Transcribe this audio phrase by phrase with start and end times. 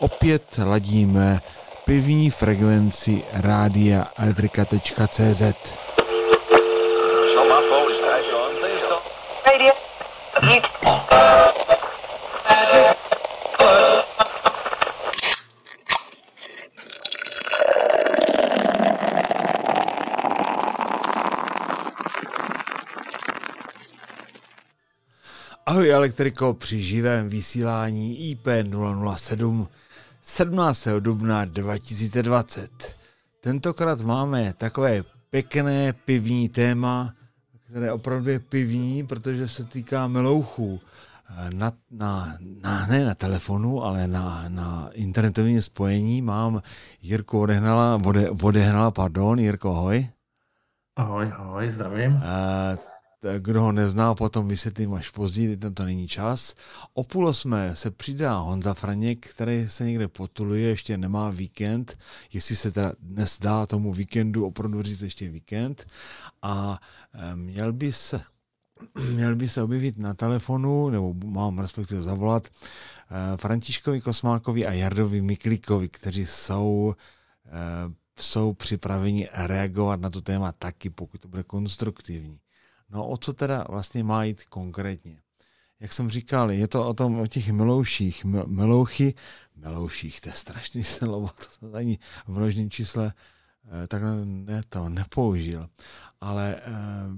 [0.00, 1.40] opět ladíme
[1.84, 5.42] pivní frekvenci rádia elektrika.cz.
[9.46, 9.72] Radio.
[25.96, 28.46] Elektriko při živém vysílání IP
[29.16, 29.68] 007
[30.22, 30.88] 17.
[31.00, 32.96] dubna 2020.
[33.40, 37.14] Tentokrát máme takové pěkné pivní téma,
[37.64, 40.80] které opravdu je pivní, protože se týká melouchů.
[41.54, 46.62] Na, na, na, ne na telefonu, ale na, na internetovém spojení mám
[47.02, 50.08] Jirku odehnala, ode, odehnala, pardon, Jirko, ahoj.
[50.96, 52.12] Ahoj, ahoj, zdravím.
[52.12, 52.22] Uh,
[53.38, 56.54] kdo ho nezná, potom vysvětlím až později, teď to není čas.
[56.94, 61.98] O půl osmé se přidá Honza Franěk, který se někde potuluje, ještě nemá víkend,
[62.32, 65.86] jestli se teda dnes dá tomu víkendu opravdu říct ještě víkend.
[66.42, 66.80] A
[67.14, 68.20] eh, měl by se
[69.12, 75.22] měl by se objevit na telefonu, nebo mám respektive zavolat, eh, Františkovi Kosmákovi a Jardovi
[75.22, 76.94] Miklíkovi, kteří jsou,
[77.46, 77.50] eh,
[78.20, 82.40] jsou připraveni reagovat na to téma taky, pokud to bude konstruktivní.
[82.90, 85.18] No o co teda vlastně má jít konkrétně?
[85.80, 88.24] Jak jsem říkal, je to o tom, o těch melouších.
[88.46, 89.14] Melouchy,
[89.56, 93.12] melouších, to je strašný slovo, to jsem ani v množném čísle
[93.64, 95.68] eh, tak ne, to nepoužil.
[96.20, 96.72] Ale eh,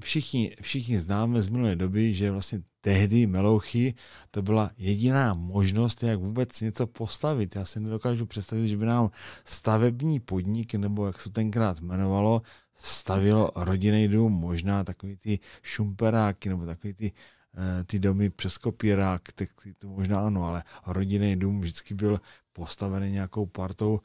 [0.05, 3.95] všichni, všichni známe z minulé doby, že vlastně tehdy melouchy
[4.31, 7.57] to byla jediná možnost, jak vůbec něco postavit.
[7.57, 9.11] Já si nedokážu představit, že by nám
[9.45, 12.43] stavební podnik, nebo jak se tenkrát jmenovalo,
[12.79, 17.13] stavilo rodinný dům, možná takový ty šumperáky nebo takový ty,
[17.55, 19.49] eh, ty domy přes kopírák, tak
[19.79, 22.21] to možná ano, ale rodinný dům vždycky byl
[22.53, 24.01] postavený nějakou partou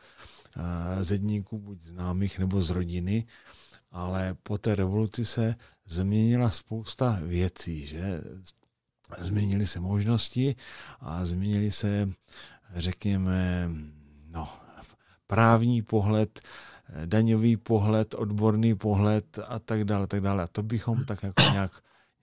[0.58, 3.26] eh, zedníků, buď známých nebo z rodiny,
[3.92, 8.22] ale po té revoluci se změnila spousta věcí, že?
[9.20, 10.56] Změnily se možnosti
[11.00, 12.10] a změnily se,
[12.76, 13.70] řekněme,
[14.28, 14.50] no,
[15.28, 16.42] právní pohled,
[17.06, 20.44] daňový pohled, odborný pohled a tak dále, tak dále.
[20.44, 21.72] A to bychom tak jako nějak,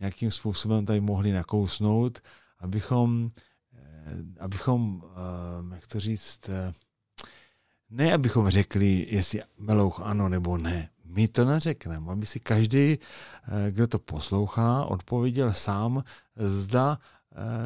[0.01, 2.21] nějakým způsobem tady mohli nakousnout,
[2.59, 3.31] abychom,
[3.75, 6.73] eh, abychom, eh, jak to říct, eh,
[7.91, 10.91] ne abychom řekli, jestli melouch ano nebo ne.
[11.05, 12.99] My to neřekneme, aby si každý,
[13.71, 16.05] kdo to poslouchá, odpověděl sám,
[16.37, 16.99] zda,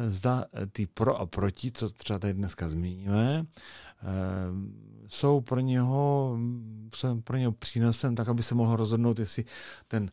[0.07, 3.45] zda ty pro a proti, co třeba tady dneska zmíníme,
[5.07, 6.37] jsou pro něho,
[6.95, 9.45] jsou pro něho přínosem, tak aby se mohl rozhodnout, jestli
[9.87, 10.11] ten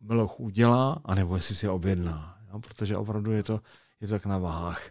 [0.00, 2.38] meloch udělá, anebo jestli si je objedná.
[2.52, 2.60] Jo?
[2.60, 3.60] Protože opravdu je to,
[4.00, 4.88] je to tak na váhách.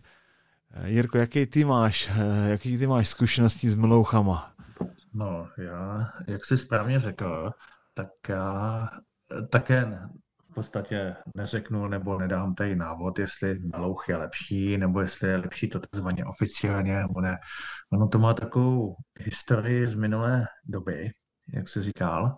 [0.71, 4.53] Eh, Jirko, jaký ty máš, eh, jaký ty máš zkušenosti s melouchama?
[5.13, 7.51] No, já, jak jsi správně řekl,
[7.93, 8.89] tak já
[9.49, 9.99] také
[10.53, 15.69] v podstatě neřeknu nebo nedám tady návod, jestli melouch je lepší, nebo jestli je lepší
[15.69, 17.37] to takzvaně oficiálně, nebo ne.
[17.93, 21.11] Ono to má takovou historii z minulé doby,
[21.53, 22.37] jak se říkal,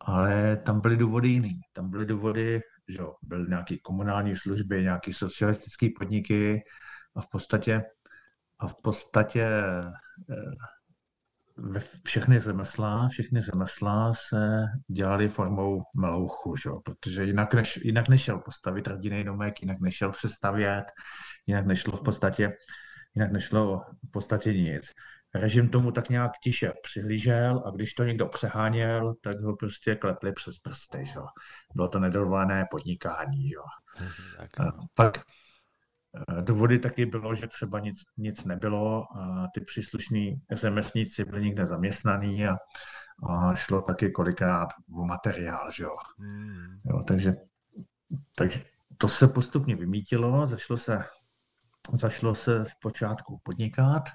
[0.00, 1.60] ale tam byly důvody jiný.
[1.72, 6.62] Tam byly důvody, že byly nějaké komunální služby, nějaké socialistické podniky
[7.16, 7.82] a v podstatě
[8.58, 10.34] a v podstatě eh,
[11.56, 16.70] ve všechny řemesla, všechny řemesla se dělali formou melouchu, že?
[16.84, 20.84] protože jinak, než, jinak nešel postavit rodinný domek, jinak nešel přestavět,
[21.46, 22.56] jinak nešlo v podstatě,
[23.14, 24.92] jinak nešlo v podstatě nic.
[25.34, 30.32] Režim tomu tak nějak tiše přihlížel a když to někdo přeháněl, tak ho prostě klepli
[30.32, 31.06] přes prsty.
[31.06, 31.20] Že?
[31.74, 33.48] Bylo to nedovolené podnikání.
[33.48, 33.56] Že?
[34.94, 35.43] Pak Eh,
[36.40, 42.46] důvody taky bylo, že třeba nic, nic nebylo a ty příslušní řemeslníci byli někde zaměstnaný
[42.46, 42.56] a,
[43.28, 45.94] a šlo taky kolikrát o materiál, že jo.
[46.18, 46.80] Hmm.
[46.84, 47.34] jo takže,
[48.36, 48.64] takže
[48.98, 51.04] to se postupně vymítilo, začalo se,
[51.92, 54.08] začalo se v počátku podnikat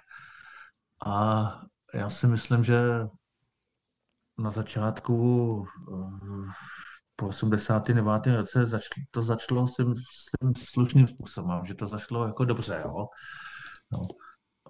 [1.06, 1.46] a
[1.94, 2.79] já si myslím, že
[4.38, 6.52] na začátku eh,
[7.20, 8.28] po 89.
[8.28, 9.94] roce začalo, to začalo s tím
[10.56, 13.08] slušným způsobem, že to začalo jako dobře, jo.
[13.92, 14.02] No.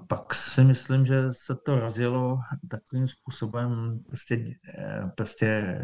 [0.08, 2.38] Pak si myslím, že se to rozjelo
[2.70, 4.44] takovým způsobem prostě,
[4.78, 5.78] eh, prostě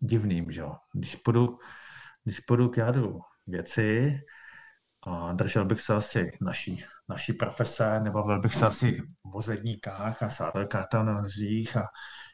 [0.00, 0.62] divným, že.
[0.94, 1.58] Když půjdu,
[2.24, 4.18] když půjdu k jádru věci
[5.06, 10.22] a držel bych se asi naší, naší profese, nebo byl bych se asi v vozedníkách
[10.22, 11.84] a sádel kartonozích a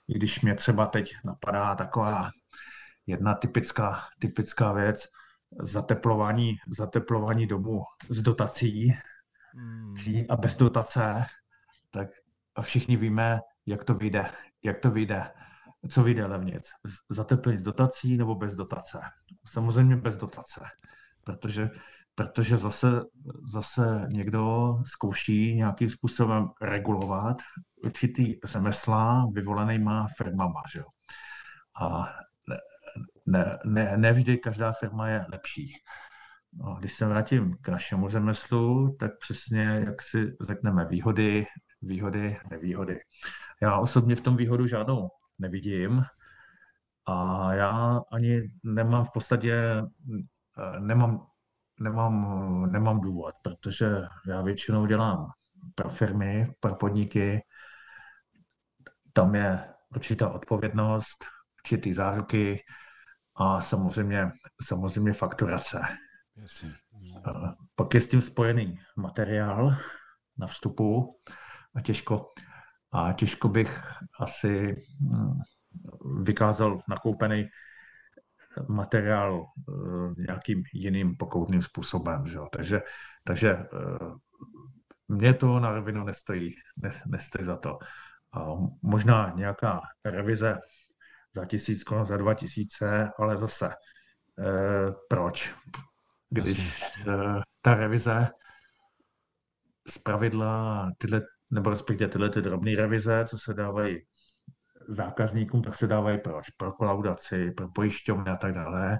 [0.08, 2.30] i když mě třeba teď napadá taková
[3.06, 5.08] jedna typická, typická věc,
[5.62, 8.94] zateplování, zateplování domu s dotací
[9.54, 9.94] hmm.
[10.28, 11.26] a bez dotace,
[11.90, 12.08] tak
[12.54, 14.30] a všichni víme, jak to vyjde,
[14.64, 15.30] jak to vyjde,
[15.88, 16.70] co vyjde levnic.
[17.10, 19.00] Zateplit z dotací nebo bez dotace.
[19.46, 20.60] Samozřejmě bez dotace,
[21.24, 21.70] protože,
[22.14, 23.00] protože zase,
[23.52, 27.36] zase někdo zkouší nějakým způsobem regulovat
[27.84, 30.62] určitý řemesla vyvolenýma firmama.
[30.72, 30.84] Že jo?
[31.82, 32.04] A
[33.26, 35.72] ne, ne, ne vždy každá firma je lepší.
[36.52, 41.46] No, když se vrátím k našemu řemeslu, tak přesně jak si řekneme výhody,
[41.82, 43.00] výhody, nevýhody.
[43.62, 46.02] Já osobně v tom výhodu žádnou nevidím
[47.06, 49.82] a já ani nemám v podstatě,
[50.78, 51.26] nemám,
[51.80, 53.86] nemám, nemám důvod, protože
[54.28, 55.30] já většinou dělám
[55.74, 57.42] pro firmy, pro podniky,
[59.12, 61.24] tam je určitá odpovědnost,
[61.64, 62.64] určitý záruky
[63.36, 64.32] a samozřejmě,
[64.62, 65.80] samozřejmě fakturace.
[66.36, 66.72] Jasně.
[67.76, 69.76] Pak je s tím spojený materiál
[70.38, 71.18] na vstupu
[71.74, 72.32] a těžko,
[72.92, 73.82] a těžko bych
[74.20, 75.40] asi hm,
[76.22, 77.48] vykázal nakoupený
[78.68, 82.26] materiál eh, nějakým jiným pokoutným způsobem.
[82.26, 82.38] Že?
[82.52, 82.82] Takže,
[83.24, 83.66] takže eh,
[85.08, 86.54] mě to na rovinu nestojí,
[87.06, 87.78] nestojí za to.
[88.32, 88.46] A
[88.82, 90.58] možná nějaká revize
[91.34, 95.54] za tisíc korun, za dva tisíce, ale zase eh, proč?
[96.30, 96.84] Když
[97.60, 98.28] ta revize
[99.88, 103.98] z pravidla tyhle, nebo respektive tyhle ty drobné revize, co se dávají
[104.88, 106.50] zákazníkům, tak se dávají proč?
[106.50, 108.98] Pro kolaudaci, pro pojišťovny a tak dále.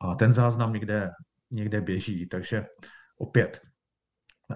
[0.00, 1.10] A ten záznam někde,
[1.50, 2.66] někde běží, takže
[3.18, 3.60] opět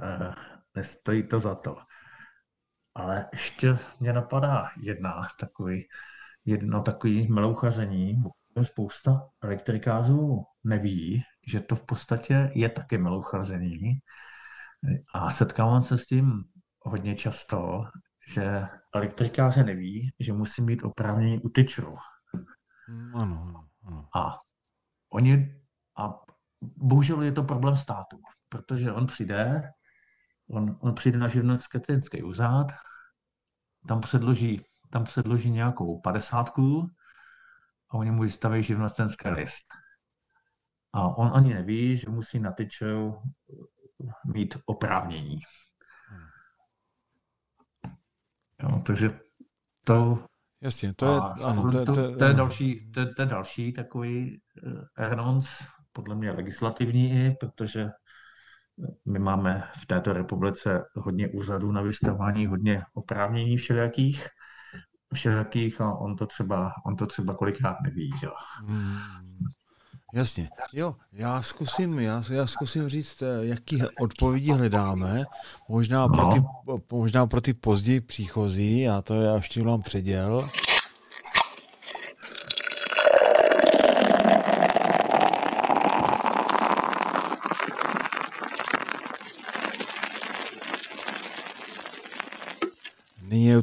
[0.02, 0.34] eh,
[0.74, 1.76] nestojí to za to.
[2.94, 5.88] Ale ještě mě napadá jedna takový,
[6.48, 8.22] jedno takový melouchaření.
[8.62, 13.98] Spousta elektrikářů neví, že to v podstatě je taky melouchaření.
[15.14, 16.44] A setkávám se s tím
[16.80, 17.84] hodně často,
[18.28, 21.96] že elektrikáře neví, že musí mít oprávnění u tyčru.
[23.14, 24.08] Ano, ano.
[24.16, 24.38] A
[25.12, 25.62] oni,
[25.98, 26.20] a
[26.60, 29.70] bohužel je to problém státu, protože on přijde,
[30.50, 32.66] on, on přijde na živnostenský úřad,
[33.88, 36.90] tam předloží, tam předloží nějakou padesátku
[37.90, 39.64] a oni mu vystaví živnostenský list.
[40.92, 43.22] A on ani neví, že musí na tyčou
[44.34, 45.40] mít oprávnění.
[48.62, 49.20] Jo, takže
[49.84, 50.24] to...
[50.60, 54.40] Jasně, to je, ano, to, to, to, to, je další, to, to je další takový
[54.98, 55.40] uh,
[55.92, 57.88] podle mě legislativní i, protože
[59.06, 64.26] my máme v této republice hodně úřadů na vystavování, hodně oprávnění všelijakých,
[65.14, 68.10] všelijakých a on to třeba, on to třeba kolikrát neví.
[68.22, 68.32] Jo.
[68.66, 68.98] Hmm.
[70.14, 70.48] Jasně.
[70.72, 75.24] Jo, já zkusím, já, já zkusím říct, eh, jaký odpovědi hledáme.
[75.68, 76.42] Možná pro ty,
[76.92, 80.48] možná pro ty později příchozí, já to já ještě vám předěl.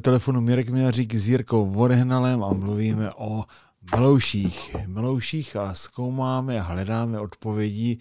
[0.05, 3.43] Telefonu Mirek Měřík s Jirkou Vodehnalem a mluvíme o
[3.91, 4.75] Melouších.
[4.87, 7.97] Melouších a zkoumáme a hledáme odpovědi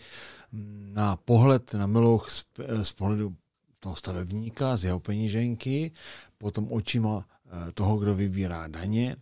[0.93, 2.45] na pohled na Melouch z,
[2.83, 3.35] z pohledu
[3.81, 5.93] toho stavebníka, z jeho peníženky,
[6.39, 9.17] potom očima eh, toho, kdo vybírá daně,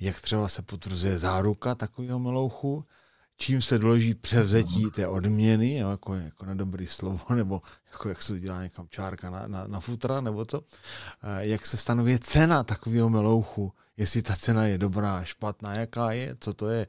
[0.00, 2.84] jak třeba se potvrzuje záruka takového Melouchu,
[3.40, 8.32] čím se doloží převzetí té odměny, jako, jako na dobrý slovo, nebo jako jak se
[8.32, 10.60] udělá někam čárka na, na, na futra, nebo to,
[11.22, 16.36] eh, jak se stanovuje cena takového melouchu, jestli ta cena je dobrá, špatná, jaká je,
[16.40, 16.86] co to je.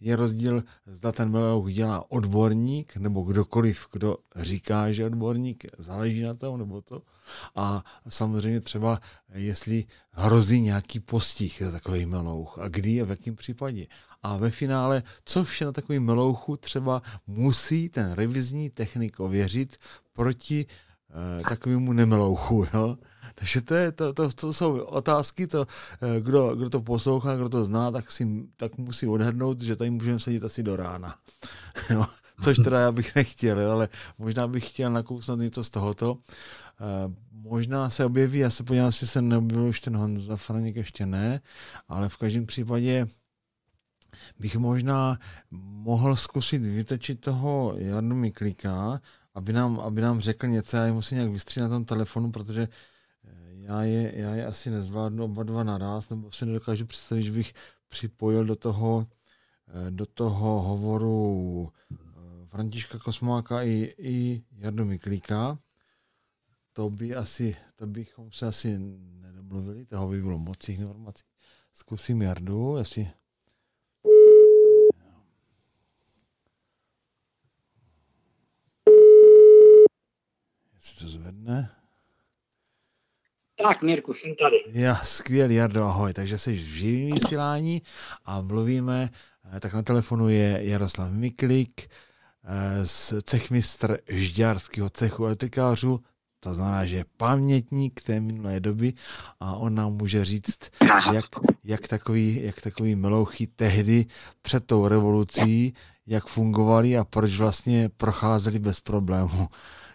[0.00, 6.34] Je rozdíl, zda ten melouch dělá odborník, nebo kdokoliv, kdo říká, že odborník, záleží na
[6.34, 7.02] tom, nebo to.
[7.54, 9.00] A samozřejmě třeba,
[9.34, 13.86] jestli hrozí nějaký postih za takový melouch a kdy a v jakém případě.
[14.22, 19.76] A ve finále, co vše na takový melouchu třeba musí ten revizní technik ověřit
[20.12, 20.89] proti eh,
[21.48, 22.66] takovému nemelouchu.
[22.74, 22.96] Jo?
[23.34, 25.66] Takže to, je, to, to, to jsou otázky, to,
[26.02, 29.90] eh, kdo, kdo to poslouchá, kdo to zná, tak, si, tak musí odhadnout, že tady
[29.90, 31.16] můžeme sedět asi do rána.
[31.90, 32.04] jo?
[32.42, 33.70] Což teda já bych nechtěl, jo?
[33.70, 33.88] ale
[34.18, 36.12] možná bych chtěl nakousnout něco z tohoto.
[36.12, 41.06] Uh, možná se objeví, já se podívám, jestli se neobjevil už ten Honza Franěk, ještě
[41.06, 41.40] ne,
[41.88, 43.06] ale v každém případě
[44.38, 45.18] bych možná
[45.50, 49.00] mohl zkusit vytečit toho Jarnu Miklíka,
[49.34, 52.68] aby nám, aby nám řekl něco, já je musím nějak vystřít na tom telefonu, protože
[53.24, 57.32] eh, já je, já je asi nezvládnu oba dva naraz, nebo si nedokážu představit, že
[57.32, 57.52] bych
[57.88, 59.06] připojil do toho,
[59.68, 61.96] eh, do toho hovoru eh,
[62.46, 65.58] Františka Kosmáka i, i Jardu Miklíka.
[66.72, 68.78] To by asi, to bychom se asi
[69.32, 71.24] domluvili, toho by bylo moc informací.
[71.72, 73.10] Zkusím Jardu, jestli...
[80.80, 81.70] Jestli to zvedne.
[83.62, 84.56] Tak, Mirku, jsem tady.
[84.66, 86.12] Já, skvělý, Jardo, ahoj.
[86.12, 87.82] Takže jsi v živém vysílání
[88.24, 89.08] a mluvíme,
[89.56, 91.90] eh, tak na telefonu je Jaroslav Miklik,
[92.44, 96.00] eh, z cechmistr žďárského cechu elektrikářů,
[96.40, 98.92] to znamená, že je pamětník té minulé doby
[99.40, 100.58] a on nám může říct,
[101.12, 101.24] jak,
[101.64, 104.06] jak, takový, jak takový melouchy tehdy
[104.42, 105.74] před tou revolucí,
[106.06, 109.46] jak fungovali a proč vlastně procházeli bez problémů.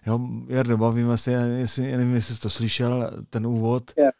[0.07, 3.83] Jo, Jardo, bavíme se, jestli, nevím, jestli jsi to slyšel, ten úvod.
[3.97, 4.11] Já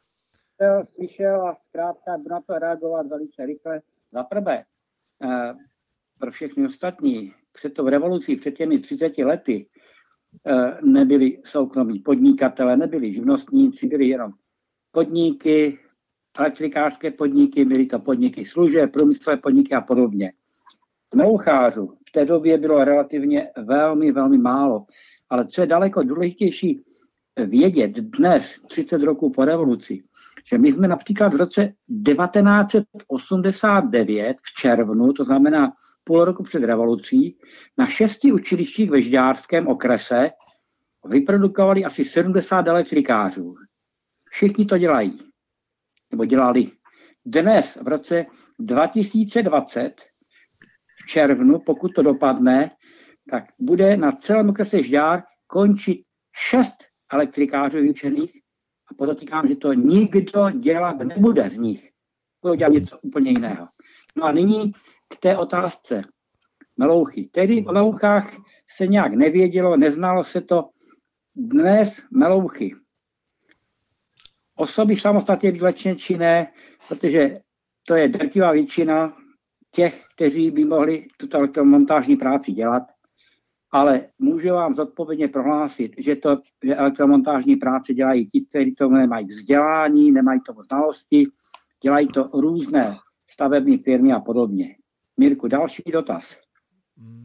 [0.57, 3.81] jsem slyšel a zkrátka budu na to reagovat velice rychle.
[4.11, 4.63] Za prvé,
[5.23, 5.51] eh,
[6.19, 9.67] pro všechny ostatní, před tou revolucí, před těmi 30 lety,
[10.47, 14.31] eh, nebyli soukromí podnikatele, nebyli živnostníci, byli jenom
[14.91, 15.79] podniky,
[16.39, 20.33] elektrikářské podniky, byly to podniky služeb, průmyslové podniky a podobně.
[21.15, 24.85] Melouchářů v té době bylo relativně velmi, velmi málo.
[25.29, 26.83] Ale co je daleko důležitější
[27.45, 30.03] vědět dnes, 30 roků po revoluci,
[30.49, 31.73] že my jsme například v roce
[32.07, 37.37] 1989 v červnu, to znamená půl roku před revolucí,
[37.77, 40.31] na šesti učilištích ve Žďárském okrese
[41.05, 43.55] vyprodukovali asi 70 elektrikářů.
[44.29, 45.19] Všichni to dělají,
[46.11, 46.71] nebo dělali.
[47.25, 48.25] Dnes, v roce
[48.59, 49.93] 2020,
[51.07, 52.69] červnu, pokud to dopadne,
[53.29, 56.01] tak bude na celém okrese Žďár končit
[56.35, 56.75] šest
[57.13, 58.31] elektrikářů vyučených
[58.91, 61.89] a podotýkám, že to nikdo dělat nebude z nich.
[62.41, 63.67] Budou dělat něco úplně jiného.
[64.15, 64.71] No a nyní
[65.09, 66.01] k té otázce
[66.77, 67.29] melouchy.
[67.31, 68.35] Tedy o melouchách
[68.77, 70.69] se nějak nevědělo, neznalo se to.
[71.35, 72.75] Dnes melouchy.
[74.55, 76.53] Osoby samostatně výlečně činné,
[76.87, 77.39] protože
[77.87, 79.17] to je drtivá většina
[79.75, 82.83] těch, kteří by mohli tuto elektromontážní práci dělat,
[83.71, 89.27] ale můžu vám zodpovědně prohlásit, že to že elektromontážní práce dělají ti, kteří to nemají
[89.27, 91.27] vzdělání, nemají to znalosti,
[91.83, 92.95] dělají to různé
[93.29, 94.75] stavební firmy a podobně.
[95.17, 96.37] Mirku, další dotaz.
[96.97, 97.24] Mm.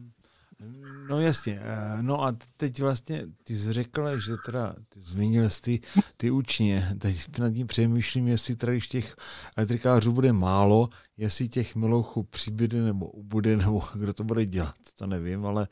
[1.09, 5.61] No jasně, eh, no a teď vlastně ty jsi řekl, že teda ty zmínil jsi
[5.61, 5.81] ty,
[6.17, 9.15] ty učně, teď nad tím přemýšlím, jestli teda když těch
[9.57, 15.07] elektrikářů bude málo, jestli těch milouchů přibyde nebo ubude, nebo kdo to bude dělat, to
[15.07, 15.67] nevím, ale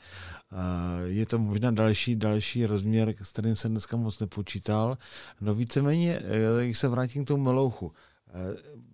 [0.52, 0.58] uh,
[1.06, 4.98] je to možná další, další rozměr, s kterým jsem dneska moc nepočítal.
[5.42, 7.92] No víceméně, eh, když se vrátím k tomu milouchu,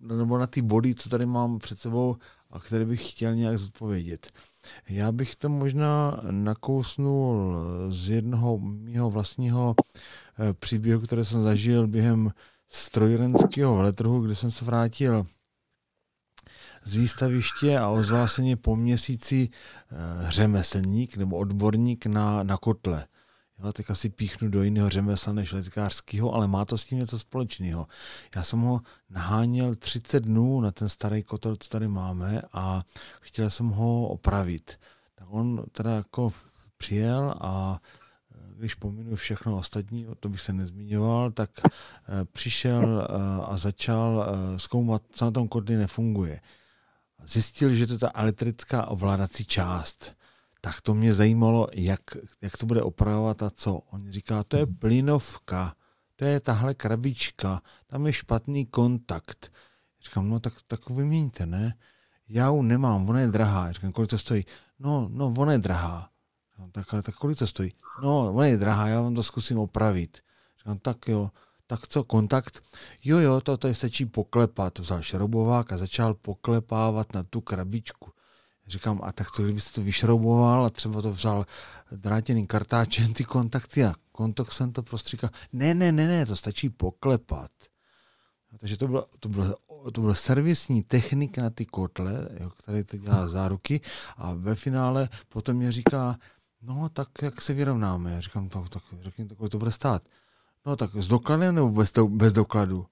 [0.00, 2.16] nebo na ty body, co tady mám před sebou
[2.56, 4.32] a které bych chtěl nějak zodpovědět.
[4.88, 7.56] Já bych to možná nakousnul
[7.88, 12.30] z jednoho mého vlastního eh, příběhu, který jsem zažil během
[12.68, 15.26] strojírenského veletrhu, kde jsem se vrátil
[16.84, 23.06] z výstaviště a ozval se mě po měsíci eh, řemeslník nebo odborník na, na kotle.
[23.58, 27.18] Jo, tak asi píchnu do jiného řemesla než letkářského, ale má to s tím něco
[27.18, 27.86] společného.
[28.36, 32.82] Já jsem ho naháněl 30 dnů na ten starý kotel, co tady máme a
[33.20, 34.78] chtěl jsem ho opravit.
[35.14, 36.32] Tak on teda jako
[36.76, 37.80] přijel a
[38.34, 41.70] eh, když pominu všechno ostatní, o to bych se nezmiňoval, tak eh,
[42.32, 46.40] přišel eh, a začal zkoumat, co na tom kotli nefunguje.
[47.26, 50.16] Zjistil, že to je ta elektrická ovládací část
[50.66, 52.00] tak to mě zajímalo, jak,
[52.42, 53.74] jak to bude opravovat a co.
[53.74, 55.74] On říká, to je plynovka,
[56.16, 59.52] to je tahle krabička, tam je špatný kontakt.
[60.02, 61.74] Říkám, no tak, tak vyměňte, ne?
[62.28, 63.72] Já ju nemám, ona je drahá.
[63.72, 64.44] Říkám, kolik to stojí?
[64.78, 66.10] No, no, ona je drahá.
[66.52, 67.72] Říkám, tak, tak kolik to stojí?
[68.02, 70.18] No, ona je drahá, já vám to zkusím opravit.
[70.58, 71.30] Říkám, tak jo,
[71.66, 72.62] tak co, kontakt?
[73.04, 74.78] Jo, jo, to tady stačí poklepat.
[74.78, 78.15] Vzal šroubovák a začal poklepávat na tu krabičku.
[78.66, 81.46] Říkám, a tak to, kdybyste to vyšrouboval a třeba to vzal
[81.92, 85.30] drátěným kartáčem ty kontakty a kontakt jsem to prostříkal.
[85.52, 87.50] Ne, ne, ne, ne, to stačí poklepat.
[88.58, 89.56] Takže to byl, to byl,
[89.92, 93.80] to byl servisní technik na ty kotle, jo, který to dělá záruky
[94.16, 96.16] a ve finále potom mě říká,
[96.62, 98.12] no tak jak se vyrovnáme?
[98.12, 98.82] Já říkám, tak, tak
[99.36, 100.02] kolik to bude stát.
[100.66, 102.86] No tak s dokladem nebo bez, bez dokladu?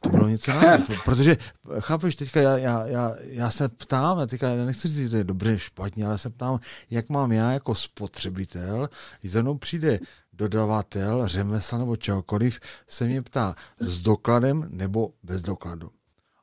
[0.00, 1.36] To bylo něco jiného, protože
[1.80, 5.24] chápeš, teďka já, já, já, já se ptám, já teďka nechci říct, že to je
[5.24, 6.60] dobře, špatně, ale se ptám,
[6.90, 8.88] jak mám já jako spotřebitel,
[9.20, 10.00] když za mnou přijde
[10.32, 15.90] dodavatel, řemesla nebo čehokoliv, se mě ptá s dokladem nebo bez dokladu.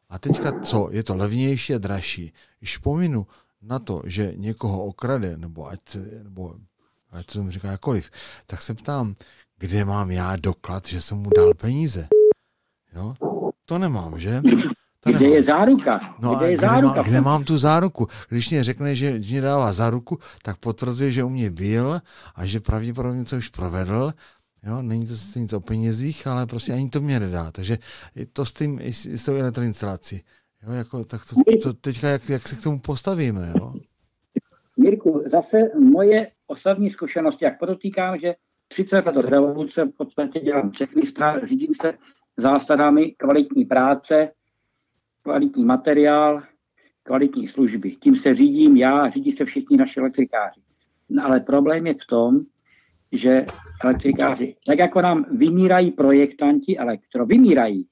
[0.09, 0.89] A teďka co?
[0.91, 2.33] Je to levnější a dražší.
[2.59, 3.27] Když pominu
[3.61, 6.55] na to, že někoho okrade, nebo ať, nebo
[7.11, 8.11] ať to říká jakoliv,
[8.45, 9.15] tak se ptám,
[9.57, 12.07] kde mám já doklad, že jsem mu dal peníze.
[12.95, 13.13] Jo?
[13.71, 14.41] To nemám, že?
[14.99, 15.33] To kde nemám.
[15.33, 16.15] je záruka?
[16.19, 16.95] No kde je kde, záruka?
[16.95, 18.07] má, kde mám tu záruku?
[18.29, 22.01] Když mě řekne, že mě dává záruku, tak potvrzuje, že u mě byl
[22.35, 24.13] a že pravděpodobně něco už provedl.
[24.63, 27.51] Jo, není to sice nic o penězích, ale prostě ani to mě nedá.
[27.51, 27.77] Takže
[28.33, 30.21] to s, tím, s tou elektroinstalací.
[30.67, 33.73] Jo, jako, tak to, to teďka, jak, jak se k tomu postavíme, jo?
[34.77, 38.35] Mirku, zase moje osobní zkušenosti, jak podotýkám, že
[38.67, 41.93] 30 let od revoluce v podstatě dělám všechny strany, řídím se
[42.37, 44.31] zásadami kvalitní práce,
[45.23, 46.43] kvalitní materiál,
[47.03, 47.91] kvalitní služby.
[47.91, 50.61] Tím se řídím já, řídí se všichni naši elektrikáři.
[51.09, 52.39] No, ale problém je v tom,
[53.11, 53.45] že
[53.83, 57.87] elektrikáři, tak jako nám vymírají projektanti elektro, vymírají,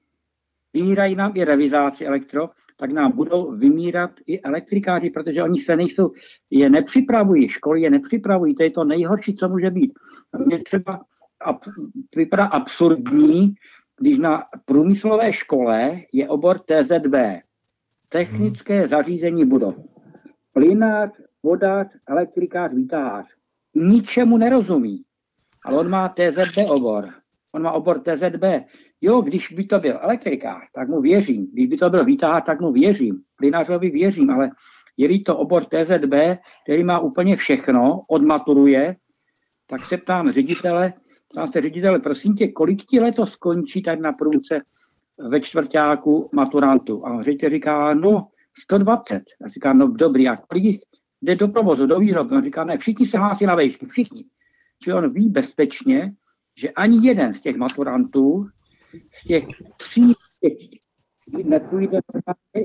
[0.74, 6.12] vymírají nám i revizáci elektro, tak nám budou vymírat i elektrikáři, protože oni se nejsou,
[6.50, 9.94] je nepřipravují, školy je nepřipravují, to je to nejhorší, co může být.
[10.46, 11.02] Mě třeba
[11.42, 11.58] ab,
[12.16, 13.56] vypadá absurdní,
[14.00, 17.16] když na průmyslové škole je obor TZB,
[18.10, 19.76] technické zařízení budov.
[20.54, 21.12] Plynář,
[21.44, 23.26] vodář, elektrikář, výtahář.
[23.76, 25.04] Ničemu nerozumí,
[25.66, 27.10] ale on má TZB obor.
[27.52, 28.44] On má obor TZB.
[29.02, 31.48] Jo, když by to byl elektrikář, tak mu věřím.
[31.54, 33.22] Když by to byl výtahář, tak mu věřím.
[33.36, 34.50] Plynářovi věřím, ale
[34.98, 36.14] je to obor TZB,
[36.64, 38.96] který má úplně všechno, odmaturuje,
[39.68, 40.94] tak se ptám ředitele,
[41.30, 44.62] ptám se ředitele, prosím tě, kolik ti letos skončí tady na průmce
[45.30, 47.08] ve čtvrtáku maturantu?
[47.08, 48.28] A ředitel říká, no
[48.64, 49.24] 120.
[49.42, 50.82] Já říkám, no dobrý, a kolik
[51.22, 52.36] jde do provozu, do výroby?
[52.36, 54.26] On říká, ne, všichni se hlásí na vejšky, všichni.
[54.84, 56.14] Čili on ví bezpečně,
[56.58, 58.48] že ani jeden z těch maturantů,
[59.12, 59.46] z těch
[59.78, 60.54] tří, těch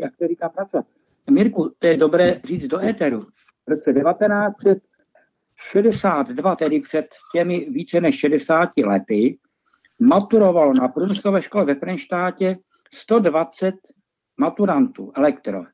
[0.00, 0.86] jak se říká, pracovat.
[1.30, 3.20] Mirku, to je dobré říct do éteru.
[3.66, 3.92] V roce
[5.82, 9.38] 1962, tedy před těmi více než 60 lety,
[10.00, 12.58] maturovalo na průmyslové škole ve Frenštátě
[12.94, 13.74] 120
[14.36, 15.64] maturantů elektro.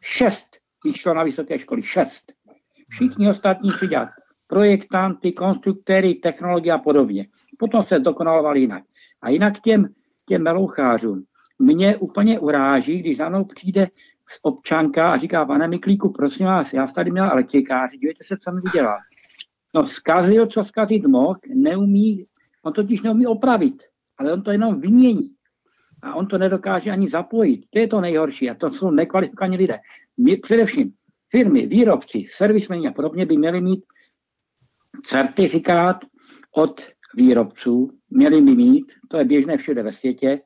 [0.00, 0.46] Šest
[0.84, 2.32] vyšlo na vysoké školy, šest.
[2.88, 4.08] Všichni ostatní si dělat
[4.46, 7.26] projektanty, konstruktéry, technologie a podobně.
[7.58, 8.82] Potom se dokonalovali jinak.
[9.22, 9.88] A jinak těm,
[10.28, 11.24] těm melouchářům.
[11.58, 13.88] Mě úplně uráží, když za mnou přijde
[14.42, 18.60] občanka a říká, pane Miklíku, prosím vás, já tady měl elektrikáři, dívejte se, co mi
[18.60, 18.98] udělal.
[19.74, 22.26] No zkazil, co zkazit mohl, neumí,
[22.62, 23.82] on totiž neumí opravit,
[24.18, 25.30] ale on to jenom vymění.
[26.02, 27.66] A on to nedokáže ani zapojit.
[27.70, 29.78] To je to nejhorší a to jsou nekvalifikovaní lidé.
[30.18, 30.92] My, především
[31.30, 33.84] firmy, výrobci, servismeni a podobně by měli mít
[35.04, 36.04] certifikát
[36.56, 36.80] od
[37.16, 40.40] výrobců, měli by mít, to je běžné všude ve světě,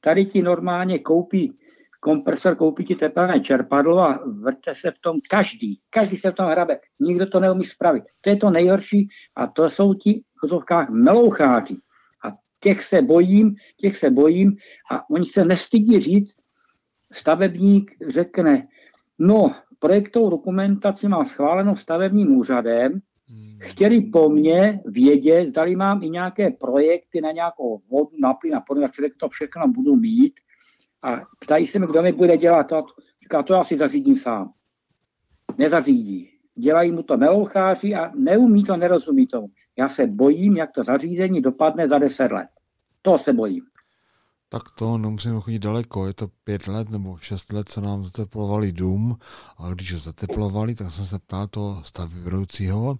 [0.00, 1.58] tady ti normálně koupí
[2.02, 5.80] kompresor, koupí ti tepelné čerpadlo a vrte se v tom každý.
[5.90, 6.78] Každý se v tom hrabe.
[7.00, 8.04] Nikdo to neumí spravit.
[8.20, 11.76] To je to nejhorší a to jsou ti v kotovkách meloucháři.
[12.24, 14.56] A těch se bojím, těch se bojím
[14.90, 16.34] a oni se nestydí říct,
[17.12, 18.66] stavebník řekne,
[19.18, 23.00] no, projektovou dokumentaci mám schválenou stavebním úřadem,
[23.58, 28.60] chtěli po mně vědět, zdali mám i nějaké projekty na nějakou vodu, na plyn a
[28.60, 30.34] podobně, jak to všechno budu mít.
[31.02, 32.84] A ptají se mi, kdo mi bude dělat to.
[33.22, 34.52] Říká, to já si zařídím sám.
[35.58, 36.28] Nezařídí.
[36.54, 39.48] Dělají mu to meloucháři a neumí to, nerozumí tomu.
[39.78, 42.48] Já se bojím, jak to zařízení dopadne za deset let.
[43.02, 43.62] To se bojím.
[44.48, 48.72] Tak to nemusíme chodit daleko, je to pět let nebo šest let, co nám zateplovali
[48.72, 49.16] dům
[49.58, 52.98] a když ho zateplovali, tak jsem se ptal toho stavivroucího,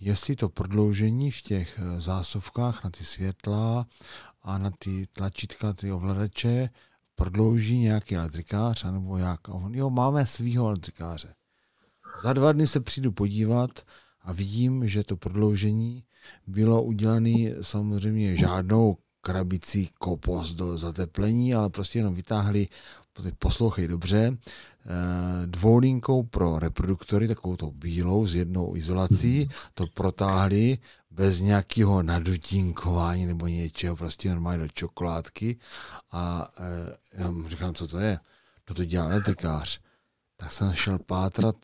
[0.00, 3.86] jestli to prodloužení v těch zásuvkách na ty světla
[4.42, 6.68] a na ty tlačítka, ty ovladače
[7.20, 9.48] prodlouží nějaký elektrikář, anebo jak.
[9.48, 11.34] A on, jo, máme svýho elektrikáře.
[12.22, 13.70] Za dva dny se přijdu podívat
[14.22, 16.04] a vidím, že to prodloužení
[16.46, 22.68] bylo udělané samozřejmě žádnou krabicí kopos do zateplení, ale prostě jenom vytáhli,
[23.38, 24.36] poslouchej dobře,
[25.46, 30.78] dvoulinkou pro reproduktory, takovou to bílou s jednou izolací, to protáhli
[31.10, 35.56] bez nějakého nadutínkování nebo něčeho, prostě normálně do čokoládky
[36.12, 36.48] a
[37.14, 38.18] já mu říkám, co to je?
[38.68, 39.80] No to dělá elektrikář.
[40.36, 41.56] Tak jsem šel pátrat,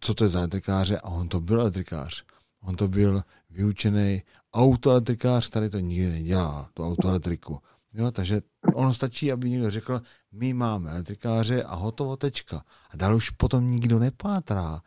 [0.00, 2.24] co to je za elektrikáře a on to byl elektrikář.
[2.62, 3.22] On to byl
[3.54, 4.22] vyučený
[4.54, 7.58] autoelektrikář, tady to nikdy nedělá, tu autoelektriku.
[7.94, 8.40] Jo, takže
[8.74, 10.00] ono stačí, aby někdo řekl,
[10.32, 12.64] my máme elektrikáře a hotovo tečka.
[12.90, 14.82] A dál už potom nikdo nepátrá.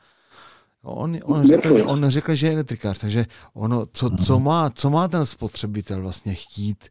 [0.82, 5.08] On, on, řekl, on řekl, že je elektrikář, takže ono, co, co, má, co má
[5.08, 6.88] ten spotřebitel vlastně chtít,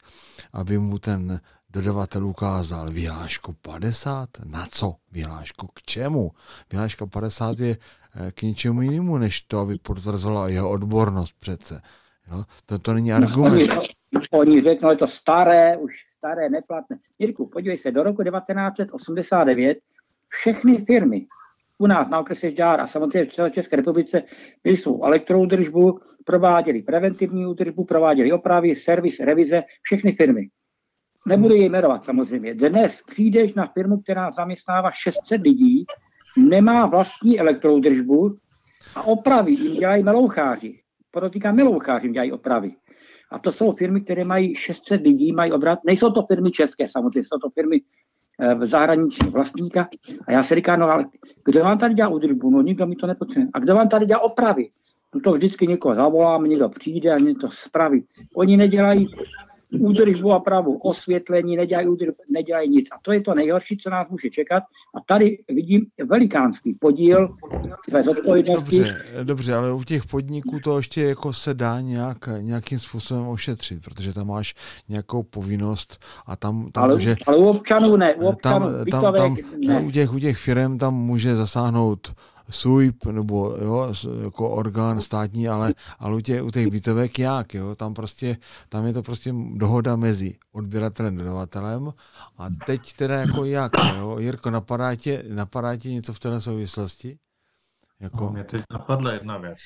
[0.52, 1.40] aby mu ten
[1.76, 4.28] dodavatel ukázal vyhlášku 50?
[4.44, 5.66] Na co vyhlášku?
[5.74, 6.30] K čemu?
[6.72, 7.76] Vyhláška 50 je
[8.34, 11.80] k něčemu jinému, než to, aby potvrzela jeho odbornost přece.
[12.30, 12.44] Jo?
[12.66, 13.52] To, to není argument.
[13.52, 13.68] Oni,
[14.30, 16.96] oni řeknou, je to staré, už staré, neplatné.
[17.18, 19.78] Jirku, podívej se, do roku 1989
[20.28, 21.26] všechny firmy
[21.78, 24.22] u nás na okrese Žďár a samozřejmě v celé České republice
[24.64, 30.48] měli svou elektroudržbu, prováděli preventivní údržbu, prováděli opravy, servis, revize, všechny firmy.
[31.26, 32.54] Nebudu je jmenovat samozřejmě.
[32.54, 35.84] Dnes přijdeš na firmu, která zaměstnává 600 lidí,
[36.38, 38.36] nemá vlastní elektroudržbu
[38.94, 40.80] a opravy jim dělají meloucháři.
[41.10, 42.72] Podotýkám, meloucháři jim dělají opravy.
[43.30, 45.78] A to jsou firmy, které mají 600 lidí, mají obrat.
[45.86, 47.80] Nejsou to firmy české samozřejmě, jsou to firmy
[48.40, 49.88] eh, v zahraničí vlastníka.
[50.26, 51.04] A já se říkám, no ale
[51.44, 52.50] kdo vám tady dělá údržbu?
[52.50, 53.50] No nikdo mi to nepotřebuje.
[53.54, 54.68] A kdo vám tady dělá opravy?
[55.14, 58.04] No to vždycky někoho zavolám, někdo přijde a něco spraví.
[58.34, 59.08] Oni nedělají
[59.80, 62.88] údržbu a pravu, osvětlení, nedělají, údržbu, nedělají nic.
[62.92, 64.62] A to je to nejhorší, co nás může čekat.
[64.94, 67.36] A tady vidím velikánský podíl
[67.88, 68.76] své zodpovědnosti.
[68.76, 73.84] Dobře, dobře, ale u těch podniků to ještě jako se dá nějak, nějakým způsobem ošetřit,
[73.84, 74.54] protože tam máš
[74.88, 77.16] nějakou povinnost a tam, tam ale, může...
[77.26, 79.80] Ale u občanů ne, u občanů, tam, tam, tam, ne.
[79.80, 82.12] U těch, u těch firm tam může zasáhnout
[82.50, 83.92] SUIP nebo jo,
[84.24, 88.36] jako orgán státní, ale, ale u, tě, u těch bytovek jak, jo, tam prostě,
[88.68, 91.92] tam je to prostě dohoda mezi odběratelem a dodavatelem
[92.38, 97.18] a teď teda jako jak, jo, Jirko, napadá tě, napadá tě něco v této souvislosti?
[98.00, 98.24] Jako...
[98.24, 99.58] No, mě teď napadla jedna věc.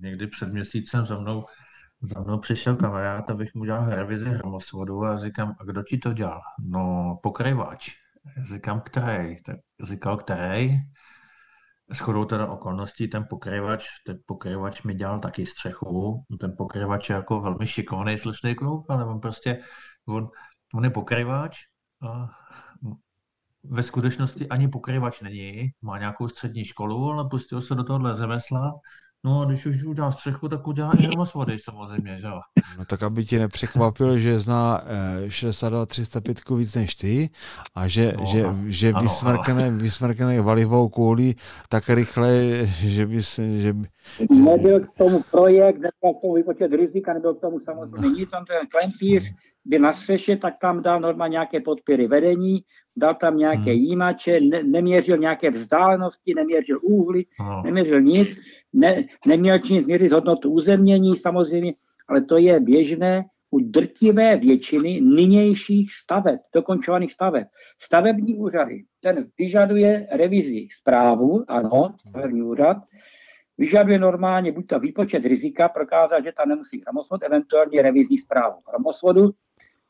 [0.00, 1.44] Někdy před měsícem za mnou,
[2.02, 6.12] za mnou přišel kamarád, abych mu dělal revizi hromosvodu a říkám, a kdo ti to
[6.12, 6.40] dělal?
[6.64, 7.90] No, pokryvač.
[8.52, 9.42] Říkám, který?
[9.42, 10.78] Tak říkal, který?
[11.94, 17.40] Shodou teda okolností ten pokryvač, ten pokryvač mi dělal taky střechu, ten pokryvač je jako
[17.40, 19.60] velmi šikovný, slušný kluk, ale on prostě,
[20.08, 20.30] on,
[20.74, 21.58] on je pokryvač
[22.08, 22.30] a
[23.64, 28.72] ve skutečnosti ani pokryvač není, má nějakou střední školu, ale pustil se do tohohle řemesla
[29.24, 32.40] No a když už udělá střechu, tak udělá i vody samozřejmě, že jo.
[32.78, 34.80] No tak aby ti nepřekvapil, že zná
[35.24, 37.30] eh, 62 305 víc než ty
[37.74, 39.78] a že, no, že, ano, že vysmrkne, ano.
[39.78, 41.34] vysmrkne valivou kouli
[41.68, 42.30] tak rychle,
[42.66, 43.58] že by se...
[43.58, 43.88] Že by,
[44.30, 48.44] Nebyl k tomu projekt, nebyl k tomu vypočet rizika, nebyl k tomu samozřejmě nic, on
[48.44, 52.60] ten klempíř by na střeše, tak tam dal normálně nějaké podpěry vedení,
[52.96, 53.80] dal tam nějaké hmm.
[53.80, 57.62] jímače, ne, neměřil nějaké vzdálenosti, neměřil úhly, no.
[57.64, 58.28] neměřil nic,
[58.72, 61.74] ne, neměl čím změřit hodnotu uzemnění samozřejmě,
[62.08, 67.46] ale to je běžné u drtivé většiny nynějších staveb, dokončovaných staveb.
[67.78, 72.76] Stavební úřady, ten vyžaduje revizi zprávu, ano, stavební úřad,
[73.58, 79.30] vyžaduje normálně buď to výpočet rizika, prokázat, že tam nemusí hromosvod, eventuálně revizní zprávu hromosvodu.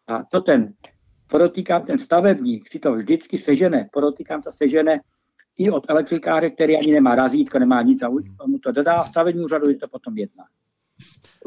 [0.09, 0.75] A to ten,
[1.27, 5.01] podotýkám, ten stavebník si to vždycky sežene, podotýkám to sežene
[5.59, 8.09] i od elektrikáře, který ani nemá razítko, nemá nic a
[8.47, 10.45] mu to dodá, stavební úřadu je to potom jedna.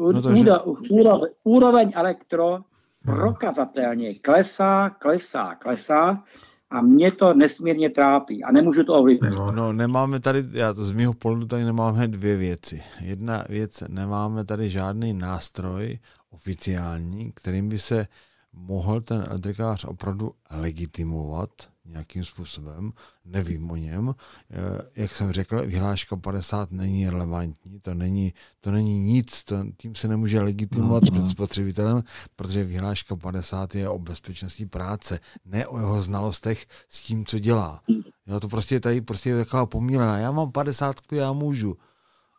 [0.00, 0.44] No to, že...
[0.90, 2.58] úroveň, úroveň elektro
[3.06, 6.24] prokazatelně klesá, klesá, klesá
[6.70, 9.32] a mě to nesmírně trápí a nemůžu to ovlivnit.
[9.32, 12.82] No, no nemáme tady, já z mého pohledu tady nemáme dvě věci.
[13.00, 15.98] Jedna věc, nemáme tady žádný nástroj
[16.30, 18.06] oficiální, kterým by se
[18.56, 21.50] mohl ten elektrikář opravdu legitimovat
[21.84, 22.92] nějakým způsobem,
[23.24, 24.14] nevím o něm.
[24.50, 29.94] Eh, jak jsem řekl, vyhláška 50 není relevantní, to není, to není nic, to, tím
[29.94, 32.02] se nemůže legitimovat no, před spotřebitelem,
[32.36, 37.82] protože vyhláška 50 je o bezpečnosti práce, ne o jeho znalostech s tím, co dělá.
[38.26, 40.18] Jo, to prostě tady prostě je taková pomílená.
[40.18, 41.76] Já mám 50, já můžu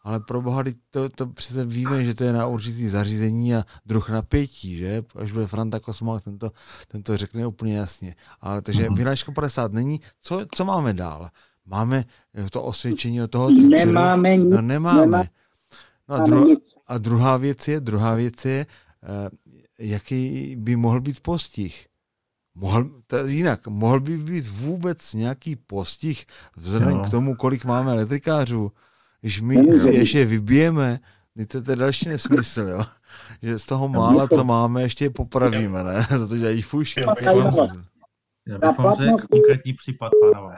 [0.07, 4.09] ale pro boha, to, to přece víme, že to je na určitý zařízení a druh
[4.09, 5.03] napětí, že?
[5.15, 6.51] Až bude Franta Kosmák, ten to,
[6.87, 8.15] ten to řekne úplně jasně.
[8.41, 8.95] Ale takže mm-hmm.
[8.95, 10.01] vyhláška 50 není.
[10.21, 11.29] Co, co máme dál?
[11.65, 12.05] Máme
[12.51, 13.49] to osvědčení od toho?
[13.49, 14.53] Nemáme nic.
[14.53, 15.01] No nemáme.
[15.01, 15.23] Nemá,
[16.09, 19.09] no a, dru, a druhá věc je, druhá věc je, uh,
[19.79, 21.87] jaký by mohl být postih.
[22.55, 22.89] Mohl,
[23.25, 27.03] jinak, mohl by být vůbec nějaký postih vzhledem no.
[27.03, 28.71] k tomu, kolik máme elektrikářů?
[29.21, 30.99] Když my si ještě vybijeme,
[31.47, 32.85] to je další nesmysl, jo.
[33.41, 36.01] Že z toho mála, co máme, ještě je popravíme, ne?
[36.17, 37.01] Za to dělají fušky.
[38.47, 40.55] Já bych vám řekl konkrétní případ, pánové.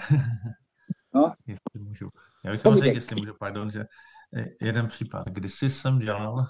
[1.15, 1.33] No?
[1.47, 2.09] jestli můžu.
[2.45, 3.85] Já bych vám řekl, jestli můžu, pardon, že
[4.37, 5.27] eh, jeden případ.
[5.29, 6.47] Kdysi jsem dělal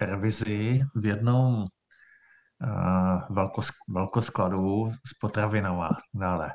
[0.00, 6.52] revizi v jednom uh, velkos, velkoskladu s potravinama dále.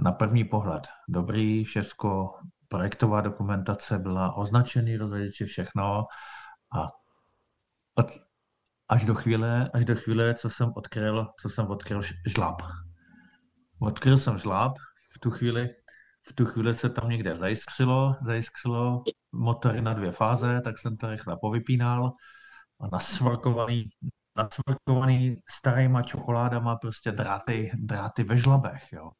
[0.00, 2.30] Na první pohled dobrý, všechno
[2.72, 6.06] projektová dokumentace byla označený rozvěděče, všechno
[6.76, 6.86] a
[7.94, 8.06] od,
[8.88, 12.62] až do chvíle, až do chvíle, co jsem odkryl, co jsem odkryl žlab.
[13.80, 14.72] Odkryl jsem žlab,
[15.14, 15.68] v tu chvíli,
[16.28, 21.10] v tu chvíli se tam někde zajiskřilo, zajiskřilo motory na dvě fáze, tak jsem to
[21.10, 22.12] rychle povypínal
[22.80, 23.90] a nasvorkovaný
[24.36, 29.10] nacvrkovaný starýma čokoládama prostě dráty, dráty ve žlabech, jo.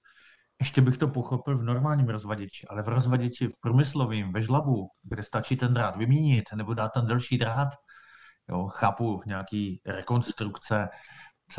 [0.62, 5.22] Ještě bych to pochopil v normálním rozvaděči, ale v rozvaděči v průmyslovém ve žlabu, kde
[5.22, 7.68] stačí ten drát vyměnit nebo dát tam další drát,
[8.48, 10.88] jo, chápu nějaký rekonstrukce,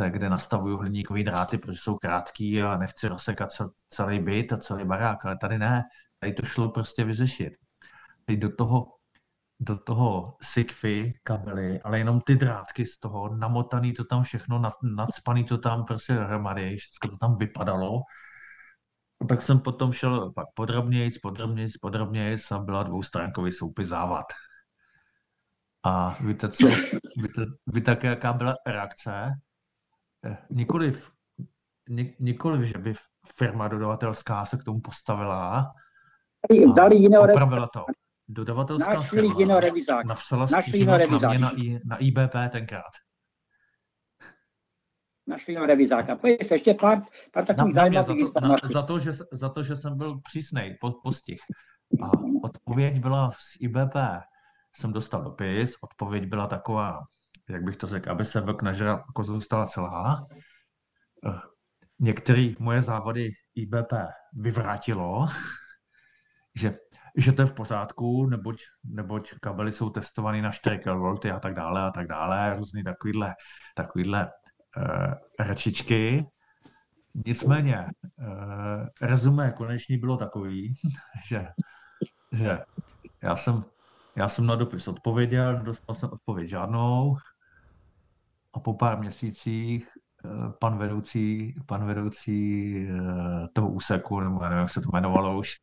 [0.10, 3.50] kde nastavuju hliníkové dráty, protože jsou krátký a nechci rozsekat
[3.90, 5.84] celý byt a celý barák, ale tady ne,
[6.20, 7.54] tady to šlo prostě vyřešit.
[8.26, 8.88] Teď do toho
[9.60, 14.74] do toho sikvy kabely, ale jenom ty drátky z toho, namotaný to tam všechno, nad,
[14.84, 18.02] nadspaný to tam prostě dohromady, všechno to tam vypadalo.
[19.30, 24.26] Tak jsem potom šel pak podrobnějc, podrobnějc, podrobnějc a byla dvoustránkový soupis závad.
[25.86, 26.68] A víte co,
[27.18, 29.32] víte, víte jaká byla reakce?
[30.26, 31.12] Eh, nikoliv,
[32.20, 32.94] nikoliv, že by
[33.36, 35.74] firma dodavatelská se k tomu postavila
[36.76, 37.86] Dali jiného opravila to.
[38.28, 40.08] Dodavatelská Našli firma jiného revizáka.
[40.08, 42.92] napsala stížnost na mě na, I, na IBP tenkrát.
[45.28, 46.16] Našli jiného revizáka.
[46.16, 49.64] Pojď se ještě pár, pár takových zajímavých za, to, na, za, to, že, za to,
[49.64, 51.40] že jsem byl přísnej, po, postih.
[52.04, 52.12] A
[52.44, 53.96] odpověď byla z IBP.
[54.76, 57.00] Jsem dostal dopis, odpověď byla taková,
[57.50, 60.28] jak bych to řekl, aby se vlk nažral, jako zůstala celá.
[61.28, 61.40] Eh,
[62.00, 63.94] některé moje závody IBP
[64.34, 65.28] vyvrátilo,
[66.56, 66.78] že
[67.18, 71.54] že to je v pořádku, neboť, neboť kabely jsou testované na 4 kV a tak
[71.54, 73.34] dále a tak dále, různý takovýhle,
[73.76, 74.32] takovýhle
[74.78, 76.26] uh, rečičky.
[77.26, 77.86] Nicméně,
[78.18, 80.76] uh, rezumé konečně bylo takový,
[81.28, 81.48] že,
[82.32, 82.60] že
[83.24, 83.64] já jsem,
[84.16, 87.18] já jsem na dopis odpověděl, dostal jsem odpověď žádnou
[88.54, 89.88] a po pár měsících
[90.26, 92.88] uh, pan vedoucí, pan vedoucí
[93.54, 95.56] toho úseku, nebo nevím, jak se to jmenovalo už,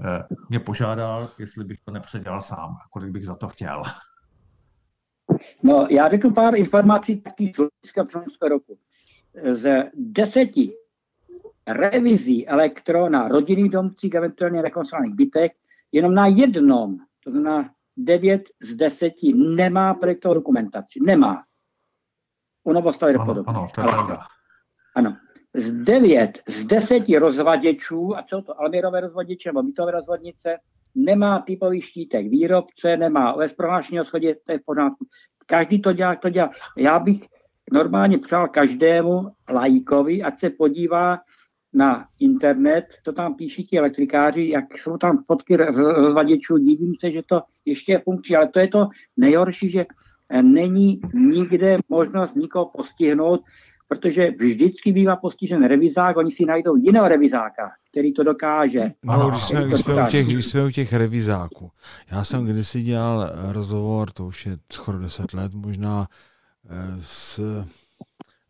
[0.00, 3.82] Eh, mě požádal, jestli bych to nepředělal sám kolik bych za to chtěl.
[5.64, 8.78] No, já řeknu pár informací taky z hlediska roku.
[9.50, 10.72] Z deseti
[11.66, 15.52] revizí elektrona rodinných domcích, eventuálně rekonstruovaných bytech,
[15.92, 20.98] jenom na jednom, to znamená 9 z 10, nemá projektovou dokumentaci.
[21.02, 21.44] Nemá.
[22.64, 24.26] U novostavy ano, ano, to je pravda.
[24.94, 25.16] Ano
[25.54, 30.58] z devět z deseti rozvaděčů, a co to Almirové rozvaděče nebo bytové rozvadnice,
[30.94, 35.06] nemá typový štítek výrobce, nemá OS prohlášení o schodě, to je v pořádku.
[35.46, 36.50] Každý to dělá, to dělá.
[36.76, 37.20] Já bych
[37.72, 41.18] normálně přál každému lajkovi, ať se podívá
[41.72, 47.22] na internet, to tam píší ti elektrikáři, jak jsou tam fotky rozvaděčů, divím se, že
[47.26, 49.86] to ještě je funkční, ale to je to nejhorší, že
[50.42, 53.40] není nikde možnost nikoho postihnout,
[53.88, 58.92] protože vždycky bývá postižen revizák, oni si najdou jiného revizáka, který to dokáže.
[59.02, 61.70] No, když jsme, když, jsme u těch, když jsme u těch revizáků.
[62.10, 66.08] Já jsem kdysi dělal rozhovor, to už je skoro 10 let možná,
[66.68, 67.40] eh, s,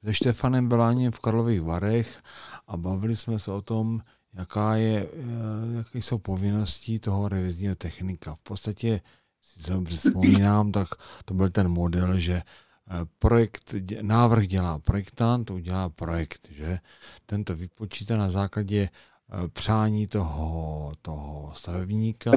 [0.04, 2.22] se Štefanem Beláním v Karlových Varech
[2.66, 4.00] a bavili jsme se o tom,
[4.34, 8.34] jaká je, eh, jaké jsou povinnosti toho revizního technika.
[8.34, 9.00] V podstatě,
[9.42, 10.88] si to dobře vzpomínám, tak
[11.24, 12.42] to byl ten model, že Eh,
[13.18, 16.78] projekt, návrh dělá projektant, udělá projekt, že
[17.44, 22.30] to vypočítá na základě eh, přání toho, toho stavebníka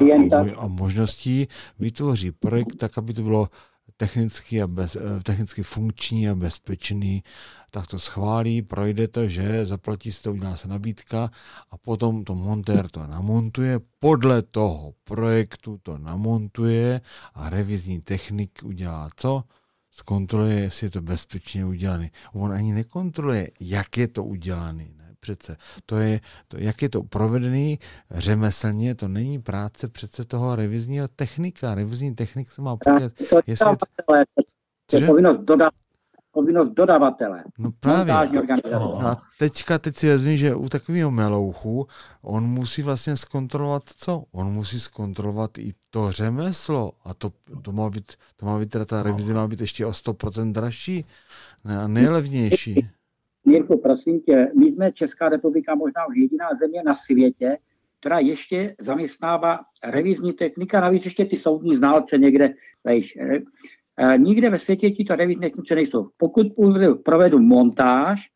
[0.56, 3.48] a možností, vytvoří projekt tak, aby to bylo
[3.96, 7.22] technicky, a bez, eh, technicky funkční a bezpečný,
[7.70, 11.30] tak to schválí, projde to, že zaplatí se to, udělá se nabídka
[11.70, 17.00] a potom to montér to namontuje, podle toho projektu to namontuje
[17.34, 19.44] a revizní technik udělá co?
[19.98, 22.10] Zkontroluje, jestli je to bezpečně udělané.
[22.32, 24.84] On ani nekontroluje, jak je to udělané.
[24.96, 25.14] Ne?
[25.20, 25.56] Přece
[25.86, 27.78] to je, to, jak je to provedený
[28.10, 31.74] řemeslně, to není práce přece toho revizního technika.
[31.74, 33.12] Revizní technik se má podívat,
[33.46, 33.76] jestli...
[34.92, 35.72] Je to povinnost dodat
[36.38, 37.44] povinnost dodavatele.
[37.58, 38.14] No právě.
[38.72, 41.86] No, a teďka, teď si vezmi, že u takového melouchu
[42.22, 44.24] on musí vlastně zkontrolovat co?
[44.32, 48.84] On musí zkontrolovat i to řemeslo a to, to má být, to má být teda
[48.84, 51.04] ta revize má být ještě o 100% dražší
[51.64, 52.88] a nejlevnější.
[53.44, 57.58] Mirku, prosím tě, my jsme Česká republika možná už jediná země na světě,
[58.00, 63.18] která ještě zaměstnává revizní technika, navíc ještě ty soudní znalce někde, vejš,
[64.16, 66.08] Nikde ve světě tito revizní technici nejsou.
[66.16, 66.46] Pokud
[67.04, 68.28] provedu montáž,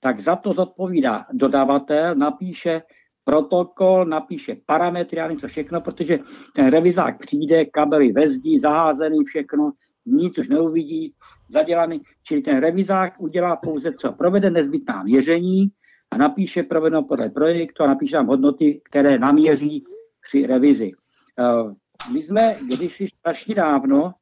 [0.00, 2.82] tak za to zodpovídá dodavatel, napíše
[3.24, 6.18] protokol, napíše parametry a něco všechno, protože
[6.54, 9.72] ten revizák přijde, kabely vezdí, zaházený všechno,
[10.06, 11.14] nic už neuvidí,
[11.48, 12.02] zadělaný.
[12.22, 14.12] Čili ten revizák udělá pouze co?
[14.12, 15.68] Provede nezbytná měření
[16.10, 19.84] a napíše provedeno podle projektu a napíše tam hodnoty, které naměří
[20.28, 20.92] při revizi.
[21.38, 24.12] Eh, my jsme kdysi strašně dávno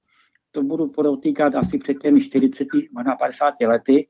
[0.53, 4.09] to budu podotýkat asi před těmi 40, možná 50 lety,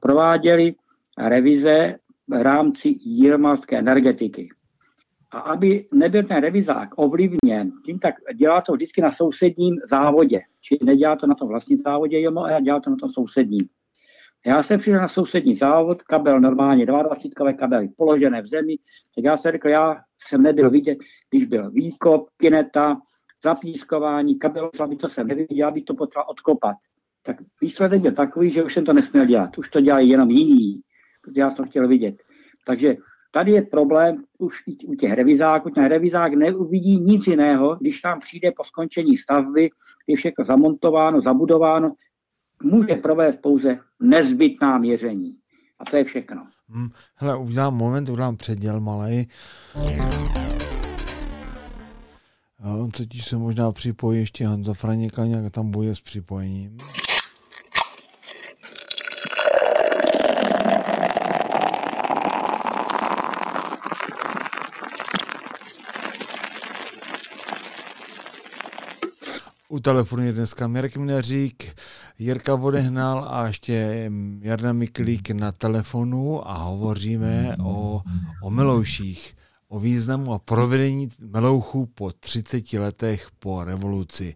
[0.00, 0.74] prováděli
[1.18, 1.96] revize
[2.28, 4.48] v rámci jílmalské energetiky.
[5.30, 10.40] A aby nebyl ten revizák ovlivněn, tím tak dělá to vždycky na sousedním závodě.
[10.60, 13.68] Čili nedělá to na tom vlastním závodě, ale dělá to na tom sousedním.
[14.46, 18.76] Já jsem přišel na sousední závod, kabel normálně, 22 kabely položené v zemi,
[19.14, 19.96] tak já jsem řekl, já
[20.28, 20.98] jsem nebyl vidět,
[21.30, 22.96] když byl výkop, kineta,
[23.44, 26.76] zapískování, kabelový, to jsem neviděl, já bych to potřeboval odkopat.
[27.22, 29.58] Tak výsledek byl takový, že už jsem to nesměl dělat.
[29.58, 30.80] Už to dělají jenom jiní,
[31.22, 32.14] protože já jsem chtěl vidět.
[32.66, 32.96] Takže
[33.30, 35.70] tady je problém už i u těch revizáků.
[35.70, 39.70] Ten revizák neuvidí nic jiného, když tam přijde po skončení stavby,
[40.06, 41.92] je všechno zamontováno, zabudováno,
[42.62, 45.36] může provést pouze nezbytná měření.
[45.78, 46.46] A to je všechno.
[46.68, 49.26] Hmm, hele, udělám moment, udělám předěl malej.
[52.64, 56.78] On totiž se možná připojí ještě Honza Franěka, nějak tam bude s připojením.
[69.68, 71.76] U telefonu je dneska Mirek Mneřík,
[72.18, 78.02] Jirka Vodehnal a ještě Jarna Miklík na telefonu a hovoříme o,
[78.42, 79.36] o Milouších
[79.72, 84.34] o významu a provedení melouchů po 30 letech po revoluci.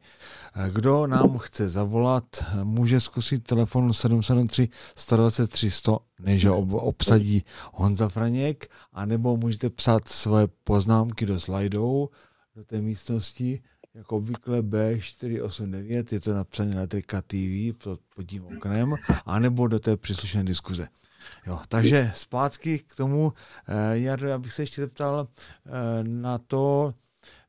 [0.72, 2.24] Kdo nám chce zavolat,
[2.62, 10.48] může zkusit telefon 773 123 100, než ho obsadí Honza Franěk, anebo můžete psát svoje
[10.64, 12.10] poznámky do slajdů,
[12.56, 13.62] do té místnosti,
[13.94, 18.94] jako obvykle B489, je to napsané na TV pod tím oknem,
[19.26, 20.88] anebo do té příslušné diskuze.
[21.46, 23.32] Jo, takže zpátky k tomu,
[23.68, 25.28] eh, já bych se ještě zeptal
[25.66, 25.70] eh,
[26.02, 26.94] na to,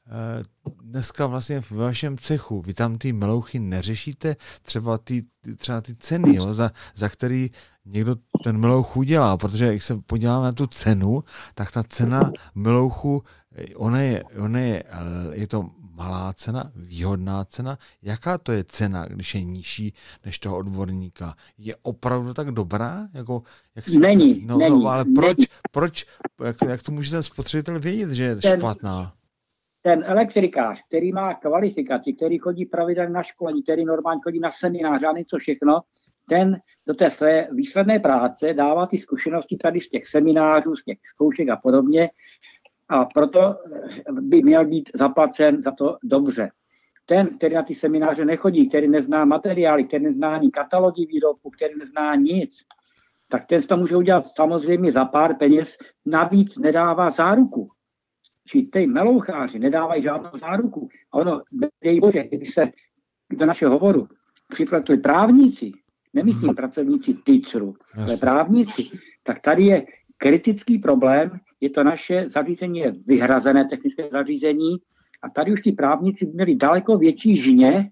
[0.08, 0.44] eh,
[0.82, 5.24] dneska vlastně v vašem cechu, vy tam ty melouchy neřešíte, třeba ty,
[5.58, 7.52] třeba ty ceny, jo, za, za který
[7.86, 11.24] někdo ten melouch udělá, protože jak se podíváme na tu cenu,
[11.56, 13.24] tak ta cena melouchu,
[13.76, 14.84] ona je, ona je,
[15.32, 17.78] je to malá cena, výhodná cena.
[18.02, 19.94] Jaká to je cena, když je nižší
[20.26, 21.36] než toho odborníka?
[21.58, 23.08] Je opravdu tak dobrá?
[23.14, 23.44] Jako,
[23.76, 24.84] jak si, není, no, není.
[24.84, 25.48] No, ale proč, není.
[25.72, 26.06] proč
[26.44, 29.14] jak, jak to může ten spotřebitel vědět, že je ten, špatná?
[29.82, 35.04] Ten elektrikář, který má kvalifikaci, který chodí pravidelně na školení, který normálně chodí na seminář
[35.04, 35.82] a něco všechno,
[36.30, 36.58] ten
[36.88, 41.50] do té své výsledné práce dává ty zkušenosti tady z těch seminářů, z těch zkoušek
[41.50, 42.10] a podobně
[42.90, 43.56] a proto
[44.12, 46.50] by měl být zaplacen za to dobře.
[47.06, 51.74] Ten, který na ty semináře nechodí, který nezná materiály, který nezná ani katalogy výrobku, který
[51.80, 52.58] nezná nic,
[53.30, 57.70] tak ten to může udělat samozřejmě za pár peněz, navíc nedává záruku.
[58.48, 60.90] Či ty meloucháři nedávají žádnou záruku.
[61.12, 61.42] A ono,
[61.84, 62.72] dej bože, kdyby se
[63.32, 64.08] do našeho hovoru
[64.48, 65.72] připlatili právníci,
[66.14, 66.56] nemyslím hmm.
[66.56, 68.84] pracovníci TICRu, ale právníci,
[69.24, 69.86] tak tady je
[70.18, 74.78] kritický problém, je to naše zařízení, je vyhrazené technické zařízení
[75.22, 77.92] a tady už ti právníci měli daleko větší žně,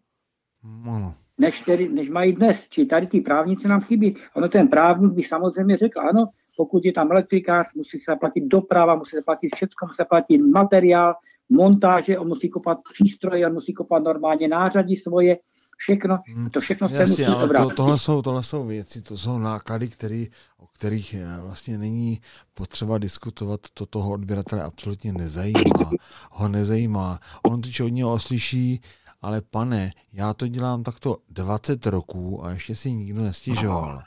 [1.38, 2.68] než, tedy, než mají dnes.
[2.70, 4.16] Či tady ty právníci nám chybí.
[4.34, 6.26] Ono ten právník by samozřejmě řekl, ano,
[6.58, 10.38] pokud je tam elektrikář, musí se platit doprava, musí se platit všechno, musí se platit
[10.38, 11.16] materiál,
[11.50, 15.38] montáže, on musí kopat přístroje, on musí kopat normálně nářadí svoje,
[15.78, 16.50] všechno, hmm.
[16.50, 20.28] to všechno se musí ale to, tohle, jsou, tohle jsou věci, to jsou náklady, který,
[20.58, 22.22] o kterých eh, vlastně není
[22.54, 25.92] potřeba diskutovat, to toho odběratele absolutně nezajímá.
[26.32, 27.20] Ho nezajímá.
[27.44, 28.82] On to od něho oslyší,
[29.22, 34.02] ale pane, já to dělám takto 20 roků a ještě si nikdo nestěžoval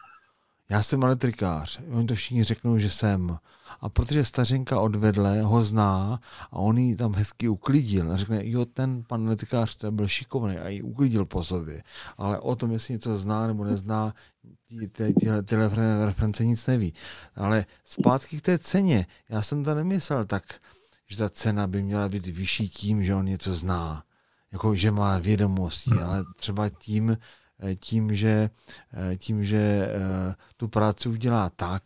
[0.70, 3.38] já jsem elektrikář, oni to všichni řeknou, že jsem.
[3.80, 8.64] A protože stařenka odvedle ho zná a on ji tam hezky uklidil a řekne, jo,
[8.64, 11.82] ten pan elektrikář ten byl šikovný a ji uklidil po sobě.
[12.18, 14.14] Ale o tom, jestli něco zná nebo nezná,
[14.92, 15.70] tyhle, tyhle
[16.06, 16.94] reference nic neví.
[17.36, 19.06] Ale zpátky k té ceně.
[19.28, 20.44] Já jsem to nemyslel tak,
[21.06, 24.04] že ta cena by měla být vyšší tím, že on něco zná.
[24.52, 27.16] Jako, že má vědomosti, ale třeba tím,
[27.80, 28.50] tím, že,
[28.92, 31.82] eh, tím, že eh, tu práci udělá tak,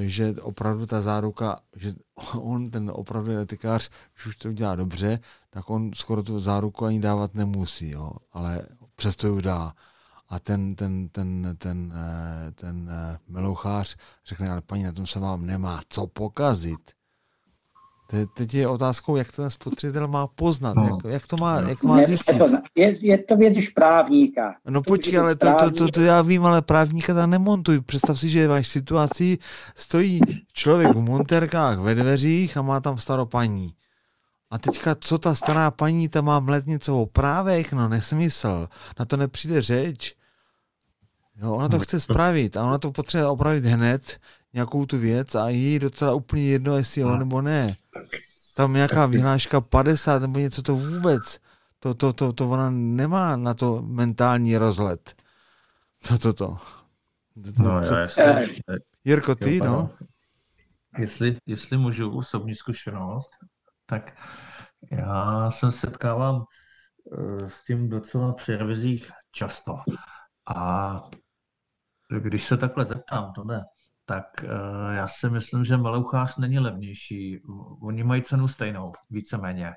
[0.00, 1.92] že opravdu ta záruka, že
[2.34, 5.20] on, ten opravdu etikář, když už to udělá dobře,
[5.50, 8.62] tak on skoro tu záruku ani dávat nemusí, jo, ale
[8.96, 9.72] přesto ji dá.
[10.28, 11.94] A ten, ten, ten, ten, ten,
[12.54, 12.90] ten
[13.28, 13.96] melouchář
[14.26, 16.97] řekne, ale paní, na tom se vám nemá co pokazit.
[18.34, 20.84] Teď je otázkou, jak ten spotřebitel má poznat, no.
[20.84, 22.36] jak, jak to má, jak má zjistit.
[22.74, 24.54] Je, je to věc už právníka.
[24.68, 27.80] No počkej, ale to, to, to, to, já vím, ale právníka tam nemontuj.
[27.80, 29.38] Představ si, že váš situaci
[29.76, 30.20] stojí
[30.52, 33.74] člověk v monterkách ve dveřích a má tam starou paní.
[34.50, 37.72] A teďka, co ta stará paní tam má mlet něco o právech?
[37.72, 38.68] No nesmysl.
[38.98, 40.14] Na to nepřijde řeč.
[41.42, 44.18] Jo, ona to No, chce spravit a ona to potřebuje opravit hned,
[44.52, 47.16] nějakou tu věc a jí docela úplně jedno, jestli jo No.
[47.16, 47.76] nebo ne.
[48.56, 51.38] Tam nějaká vyhláška 50 nebo něco to vůbec,
[51.78, 55.14] to, to, to, to ona nemá na to mentální rozhled.
[56.08, 56.56] To, to, to.
[57.44, 57.94] to, to, No, to.
[57.94, 59.90] já, jestli, Eh, Jirko, ty, jo, no?
[60.98, 63.30] Jestli, jestli můžu osobní zkušenost,
[63.86, 64.16] tak
[64.90, 66.44] já se setkávám
[67.44, 69.76] eh, s tím docela při revizích často.
[70.56, 71.02] A
[72.20, 73.64] když se takhle zeptám, to ne,
[74.08, 74.48] tak eh,
[74.94, 77.42] já si myslím, že Melouchář není levnější.
[77.82, 79.72] Oni mají cenu stejnou, víceméně.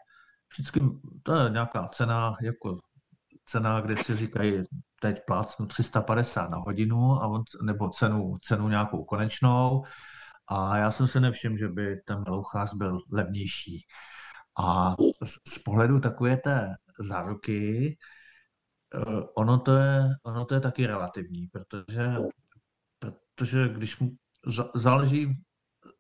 [0.54, 0.80] Vždycky
[1.24, 2.78] to je nějaká cena, jako
[3.46, 4.64] cena, kde si říkají,
[5.02, 9.84] teď plácnu 350 na hodinu, a on, nebo cenu, cenu nějakou konečnou.
[10.48, 13.86] A já jsem se nevšiml, že by ten melouchář byl levnější.
[14.64, 17.98] A z, z pohledu takové té záruky,
[18.96, 22.16] eh, ono to, je, ono to je taky relativní, protože,
[23.00, 24.12] protože když mu,
[24.76, 25.38] záleží,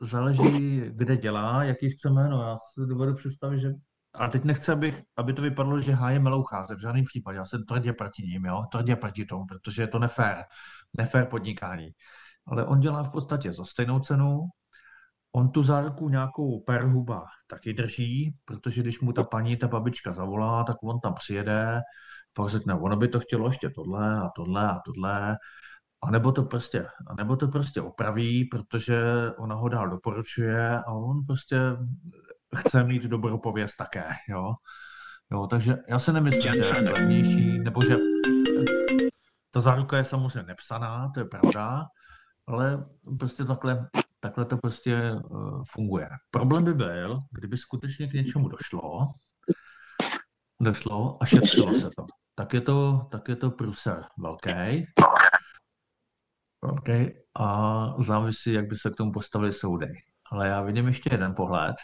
[0.01, 2.43] záleží, kde dělá, jaký chce jméno.
[2.43, 3.71] Já si dovedu představit, že
[4.13, 7.37] a teď nechci, abych, aby to vypadalo, že háje meloucháře, v žádném případě.
[7.37, 8.63] Já jsem tvrdě proti ním, jo?
[8.71, 10.43] tvrdě proti tomu, protože je to nefér,
[10.97, 11.89] nefér podnikání.
[12.47, 14.39] Ale on dělá v podstatě za stejnou cenu,
[15.35, 20.13] on tu záruku nějakou per huba taky drží, protože když mu ta paní, ta babička
[20.13, 21.81] zavolá, tak on tam přijede,
[22.33, 25.37] pak řekne, ono by to chtělo ještě tohle a tohle a tohle,
[26.03, 29.03] a nebo to prostě, a nebo to prostě opraví, protože
[29.37, 31.57] ona ho dál doporučuje a on prostě
[32.57, 34.53] chce mít dobrou pověst také, jo.
[35.31, 37.97] Jo, takže já si nemyslím, že je levnější, nebo že
[39.51, 41.85] ta záruka je samozřejmě nepsaná, to je pravda,
[42.47, 42.85] ale
[43.19, 43.89] prostě takhle,
[44.19, 46.09] takhle to prostě uh, funguje.
[46.31, 49.07] Problém by byl, kdyby skutečně k něčemu došlo,
[50.61, 52.05] došlo a šetřilo se to.
[52.35, 54.85] Tak je to, tak je to pruser velký.
[56.63, 57.11] Okay.
[57.39, 59.87] A závisí, jak by se k tomu postavili soudy.
[60.31, 61.75] Ale já vidím ještě jeden pohled.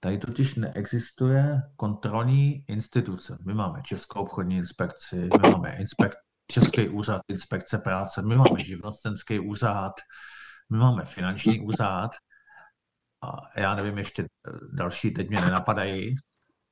[0.00, 3.38] Tady totiž neexistuje kontrolní instituce.
[3.46, 6.16] My máme Českou obchodní inspekci, my máme inspek-
[6.50, 9.92] Český úřad inspekce práce, my máme živnostenský úřad,
[10.70, 12.10] my máme finanční úřad
[13.22, 16.16] a já nevím, ještě eh, další teď mě nenapadají,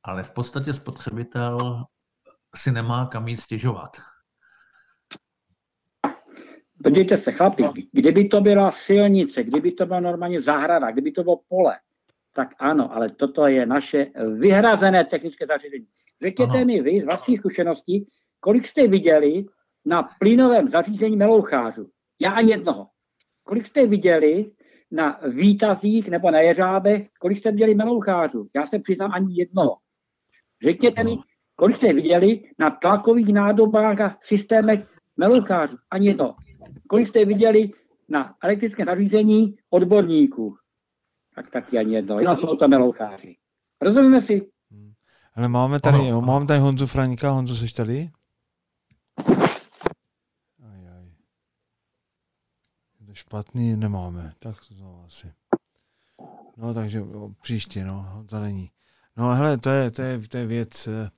[0.04, 1.84] ale v podstatě spotřebitel
[2.56, 3.96] si nemá kam jít stěžovat.
[6.85, 11.41] Podívejte se, chlapi, kdyby to byla silnice, kdyby to byla normálně zahrada, kdyby to bylo
[11.49, 11.78] pole,
[12.35, 14.07] tak ano, ale toto je naše
[14.39, 15.87] vyhrazené technické zařízení.
[16.22, 16.64] Řekněte Ano.
[16.64, 18.07] mi vy z vlastní zkušenosti,
[18.41, 19.45] kolik jste viděli
[19.85, 21.91] na plynovém zařízení melouchářů?
[22.20, 22.87] Já ani jednoho.
[23.45, 24.51] Kolik jste viděli
[24.91, 28.49] na výtazích nebo na jeřábech, kolik jste viděli melouchářů?
[28.57, 29.76] Já se přiznám ani jednoho.
[30.62, 31.16] Řekněte mi,
[31.57, 35.76] kolik jste viděli na tlakových nádobách a systémech melouchářů?
[35.91, 36.35] Ani jednoho.
[36.88, 37.70] Kolik jste viděli
[38.08, 40.56] na elektrické zařízení odborníků?
[41.34, 42.18] Tak taky ani jedno.
[42.18, 43.36] Jenom jsou to meloucháři.
[43.80, 44.50] Rozumíme si?
[45.34, 46.08] Ale máme tady, Ano.
[46.08, 47.30] jo, mám tady Honzu Fraňka.
[47.30, 48.10] Honzu, jsi tady?
[50.64, 51.10] Aj, aj.
[53.06, 54.32] To špatný, nemáme.
[54.38, 55.32] Tak to znovu asi.
[56.56, 57.02] No, takže
[57.42, 58.70] příště, no, to není.
[59.16, 61.08] No, hele, to je, to je, to je věc, eh,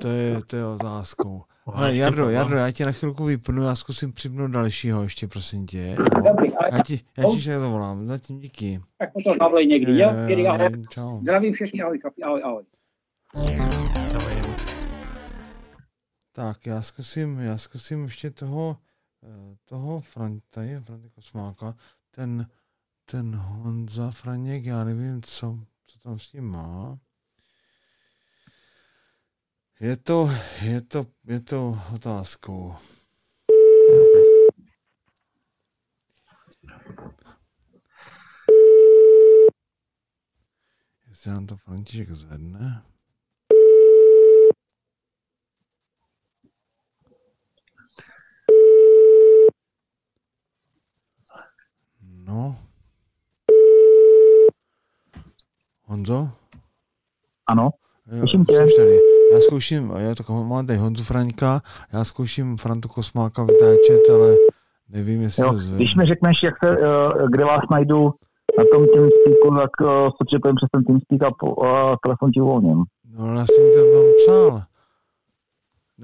[0.00, 1.42] to je, to je otázkou.
[1.74, 5.96] Hele, Jardo, Jardo, já tě na chvilku vypnu, já zkusím připnout dalšího ještě, prosím tě.
[6.28, 8.80] Dobrý, ale Já ti, já ti však zavolám, zatím díky.
[8.98, 10.10] tak potom zavolej někdy, jo?
[10.12, 10.84] Eh, Kdy, ahoj.
[10.88, 11.20] Čau.
[11.20, 12.64] Zdravím všechny, ahoj, chlapi, ahoj, ahoj.
[16.32, 18.76] Tak, já zkusím, já zkusím ještě toho,
[19.22, 21.74] eh, toho Franta, je Franta Kosmáka,
[22.10, 22.46] ten,
[23.04, 26.98] ten Honza Franěk, já nevím, co, co tam s tím má.
[29.80, 30.28] Je to,
[30.62, 32.74] je to, je to otázkou.
[41.08, 42.82] Jestli nám to František zvedne.
[52.00, 52.56] No.
[55.82, 56.28] Honzo?
[57.46, 57.70] Ano,
[58.06, 58.52] Jo, Slyším tě.
[58.54, 59.09] jsi tady.
[59.32, 61.60] Já zkouším, já tak mám tady Honzu Fraňka,
[61.92, 64.36] já zkouším Frantu Kosmáka vytáčet, ale
[64.88, 65.52] nevím, jestli jo.
[65.52, 65.76] to.
[65.76, 68.14] Když mi řekneš, jak se, uh, kde vás najdu
[68.58, 72.40] na tom TeamSpeaku, tak uh, se připojím přes ten TeamSpeak a po, uh, telefon ti
[72.40, 72.84] uvolním.
[73.18, 74.62] No, já jsem to tam psal.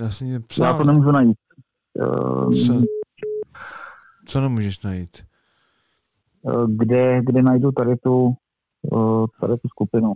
[0.01, 0.79] Já jsem Já psal.
[0.79, 1.39] to nemůžu najít.
[2.67, 2.83] Co,
[4.27, 5.27] co nemůžeš najít?
[6.43, 8.35] uh, kde, kde najdu tady tu,
[9.41, 10.13] tady tu skupinu.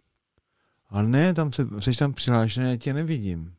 [0.90, 3.54] Ale ne, tam se, jsi tam přihlášený, já tě nevidím.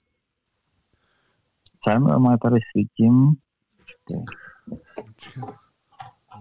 [1.83, 3.31] Jsem, má tady svítím.
[3.77, 4.25] Počkej.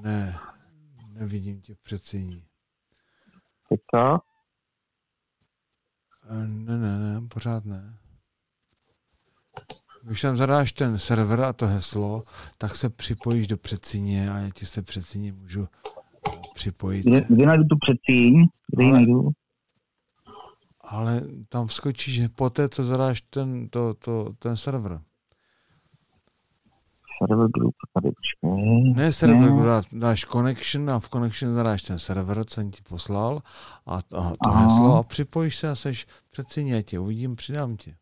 [0.02, 0.38] Ne,
[1.12, 2.44] nevidím tě v předsíní.
[3.68, 4.20] Teďka?
[6.46, 7.98] Ne, ne, ne, pořád ne.
[10.02, 12.22] Když tam zadáš ten server a to heslo,
[12.58, 17.06] tak se připojíš do předsíně a já ti se předsíně můžu eh, připojit.
[17.06, 18.46] Kde, kde najdu tu předsíň?
[18.66, 19.30] Kde ji najdu?
[20.90, 25.00] Ale tam vskočíš po té, co zadáš ten, to, to, ten server.
[27.18, 28.94] Server group, tady počkej.
[28.94, 29.64] Ne server.
[29.64, 33.42] Dá, dáš connection a v connection zadáš ten server, co jsem ti poslal
[33.86, 34.00] a, a
[34.44, 34.60] to Aha.
[34.60, 37.96] heslo a připojíš se a seš předsíně, já tě uvidím, přidám tě.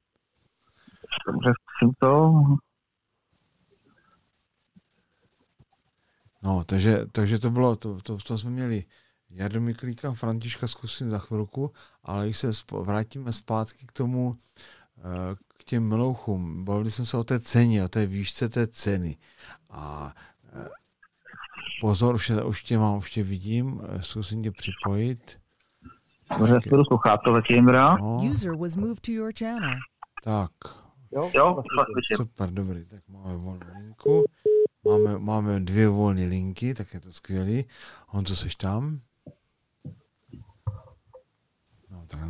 [1.26, 2.42] Dobře, zkusím to.
[6.42, 8.84] No, takže, takže to bylo, to, to, to jsme měli
[9.30, 11.72] Jardu Miklíka, Františka zkusím za chvilku,
[12.02, 14.36] ale když se vrátíme zpátky k tomu,
[14.98, 19.16] eh, k těm melouchům, bavili jsme se o té ceně, o té výšce té ceny.
[19.70, 20.14] A
[20.52, 20.68] eh,
[21.80, 25.40] pozor, už, je, už tě mám, už tě vidím, eh, zkusím tě připojit.
[26.38, 27.96] Dobře, zatím, Jindra.
[27.96, 29.74] No, User was moved to your channel.
[30.24, 30.50] tak,
[31.12, 31.62] Jo, jo,
[32.16, 34.24] super, dobrý, tak máme volnou linku.
[34.84, 37.64] Máme, máme dvě volné linky, tak je to skvělý.
[38.08, 39.00] Honzo, seš tam?
[41.90, 42.20] No, tak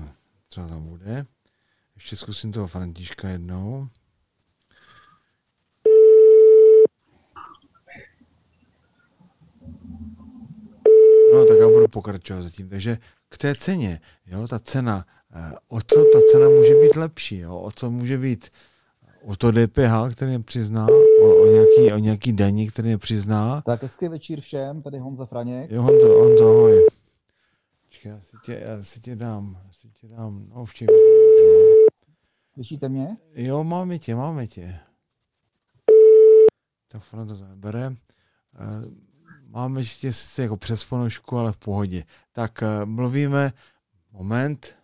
[0.49, 1.25] třeba tam bude.
[1.95, 3.89] Ještě zkusím toho Františka jednou.
[11.33, 12.69] No, tak já budu pokračovat zatím.
[12.69, 12.99] Takže
[13.29, 17.59] k té ceně, jo, ta cena, eh, o co ta cena může být lepší, jo,
[17.59, 18.51] o co může být
[19.23, 20.87] o to DPH, který je přizná,
[21.23, 23.63] o, o, nějaký, o nějaký daní, který je přizná.
[23.67, 25.71] Tak hezký večír všem, tady Honza Franěk.
[25.71, 26.87] Jo, Honzo, Honzo, ahoj.
[27.89, 29.59] Počkej, já si tě, já si tě dám,
[29.89, 30.89] já si tě dám, no vidím,
[32.55, 33.17] Slyšíte mě?
[33.33, 34.79] Jo, máme tě, máme tě.
[36.89, 37.97] Tak Franta to nebere.
[38.55, 39.09] Eh,
[39.51, 42.05] Máme tě sice jako přes ponožku, ale v pohodě.
[42.33, 43.53] Tak eh, mluvíme,
[44.13, 44.78] moment.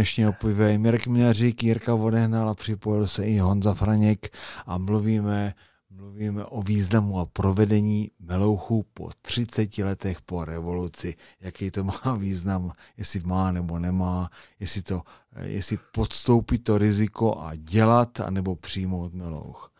[0.00, 4.36] Dnešního pive Mirek Mňařík, Jirka Vodehnal a připojil se i Honza Franěk
[4.66, 5.54] a mluvíme,
[5.90, 11.16] mluvíme o významu a provedení melouchu po 30 letech po revoluci.
[11.40, 14.30] Jaký to má význam, jestli má nebo nemá,
[14.60, 15.02] jestli, to,
[15.42, 19.72] jestli podstoupit to riziko a dělat, anebo přijmout melouch.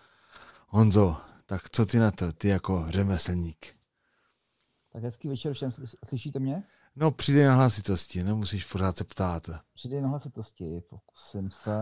[0.68, 1.16] Honzo,
[1.46, 3.66] tak co ty na to, ty jako řemeslník?
[4.92, 6.62] Tak hezký večer všem, Sly- slyšíte mě?
[6.96, 9.50] No, přidej na hlasitosti, nemusíš pořád se ptát.
[9.74, 11.76] Přidej na hlasitosti, pokusím se.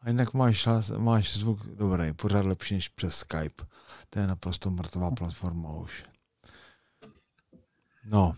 [0.00, 3.64] A jinak máš, hlas, máš zvuk dobrý, pořád lepší než přes Skype.
[4.10, 6.04] To je naprosto mrtvá platforma už.
[8.04, 8.32] No,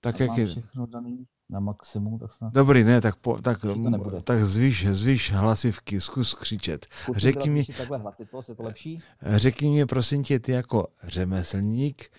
[0.00, 0.46] tak Tak jak je...
[0.46, 2.52] všechno daný na maximum, tak snad.
[2.52, 3.58] Dobrý, ne, tak, po, tak,
[4.24, 6.86] tak zvýš, zvýš hlasivky, zkus křičet.
[6.90, 9.02] Zkusím Řekni mi, takhle hlasitost, je to lepší?
[9.22, 12.10] řekni mi, prosím tě, ty jako řemeslník,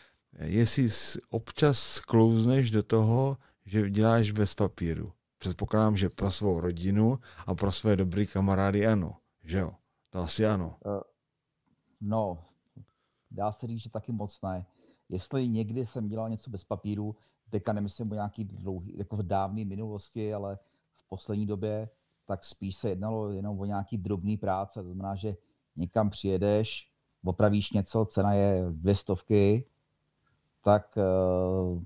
[0.42, 0.90] jestli
[1.30, 5.14] občas sklouzneš do toho, že děláš bez papíru.
[5.38, 9.72] Předpokládám, že pro svou rodinu a pro své dobrý kamarády ano, že jo?
[10.10, 10.78] To asi ano.
[12.02, 12.46] No,
[13.32, 14.66] dá se říct, že taky moc ne.
[15.10, 17.16] Jestli někdy jsem dělal něco bez papíru,
[17.50, 20.60] teďka nemyslím o nějaký dlouhý, jako v dávné minulosti, ale
[21.06, 21.90] v poslední době,
[22.26, 24.84] tak spíš se jednalo jenom o nějaký drobný práce.
[24.84, 25.36] To znamená, že
[25.76, 26.92] někam přijedeš,
[27.24, 29.66] opravíš něco, cena je dvě stovky,
[30.64, 31.82] tak eh,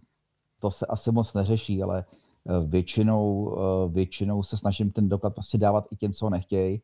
[0.59, 5.57] to se asi moc neřeší, ale eh, většinou, eh, většinou se snažím ten doklad prostě
[5.57, 6.81] dávat i těm, co ho nechtějí.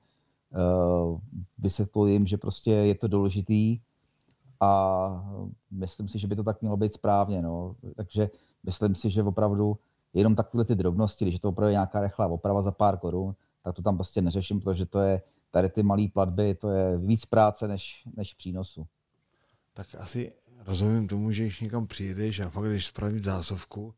[1.58, 3.80] Vysvětluji jim, že prostě je to důležitý
[4.60, 7.42] a myslím si, že by to tak mělo být správně.
[7.42, 7.76] No.
[7.96, 8.30] Takže
[8.64, 9.78] myslím si, že opravdu
[10.14, 13.76] jenom takové ty drobnosti, když je to opravdu nějaká rychlá oprava za pár korun, tak
[13.76, 15.22] to tam prostě neřeším, protože to je
[15.52, 18.88] tady ty malé platby, to je víc práce než, než přínosu.
[19.74, 20.34] Tak asi
[20.66, 23.94] rozumím tomu, že když někam přijedeš a fakt jdeš spravit zásovku,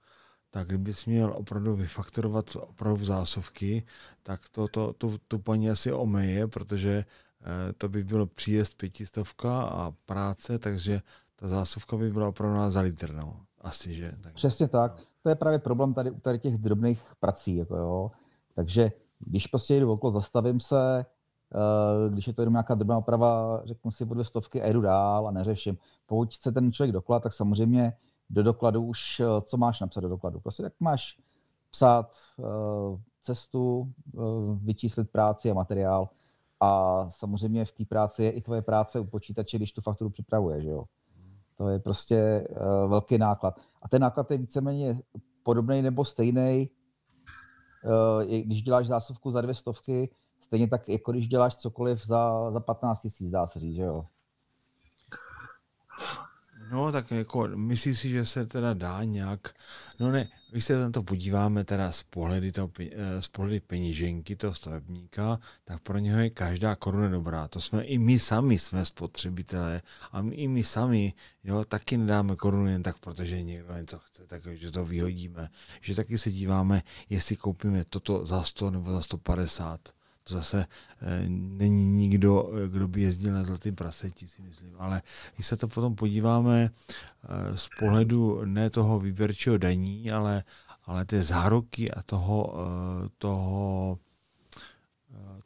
[0.49, 3.83] tak kdybys měl opravdu vyfaktorovat opravdu zásovky,
[4.23, 7.05] tak to, to, tu, tu paní asi omeje, protože
[7.41, 11.01] eh, to by bylo příjezd pětistovka a práce, takže
[11.35, 13.45] ta zásuvka by byla opravdu za litr, no.
[13.61, 14.15] Asi, že?
[14.21, 14.33] Tak.
[14.33, 15.01] Přesně tak.
[15.23, 17.55] To je právě problém tady u tady těch drobných prací.
[17.55, 18.11] Jako jo.
[18.55, 21.05] Takže když prostě jdu okolo, zastavím se,
[22.09, 25.27] když je to jenom nějaká drobná oprava, řeknu si po dvě stovky a jdu dál
[25.27, 25.77] a neřeším.
[26.05, 27.93] Pokud chce ten člověk doklad, tak samozřejmě
[28.31, 30.39] do dokladu už, eh, co máš napsat do dokladu?
[30.39, 31.19] Prostě tak máš
[31.71, 32.43] psát, eh,
[33.21, 34.19] cestu, eh,
[34.55, 36.09] vyčíslit práci a materiál
[36.59, 40.61] a samozřejmě v té práci je i tvoje práce u počítače, když tu fakturu připravuje,
[40.61, 40.83] že jo.
[41.57, 42.47] To je prostě
[42.87, 43.59] velký náklad.
[43.81, 45.01] A ten náklad je víceméně
[45.43, 46.69] podobný nebo stejný,
[48.43, 50.09] když děláš zásuvku za dvě stovky,
[50.51, 54.05] stejně tak, jako když děláš cokoliv za, za 15 tisíc, dá se říct, že jo.
[56.71, 59.55] No, tak jako myslíš si, že se teda dá nějak,
[59.99, 64.35] no ne, když se na to podíváme teda z pohledy, toho, eh, z pohledy peníženky
[64.35, 67.47] toho stavebníka, tak pro něho je každá koruna dobrá.
[67.47, 69.81] To jsme i my sami jsme spotřebitelé
[70.11, 74.27] a my, i my sami, jo, taky nedáme korunu jen tak, protože někdo něco chce,
[74.27, 75.49] takže to vyhodíme.
[75.81, 80.65] Že taky se díváme, jestli koupíme toto za 100 nebo za 150 to zase
[81.01, 84.75] e, není nikdo, eh, kdo by jezdil na zlatý praseti, si myslím.
[84.79, 85.01] Ale
[85.35, 90.43] když se to potom podíváme e, z pohledu ne toho výběrčího daní, ale,
[90.85, 92.53] ale té záruky a toho,
[93.17, 93.99] toho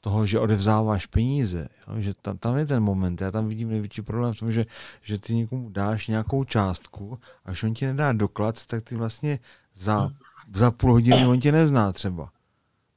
[0.05, 1.93] toho, že odevzáváš peníze, jo?
[1.97, 4.65] že tam, tam je ten moment, já tam vidím největší problém v tom, že,
[5.01, 9.39] že ty někomu dáš nějakou částku a když on ti nedá doklad, tak ty vlastně
[9.75, 10.09] za,
[10.55, 12.29] za půl hodiny on tě nezná třeba,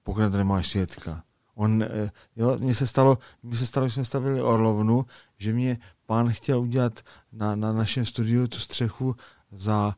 [0.03, 1.23] pokud nemáš svědka.
[1.59, 5.07] On, eh, jo, mně se stalo, mně se stalo, že jsme stavili Orlovnu,
[5.39, 7.01] že mě pán chtěl udělat
[7.33, 9.17] na, na našem studiu tu střechu
[9.53, 9.95] za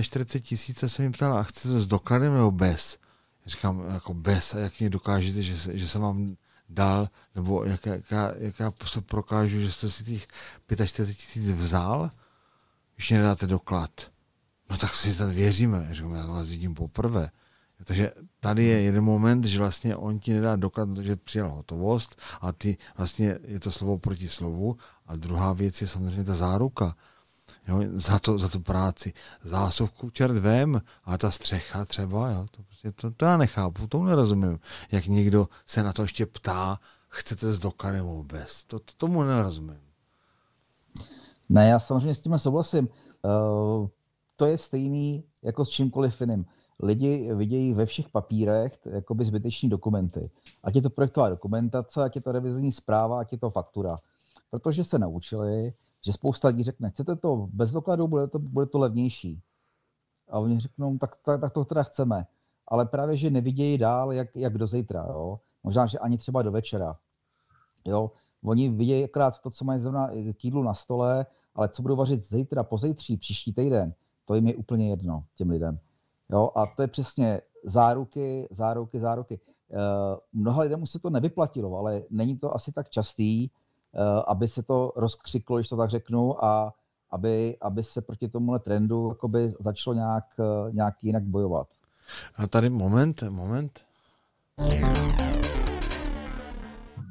[0.00, 2.98] 45 tisíc a se mi ptal, a chce to s dokladem nebo bez?
[3.44, 6.36] Já říkám, jako bez, a jak mě dokážete, že, že jsem vám
[6.68, 8.04] dal, nebo jak, jak,
[8.38, 8.72] jak já
[9.06, 10.26] prokážu, že jste si těch
[10.86, 12.10] 45 tisíc vzal,
[12.96, 13.90] když nedáte doklad.
[14.70, 15.86] No tak si snad věříme.
[15.88, 17.30] Já říkám, já vás vidím poprvé.
[17.84, 22.52] Takže tady je jeden moment, že vlastně on ti nedá doklad, že přijal hotovost a
[22.52, 24.76] ty vlastně je to slovo proti slovu.
[25.06, 26.96] A druhá věc je samozřejmě ta záruka.
[27.68, 29.12] Jo, za, to, za tu práci.
[29.42, 34.04] Zásuvku čert vem, a ta střecha třeba, jo, to, prostě, to, to já nechápu, to
[34.04, 34.58] nerozumím.
[34.92, 36.78] Jak někdo se na to ještě ptá,
[37.08, 37.60] chcete s
[37.92, 38.64] nebo bez.
[38.64, 39.80] To, to, tomu nerozumím.
[41.48, 42.88] Ne, já samozřejmě s tím souhlasím.
[43.22, 43.88] Uh,
[44.36, 46.46] to je stejný jako s čímkoliv jiným
[46.82, 50.30] lidi vidějí ve všech papírech jakoby zbyteční dokumenty.
[50.62, 53.96] Ať je to projektová dokumentace, ať je to revizní zpráva, ať je to faktura.
[54.50, 55.72] Protože se naučili,
[56.04, 59.40] že spousta lidí řekne, chcete to bez dokladu, bude to, bude to levnější.
[60.28, 62.26] A oni řeknou, tak, tak, tak to teda chceme.
[62.68, 65.06] Ale právě, že nevidějí dál, jak, jak do zítra.
[65.08, 65.40] Jo?
[65.64, 66.96] Možná, že ani třeba do večera.
[67.84, 68.10] Jo?
[68.44, 72.20] Oni vidějí akorát to, co mají zrovna k jídlu na stole, ale co budou vařit
[72.20, 75.78] zítra, pozítří, příští týden, to jim je úplně jedno, těm lidem.
[76.32, 79.40] Jo, a to je přesně záruky, záruky, záruky.
[79.68, 79.78] Uh,
[80.32, 84.62] mnoha lidem už se to nevyplatilo, ale není to asi tak častý, uh, aby se
[84.62, 86.74] to rozkřiklo, když to tak řeknu, a
[87.10, 89.16] aby, aby se proti tomuhle trendu
[89.60, 91.68] začalo nějak, uh, nějak jinak bojovat.
[92.36, 93.80] A tady moment, moment.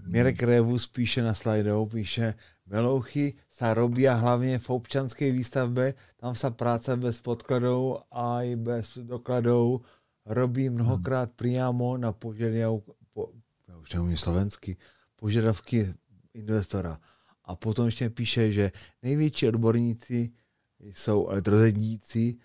[0.08, 2.34] Mirek Revu spíše na slajdou píše,
[2.72, 8.86] Melouchy sa robia hlavne v občanskej výstavbe, tam sa práca bez podkladov a aj bez
[9.04, 9.84] dokladov
[10.24, 13.36] robí mnohokrát priamo na požiadavku, po,
[13.68, 14.80] ja už nevím slovensky,
[15.20, 15.92] požiadavky
[16.32, 16.96] investora.
[17.44, 18.72] A potom ještě píše, že
[19.04, 20.32] největší odborníci
[20.80, 22.38] jsou elektrozedníci,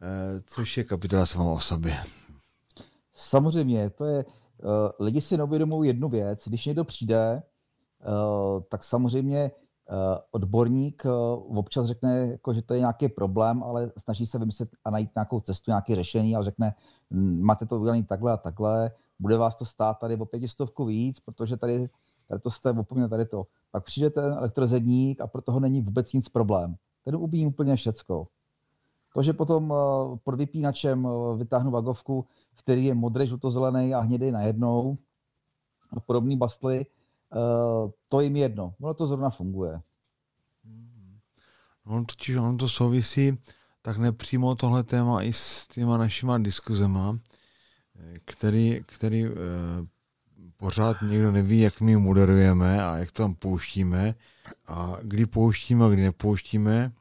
[0.00, 1.96] eh, což je kapitola sama o sobě.
[3.14, 4.70] Samozřejmě, to je, uh,
[5.00, 7.42] lidi si neuvědomují jednu věc, když někdo přijde,
[8.02, 9.63] uh, tak samozřejmě Eh,
[10.30, 11.10] odborník eh,
[11.58, 15.40] občas řekne, jako, že to je nějaký problém, ale snaží se vymyslet a najít nějakou
[15.40, 16.74] cestu, nějaké řešení, ale řekne,
[17.10, 21.20] hm, máte to udělané takhle a takhle, bude vás to stát tady o pětistovku víc,
[21.20, 21.88] protože tady,
[22.28, 23.46] tady to jste opomněl tady to.
[23.70, 26.76] Pak přijde ten elektrozedník a pro toho není vůbec nic problém.
[27.04, 28.26] Ten ubíjí úplně všecko.
[29.14, 32.24] To, že potom eh, pod vypínačem vytáhnu vagovku,
[32.54, 34.96] který je modrý, žlutozelený a hnědý najednou,
[35.96, 36.86] a podobné bastly,
[38.08, 38.74] to jim jedno.
[38.80, 39.80] Ono to zrovna funguje.
[41.86, 43.38] On totiž on to souvisí
[43.84, 47.18] tak nepřímo tohle téma i s těma našima diskuzema,
[48.24, 49.30] který, který eh,
[50.56, 54.14] pořád někdo neví, jak my moderujeme a jak tam pouštíme
[54.66, 56.92] a kdy pouštíme a kdy nepouštíme.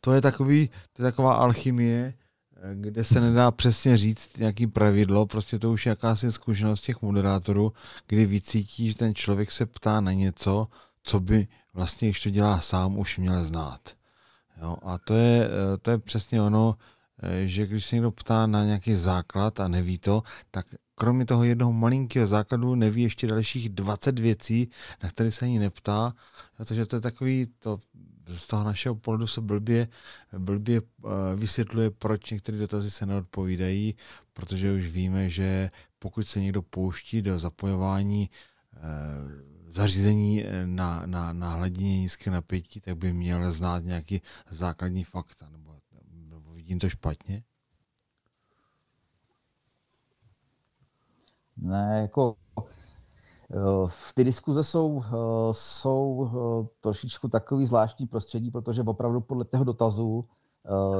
[0.00, 2.14] To je, takový, to je taková alchymie,
[2.74, 7.72] kde se nedá přesně říct nějaký pravidlo, prostě to už je jakási zkušenost těch moderátorů,
[8.06, 10.68] kdy vycítí, že ten člověk se ptá na něco,
[11.02, 13.80] co by vlastně, když to dělá sám, už měl znát.
[14.62, 14.76] Jo?
[14.82, 15.48] A to je,
[15.82, 16.76] to je přesně ono,
[17.44, 21.72] že když se někdo ptá na nějaký základ a neví to, tak kromě toho jednoho
[21.72, 24.70] malinkého základu neví ještě dalších 20 věcí,
[25.02, 26.14] na které se ani neptá.
[26.64, 27.80] Takže to je takový to
[28.34, 29.88] z toho našeho pohledu se blbě,
[30.38, 33.94] blbě eh, vysvětluje, proč některé dotazy se neodpovídají,
[34.32, 38.30] protože už víme, že pokud se někdo pouští do zapojování
[38.74, 38.80] eh,
[39.68, 45.48] zařízení eh, na, na, na hladině nízké napětí, tak by měl znát nějaký základní fakta,
[45.50, 45.78] nebo,
[46.12, 47.42] nebo vidím to špatně?
[51.56, 52.36] Ne, jako
[54.14, 55.14] ty diskuze jsou, eh,
[55.52, 60.24] jsou eh, trošičku takový zvláštní prostředí, protože opravdu podle toho dotazu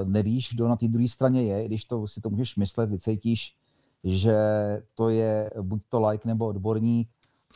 [0.04, 3.56] nevíš, kdo na té druhé straně je, když to si to můžeš myslet, vycítíš,
[4.04, 4.36] že
[4.94, 7.08] to je buď to like nebo odborník.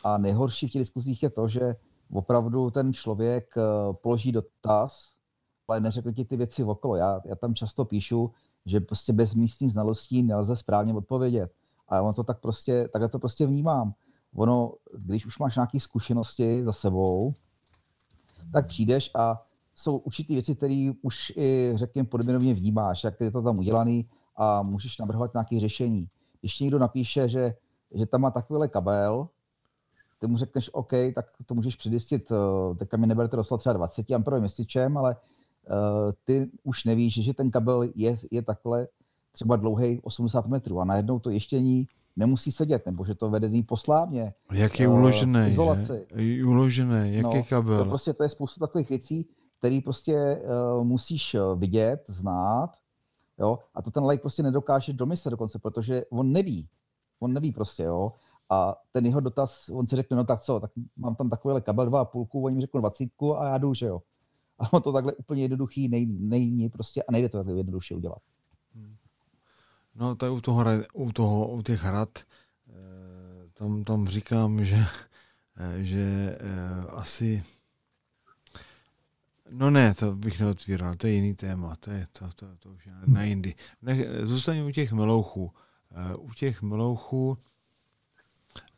[0.03, 1.75] A nejhorší v těch diskuzích je to, že
[2.11, 3.55] opravdu ten člověk
[3.91, 5.13] položí dotaz,
[5.67, 6.95] ale neřekl ti ty věci okolo.
[6.95, 8.31] Já, já tam často píšu,
[8.65, 11.51] že prostě bez místních znalostí nelze správně odpovědět.
[11.89, 13.93] A on to tak prostě, takhle to prostě vnímám
[14.35, 17.33] ono, když už máš nějaké zkušenosti za sebou,
[18.53, 23.41] tak přijdeš a jsou určitý věci, které už i, řekněme, podvědomě vnímáš, jak je to
[23.41, 26.07] tam udělaný a můžeš navrhovat nějaké řešení.
[26.41, 27.55] Když někdo napíše, že,
[27.93, 29.27] že tam má takovýhle kabel,
[30.19, 34.11] ty mu řekneš OK, tak to můžeš předjistit, eh, teďka mi neberte doslova třeba 20
[34.11, 38.87] amperovým měsíčem, ale uh, ty už nevíš, že ten kabel je, je takhle
[39.31, 44.33] třeba dlouhý 80 metrů a najednou to ještění nemusí sedět, nebo že to vedený poslávně.
[44.51, 46.07] Jak je uložené, izolaci.
[46.15, 46.45] Že?
[46.45, 47.77] Uložené, jaký no, kabel.
[47.77, 50.41] To prostě to je spousta takových věcí, které prostě
[50.77, 52.69] uh, musíš eh, vidět, znát,
[53.39, 56.67] jo, a to ten like prostě nedokáže domyslet dokonce, protože on neví,
[57.19, 58.11] on neví prostě, jo,
[58.49, 61.89] a ten jeho dotaz, on si řekne, no tak co, tak mám tam takovýhle kabel
[61.89, 64.01] 2,5, oni mi řeknou 20 a já jdu, že jo.
[64.59, 65.87] A on to takhle úplně jednoduchý
[66.19, 68.21] není prostě a nejde to takhle jednoduše udělat.
[69.95, 74.85] No to je u toho, u, toho, u těch hrad, eh, tam, tam říkám, že,
[75.57, 77.43] eh, že eh, asi
[79.49, 82.85] No ne, to bych neotvíral, to je jiný téma, to, je, to, to, to už
[82.85, 83.55] je na jindy.
[83.81, 85.51] Ne, zůstaňme u těch melouchů.
[86.17, 87.37] U těch melouchů,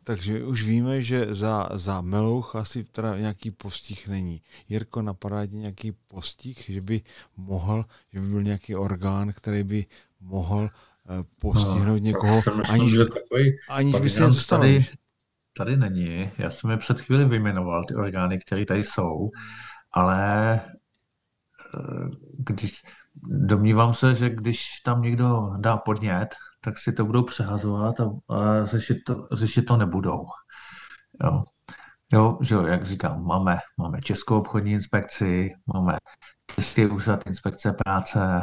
[0.08, 4.42] takže už víme, že za, za melouch asi teda nějaký postih není.
[4.70, 7.02] Jirko, napadá ti nějaký postih, že by
[7.38, 9.86] mohl, že by byl nějaký orgán, který by
[10.20, 10.70] mohl
[11.40, 14.48] postihnout no, někoho, myslím, aniž, že takový, aniž by se.
[14.50, 14.86] Tady,
[15.58, 16.32] tady není.
[16.38, 19.30] Já jsem je před chvíli vyjmenoval, ty orgány, které tady jsou,
[19.92, 22.84] ale eh, když
[23.24, 26.28] domnívám se, že když tam někdo dá podnět,
[26.62, 30.26] tak si to budou přehazovat a, a řešit, to, řešit to nebudou.
[31.24, 31.44] Jo.
[32.14, 35.98] Jo, že jo, jak říkám, máme, máme Českou obchodní inspekci, máme
[36.56, 38.42] Český úřad inspekce práce,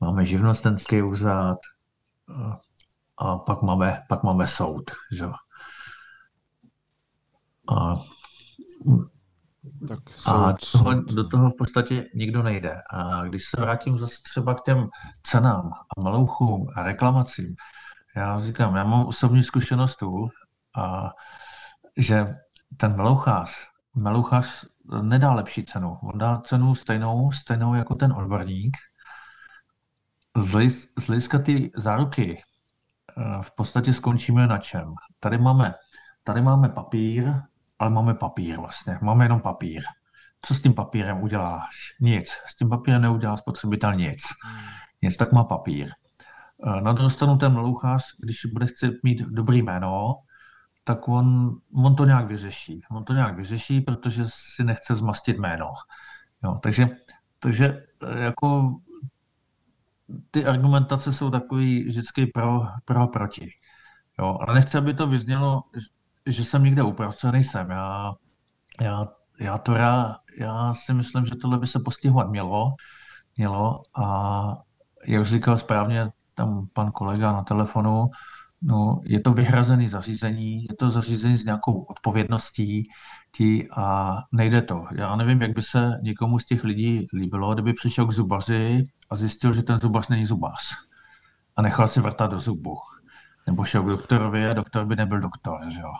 [0.00, 1.58] máme živnostenský úřad,
[3.18, 4.90] a pak máme, pak máme soud.
[5.12, 5.26] Že?
[7.76, 7.96] A,
[9.88, 11.12] tak soud, a toho, soud.
[11.12, 12.82] do toho v podstatě nikdo nejde.
[12.90, 14.88] A když se vrátím zase třeba k těm
[15.22, 17.54] cenám a malouchům a reklamacím,
[18.16, 20.28] já říkám, já mám osobní zkušenost tu,
[20.76, 21.10] a,
[21.96, 22.26] že
[22.76, 23.50] ten melouchář,
[23.94, 24.64] melouchář
[25.02, 25.98] nedá lepší cenu.
[26.02, 28.76] On dá cenu stejnou, stejnou jako ten odborník,
[30.36, 34.94] z hlediska ty záruky eh, v podstatě skončíme na čem?
[35.20, 35.74] Tady máme,
[36.24, 37.32] tady máme papír,
[37.78, 38.98] ale máme papír vlastně.
[39.02, 39.82] Máme jenom papír.
[40.42, 41.96] Co s tím papírem uděláš?
[42.00, 42.38] Nic.
[42.46, 44.22] S tím papírem neudělá spotřebitel nic.
[45.02, 45.90] Nic, tak má papír.
[46.66, 50.14] Eh, na druhou stranu ten melouchář, když bude chce mít dobrý jméno,
[50.84, 52.80] tak on, on to nějak vyřeší.
[52.90, 55.66] On to nějak vyřeší, protože si nechce zmastit jméno.
[56.44, 56.88] Jo, takže,
[57.38, 58.80] takže eh, jako
[60.30, 63.50] ty argumentace jsou takový vždycky pro, pro proti.
[64.18, 65.62] Jo, ale nechci, aby to vyznělo,
[66.26, 67.70] že jsem někde uprostřed, nejsem.
[67.70, 68.12] Já,
[68.80, 69.06] já,
[69.40, 72.74] já, to já, já si myslím, že tohle by se postihovat mělo,
[73.36, 74.56] mělo a
[75.06, 78.10] jak říkal správně tam pan kolega na telefonu,
[78.62, 82.88] no, je to vyhrazené zařízení, je to zařízení s nějakou odpovědností
[83.36, 84.86] tí a nejde to.
[84.92, 89.16] Já nevím, jak by se někomu z těch lidí líbilo, kdyby přišel k zubaři a
[89.16, 90.76] zjistil, že ten zubař není zubař
[91.56, 92.76] a nechal si vrtat do zubu.
[93.46, 95.92] Nebo šel k doktorovi a doktor by nebyl doktor, že jo.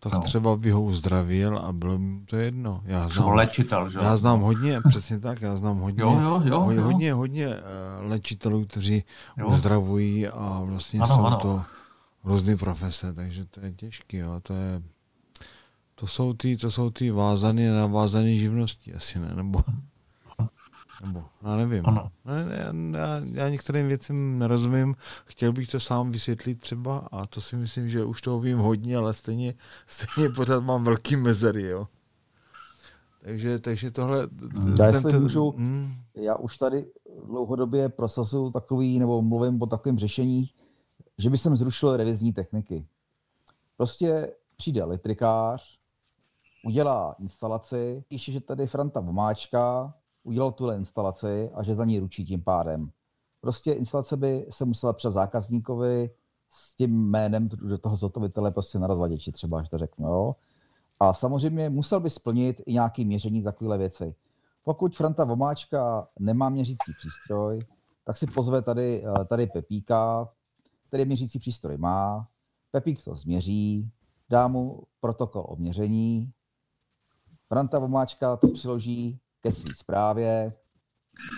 [0.00, 0.20] Tak no.
[0.20, 2.80] třeba by ho uzdravil a bylo mu to jedno.
[2.84, 3.98] Já znám, léčitel, že?
[3.98, 6.84] Já znám hodně, přesně tak, já znám hodně, jo, jo, jo, hodně, jo.
[6.84, 7.54] hodně, hodně uh,
[8.10, 9.04] léčitelů, kteří
[9.36, 9.48] jo.
[9.48, 11.36] uzdravují a vlastně ano, jsou ano.
[11.36, 11.64] to
[12.24, 14.82] různé profese, takže to je těžké, jo, to je
[15.94, 19.34] to jsou ty, to jsou ty vázané, navázané živnosti asi, ne?
[19.34, 19.62] Nebo,
[21.04, 21.82] nebo já nevím.
[21.86, 22.10] Ano.
[22.24, 24.94] Ne, ne, já, já některým věcem nerozumím.
[25.24, 28.96] Chtěl bych to sám vysvětlit třeba a to si myslím, že už toho vím hodně,
[28.96, 29.54] ale stejně,
[29.86, 31.88] stejně pořád mám velký mezery, jo.
[33.22, 34.28] Takže, takže tohle...
[34.78, 35.92] Já jestli můžu, hmm.
[36.14, 36.86] já už tady
[37.26, 40.50] dlouhodobě prosazuju takový, nebo mluvím o takovém řešení,
[41.18, 42.86] že by jsem zrušil revizní techniky.
[43.76, 45.78] Prostě přijde elektrikář,
[46.64, 52.24] udělá instalaci, píše, že tady Franta Vomáčka udělal tuhle instalaci a že za ní ručí
[52.24, 52.90] tím pádem.
[53.40, 56.10] Prostě instalace by se musela před zákazníkovi
[56.48, 60.08] s tím jménem do toho zhotovitele prostě na rozvaděči třeba, až to řeknu.
[60.08, 60.36] Jo?
[61.00, 64.14] A samozřejmě musel by splnit i nějaké měření takovéhle věci.
[64.64, 67.66] Pokud Franta Vomáčka nemá měřící přístroj,
[68.04, 70.28] tak si pozve tady, eh, tady Pepíka,
[70.88, 72.28] který měřící přístroj má,
[72.70, 73.90] Pepík to změří,
[74.30, 76.32] dá mu protokol o měření,
[77.48, 80.52] Franta Vomáčka to přiloží ke své zprávě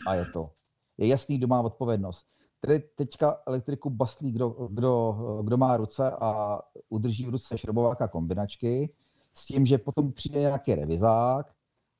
[0.07, 0.50] a je to.
[0.98, 2.26] Je jasný, kdo má odpovědnost.
[2.61, 8.94] Tedy teďka elektriku baslí, kdo, kdo, kdo má ruce a udrží v ruce šrobováka kombinačky,
[9.34, 11.52] s tím, že potom přijde nějaký revizák,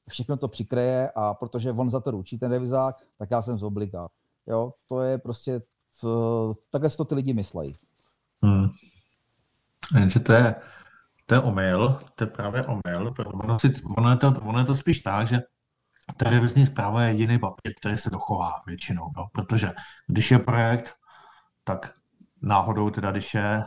[0.09, 3.63] všechno to přikreje a protože on za to ručí ten revizák, tak já jsem z
[3.63, 4.09] obliga.
[4.47, 5.63] Jo, to je prostě,
[6.01, 7.77] to, takhle si to ty lidi myslejí.
[8.43, 8.69] Hmm.
[9.95, 10.55] Jenže to je,
[11.27, 13.15] to je omyl, to je právě omyl.
[13.27, 15.41] Ono, si, ono, je to, ono je to spíš tak, že
[16.17, 19.27] ta revizní zpráva je jediný papír, který se dochová většinou, no?
[19.33, 19.73] protože
[20.07, 20.95] když je projekt,
[21.65, 21.95] tak
[22.43, 23.65] náhodou teda, když je,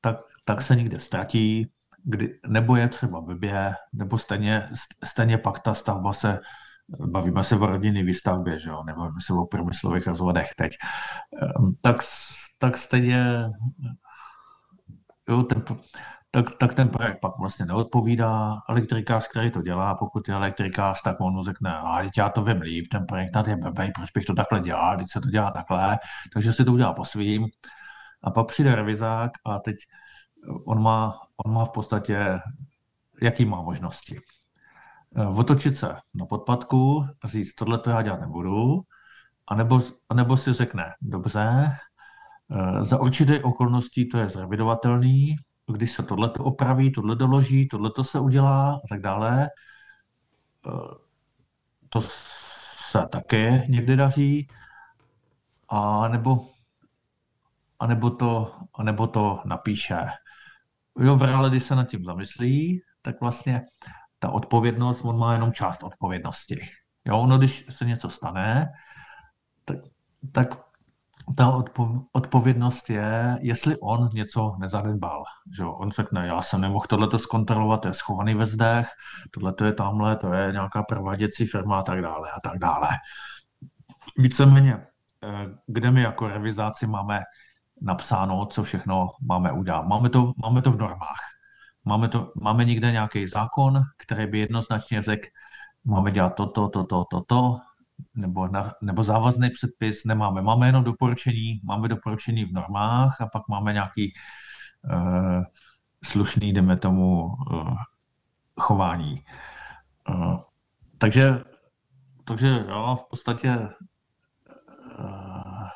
[0.00, 1.70] tak, tak se někde ztratí,
[2.04, 4.70] kdy, nebo je třeba blbě, nebo stejně,
[5.04, 6.40] stejně pak ta stavba se,
[7.06, 10.72] bavíme se o rodinné výstavbě, že jo, nebo se o průmyslových rozvodech teď,
[11.42, 11.96] ehm, tak,
[12.58, 13.44] tak stejně
[15.28, 15.64] jo, ten,
[16.34, 18.58] tak, tak ten projekt pak vlastně neodpovídá.
[18.68, 22.60] Elektrikář, který to dělá, pokud je elektrikář, tak on řekne, a teď já to vím
[22.60, 25.98] líp, ten projekt je blbej, proč bych to takhle dělal, teď se to dělá takhle,
[26.32, 27.46] takže si to udělá po svým.
[28.22, 29.76] A pak přijde revizák a teď
[30.66, 31.14] on má,
[31.46, 32.38] on má v podstatě,
[33.22, 34.16] jaký má možnosti.
[35.36, 38.80] Otočit se na podpadku, říct, tohle to já dělat nebudu,
[39.48, 41.76] anebo, anebo si řekne, dobře,
[42.80, 45.36] za určité okolností to je zrevidovatelný,
[45.72, 49.50] když se tohle opraví, tohle doloží, tohle se udělá a tak dále.
[50.66, 50.94] Eh,
[51.88, 54.48] to se také někdy daří.
[55.68, 56.48] A nebo,
[57.78, 59.96] a nebo, to, a nebo to napíše.
[60.98, 63.62] Jo, v reále, když se nad tím zamyslí, tak vlastně
[64.18, 66.68] ta odpovědnost, on má jenom část odpovědnosti.
[67.04, 68.72] Jo, ono, když se něco stane,
[69.64, 69.76] tak,
[70.32, 70.64] tak
[71.36, 75.24] ta odpo- odpovědnost je, jestli on něco nezanedbal.
[75.56, 78.88] Že on řekne, já jsem nemohl tohleto zkontrolovat, to je schovaný ve zdech,
[79.30, 82.88] tohle je tamhle, to je nějaká prováděcí firma a tak dále a tak dále.
[84.18, 87.22] Víceméně, eh, kde my jako revizáci máme
[87.82, 89.86] napsáno, co všechno máme udělat.
[89.86, 91.20] Máme to, máme to v normách.
[91.84, 95.26] Máme, to, máme někde nějaký zákon, který by jednoznačně řekl,
[95.84, 97.58] máme dělat toto, toto, toto, to,
[98.14, 100.42] nebo, na, nebo závazný předpis nemáme.
[100.42, 104.12] Máme jenom doporučení, máme doporučení v normách a pak máme nějaký
[104.92, 105.42] uh,
[106.04, 107.76] slušný, jdeme tomu, uh,
[108.60, 109.24] chování.
[110.08, 110.36] Uh,
[110.98, 111.40] takže,
[112.24, 113.68] takže jo, v podstatě
[114.98, 115.68] uh,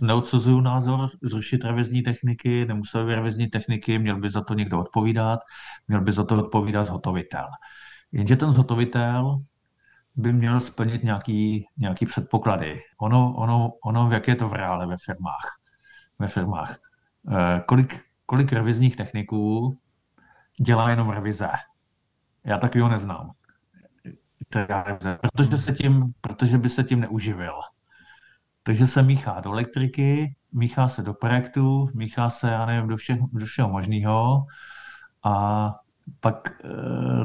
[0.00, 5.40] neodsuzuju názor zrušit revizní techniky, nemusel by revizní techniky, měl by za to někdo odpovídat,
[5.88, 7.46] měl by za to odpovídat zhotovitel.
[8.12, 9.38] Jenže ten zhotovitel
[10.16, 12.80] by měl splnit nějaký, nějaký předpoklady.
[13.00, 15.60] Ono, ono, ono, jak je to v reále ve firmách.
[16.18, 16.78] Ve firmách.
[17.30, 19.78] E, kolik, kolik revizních techniků
[20.60, 21.50] dělá jenom revize?
[22.44, 23.30] Já ho neznám.
[24.54, 27.52] Revize, protože, se tím, protože by se tím neuživil.
[28.62, 33.18] Takže se míchá do elektriky, míchá se do projektu, míchá se, já nevím, do, všech,
[33.32, 34.46] do všeho možného
[35.24, 35.74] a
[36.20, 36.68] pak e,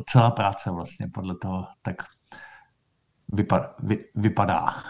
[0.10, 1.96] celá práce vlastně podle toho tak
[3.40, 3.76] vypadá.
[3.80, 4.84] Vy, vypadá.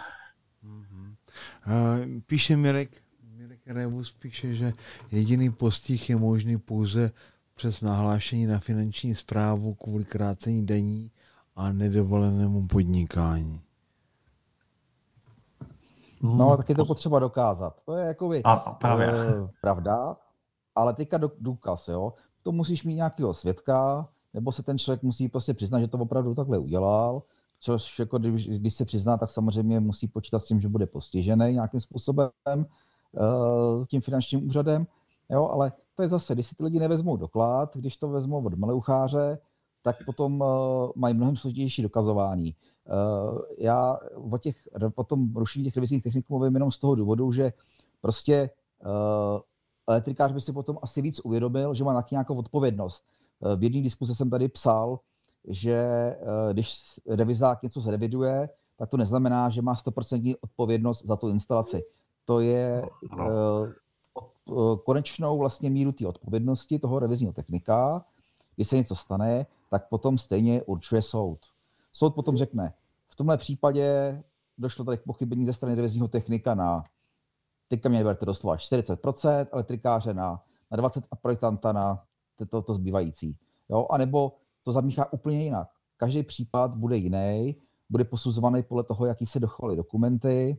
[0.66, 2.22] Mm-hmm.
[2.28, 2.89] Píše Mirek,
[3.38, 4.74] Mirek Rebus píše, že
[5.12, 7.12] jediný postih je možný pouze
[7.56, 11.12] přes nahlášení na finanční zprávu kvůli krácení daní
[11.56, 13.62] a nedovolenému podnikání.
[16.22, 17.82] No, tak je to potřeba dokázat.
[17.86, 18.41] To je jako by
[18.78, 19.08] právě.
[19.12, 20.18] Uh, pravda,
[20.76, 22.14] ale teďka důkaz, jo.
[22.43, 26.36] To musíš mít nějakého svědka, nebo se ten člověk musí prostě přiznat, že to opravdu
[26.36, 27.24] takhle udělal,
[27.60, 31.53] což jako když, když se přizná, tak samozřejmě musí počítat s tím, že bude postižený
[31.53, 34.88] nějakým způsobem uh, tím finančním úřadem,
[35.30, 38.53] jo, ale to je zase, když si ty lidi nevezmou doklad, když to vezmou od
[38.53, 39.39] meleucháře,
[39.84, 40.47] tak potom uh,
[40.95, 42.55] mají mnohem složitější dokazování.
[42.86, 43.97] Uh, já
[44.32, 44.55] o, těch,
[44.95, 47.53] o tom rušení těch revizních techniků mluvím jenom z toho důvodu, že
[48.01, 48.49] prostě
[49.88, 53.03] elektrikář by si potom asi víc uvědomil, že má nějakou odpovědnost.
[53.55, 54.99] V jedné diskuse jsem tady psal,
[55.50, 61.30] že eh, když revizák něco zreviduje, tak to neznamená, že má 100% odpovědnost za tu
[61.30, 61.84] instalaci.
[62.26, 63.24] To je eh,
[64.14, 68.06] od- konečnou vlastně míru té odpovědnosti toho revizního technika.
[68.56, 71.39] Když se něco stane, tak potom stejně určuje soud.
[71.93, 72.74] Soud potom řekne,
[73.10, 74.22] v tomhle případě
[74.58, 76.84] došlo tady k pochybení ze strany revizního technika na,
[77.68, 80.41] teďka mě neberte doslova, 40%, elektrikáře na,
[80.72, 82.04] na 20% a projektanta na
[82.50, 83.38] to, to zbývající.
[83.70, 83.88] Jo?
[83.89, 84.34] A nebo
[84.64, 85.68] to zamíchá úplně jinak.
[85.97, 87.55] Každý případ bude jiný,
[87.89, 90.57] bude posuzovaný podle toho, jaký se dochovaly dokumenty,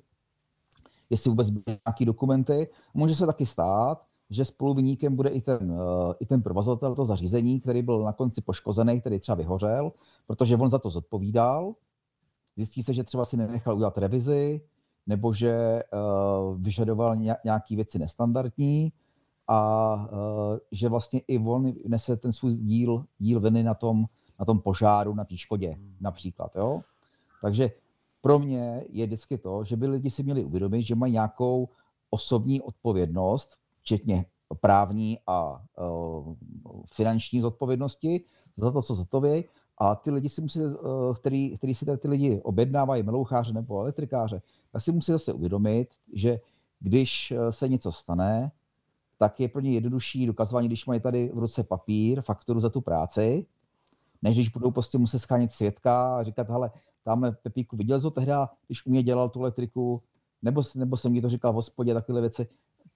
[1.11, 2.69] jestli vůbec byly nějaké dokumenty.
[2.95, 7.61] Může se taky stát, že spoluviníkem bude i ten, eh, i ten provozovatel toho zařízení,
[7.61, 9.93] který byl na konci poškozený, který třeba vyhořel,
[10.27, 11.75] protože on za to zodpovídal.
[12.57, 14.61] Zjistí se, že třeba si nenechal udělat revizi,
[15.07, 18.93] nebo že uh, vyžadoval nějaké věci nestandardní
[19.51, 24.07] a uh, že vlastně i on nese ten svůj díl, díl viny na tom,
[24.39, 26.57] na tom požáru, na té škodě například.
[26.57, 26.83] Jo?
[27.43, 27.71] Takže
[28.21, 31.69] pro mě je vždycky to, že by lidi si měli uvědomit, že mají nějakou
[32.11, 34.25] osobní odpovědnost, včetně
[34.61, 36.35] právní a uh,
[36.95, 38.25] finanční zodpovědnosti
[38.57, 39.45] za to, co zhotoví.
[39.79, 40.75] A ty lidi si musí, uh,
[41.15, 44.43] který, který si ty lidi objednávají, meloucháře nebo elektrikáře,
[44.73, 46.41] tak si musí zase uvědomit, že
[46.81, 48.51] když se něco stane,
[49.21, 52.81] tak je pro ně jednodušší dokazování, když mají tady v ruce papír, fakturu za tu
[52.81, 53.47] práci,
[54.23, 56.71] než když budou prostě muset schánit svědka a říkat, hele,
[57.05, 58.33] tamhle Pepíku, viděl to tehdy,
[58.67, 60.03] když u mě dělal tu elektriku,
[60.43, 62.49] nebo, nebo jsem mi to říkal v hospodě, takové věci.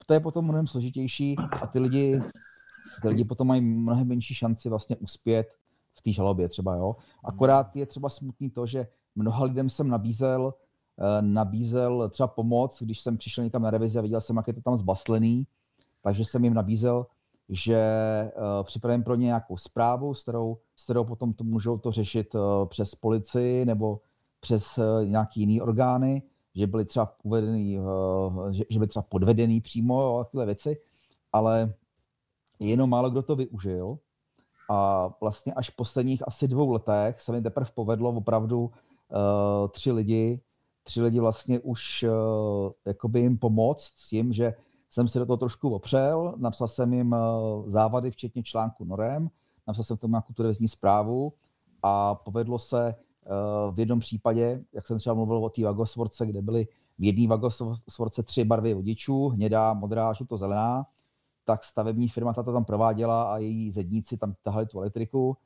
[0.06, 2.20] To je potom mnohem složitější a ty lidi,
[3.02, 5.46] ty lidi potom mají mnohem menší šanci vlastně uspět
[5.94, 6.96] v té žalobě třeba, jo.
[7.24, 10.54] Akorát je třeba smutný to, že mnoha lidem jsem nabízel,
[11.20, 14.60] nabízel třeba pomoc, když jsem přišel někam na revizi a viděl jsem, jak je to
[14.60, 15.46] tam zbaslený,
[16.04, 17.06] takže jsem jim nabízel,
[17.48, 17.80] že
[18.36, 22.34] uh, připravím pro ně nějakou zprávu, s kterou, s kterou potom to můžou to řešit
[22.34, 24.00] uh, přes policii nebo
[24.40, 26.22] přes uh, nějaký jiný orgány,
[26.54, 27.78] že byli třeba uvedený,
[28.50, 30.76] že, že byli třeba podvedený přímo a tyhle věci,
[31.32, 31.74] ale
[32.60, 33.98] jenom málo kdo to využil.
[34.70, 38.70] A vlastně až v posledních asi dvou letech se mi teprve povedlo opravdu
[39.70, 40.40] tři lidi,
[40.82, 42.04] tři lidi vlastně už
[42.86, 44.54] jakoby jim pomoct s tím, že
[44.94, 47.16] jsem si do toho trošku opřel, napsal jsem jim
[47.66, 49.30] závady, včetně článku norem,
[49.66, 51.32] napsal jsem tomu nějakou televizní zprávu
[51.82, 52.94] a povedlo se
[53.70, 56.68] v jednom případě, jak jsem třeba mluvil o té vagosvorce, kde byly
[56.98, 60.86] v jedné vagosvorce tři barvy vodičů, hnědá, modrá, žluto, zelená,
[61.44, 65.36] tak stavební firma ta to tam prováděla a její zedníci tam tahali tu elektriku,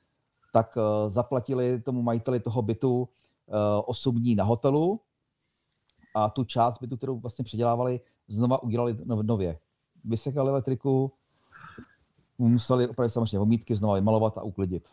[0.52, 3.08] tak zaplatili tomu majiteli toho bytu
[3.86, 5.00] 8 dní na hotelu
[6.14, 9.58] a tu část bytu, kterou vlastně předělávali, znova udělali nově.
[10.04, 11.12] Vysekali elektriku,
[12.38, 14.84] museli opravdu samozřejmě omítky znova vymalovat a uklidit.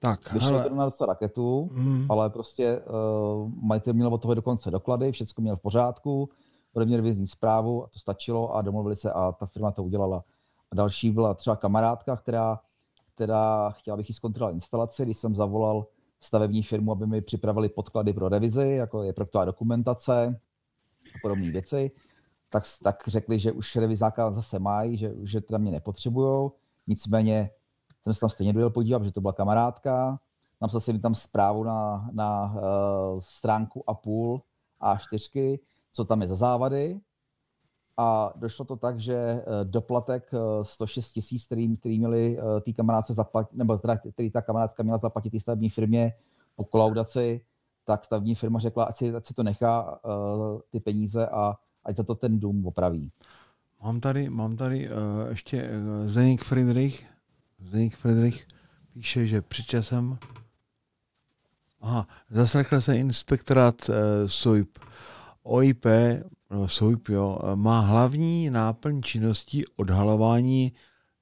[0.00, 0.68] Tak, hele.
[0.68, 2.06] to na docela raketu, mm.
[2.08, 6.28] ale prostě uh, majitel měl od toho dokonce doklady, všechno měl v pořádku,
[6.72, 10.24] ode mě revizní zprávu a to stačilo a domluvili se a ta firma to udělala.
[10.70, 12.60] A další byla třeba kamarádka, která,
[13.14, 15.86] která chtěla bych jí zkontrolovat instalaci, když jsem zavolal
[16.20, 20.40] stavební firmu, aby mi připravili podklady pro revizi, jako je projektová dokumentace
[21.14, 21.90] a podobné věci
[22.50, 26.52] tak, tak řekli, že už revizáka zase mají, že, že teda mě nepotřebujou.
[26.86, 27.50] Nicméně
[28.02, 30.18] jsem se tam stejně dojel podívat, že to byla kamarádka.
[30.60, 34.42] Napsal jsem mi tam zprávu na, na uh, stránku a půl
[34.80, 35.58] A4,
[35.92, 37.00] co tam je za závady.
[37.96, 43.14] A došlo to tak, že uh, doplatek uh, 106 tisíc, který, který měli té kamarádce
[43.14, 46.12] zaplatit, nebo teda, který ta kamarádka měla zaplatit té stavební firmě
[46.56, 47.40] po kolaudaci,
[47.84, 51.54] tak stavební firma řekla, ať si, ať si to nechá uh, ty peníze a
[51.88, 53.10] ať za to ten dům opraví.
[53.82, 54.96] Mám tady, mám tady uh,
[55.28, 57.06] ještě uh, Zdeněk Friedrich.
[57.60, 58.46] Zdeněk Friedrich
[58.92, 60.18] píše, že před časem
[61.80, 63.94] Aha, zaslechl se inspektorát uh,
[64.26, 64.78] SOIP.
[65.42, 65.86] OIP,
[66.50, 70.72] no SOIP, jo, má hlavní náplň činností odhalování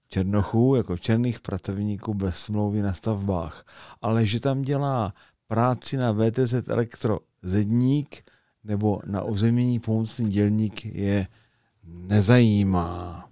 [0.09, 3.65] černochů, jako černých pracovníků bez smlouvy na stavbách.
[4.03, 5.15] Ale že tam dělá
[5.47, 8.31] práci na VTZ Elektro Zedník,
[8.67, 11.27] nebo na ozemnění pomocný dělník je
[11.85, 13.29] nezajímá.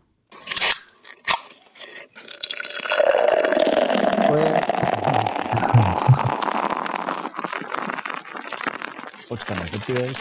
[9.28, 10.16] Počkej, nepopiješ.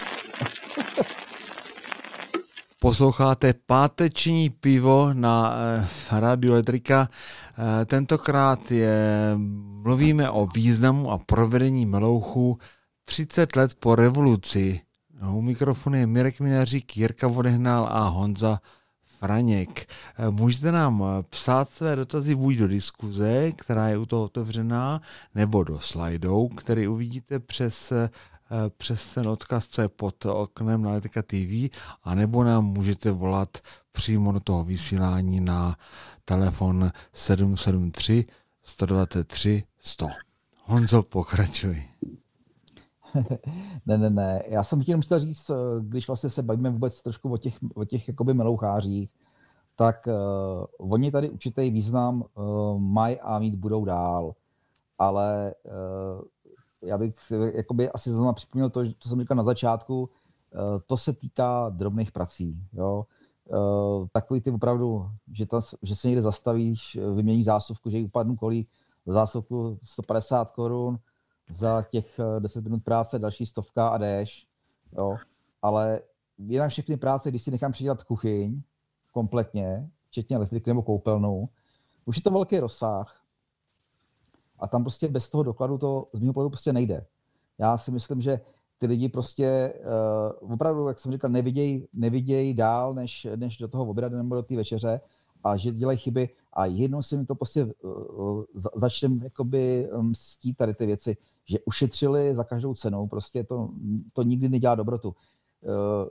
[2.80, 7.10] Posloucháte páteční pivo na eh, Radio Elektrika.
[7.12, 9.32] Eh, tentokrát je,
[9.84, 12.58] mluvíme o významu a provedení melouchu
[13.06, 14.82] 30 let po revoluci.
[15.32, 18.60] U mikrofonu je Mirek Minařík, Jirka Vodehnal a Honza
[19.06, 19.90] Franěk.
[20.18, 25.02] Eh, můžete nám eh, psát své dotazy buď do diskuze, která je u toho otevřená,
[25.36, 28.10] nebo do slajdou, který uvidíte přes eh,
[28.78, 31.70] přes ten odkaz, co je pod oknem na Letika TV,
[32.04, 33.58] anebo nám můžete volat
[33.92, 35.78] přímo do toho vysílání na
[36.26, 38.26] telefon 773
[38.64, 40.08] 123 100.
[40.64, 41.84] Honzo, pokračuj.
[43.86, 44.44] ne, ne, ne.
[44.48, 45.52] Já jsem chtěl chtěl říct,
[45.82, 49.12] když vlastně se bavíme vůbec trošku o těch, o těch jakoby melouchářích,
[49.76, 54.36] tak uh, oni tady určitý význam uh, mají a mít budou dál.
[55.00, 56.22] Ale uh,
[56.82, 57.16] já bych
[57.54, 60.10] jakoby asi znovu připomněl to, co jsem říkal na začátku, uh,
[60.88, 62.58] to se týká drobných prací.
[62.74, 63.06] Jo?
[63.46, 68.36] Uh, takový ty opravdu, že, ta, že se někde zastavíš, vymění zásuvku, že jí upadnu
[68.36, 68.68] kolí,
[69.06, 71.00] zásuvku 150 korun,
[71.50, 74.48] za těch 10 minut práce další stovka a jdeš.
[74.98, 75.18] Jo?
[75.62, 76.02] Ale
[76.38, 78.62] jinak všechny práce, když si nechám přidělat kuchyň,
[79.12, 81.50] kompletně, včetně elektriky nebo koupelnou.
[82.06, 83.22] Už je to velký rozsah
[84.60, 87.06] a tam prostě bez toho dokladu to z mého pohledu prostě nejde.
[87.58, 88.40] Já si myslím, že
[88.78, 89.74] ty lidi prostě
[90.42, 94.44] uh, opravdu, jak jsem říkal, nevidějí neviděj dál, než, než do toho oběda nebo do
[94.44, 95.02] té večeře
[95.44, 98.44] a že dělají chyby a jednou si mi to prostě uh,
[98.76, 103.70] začne jakoby mstít tady ty věci, že ušetřili za každou cenou, prostě to,
[104.14, 105.16] to nikdy nedělá dobrotu.
[105.62, 106.08] Uh,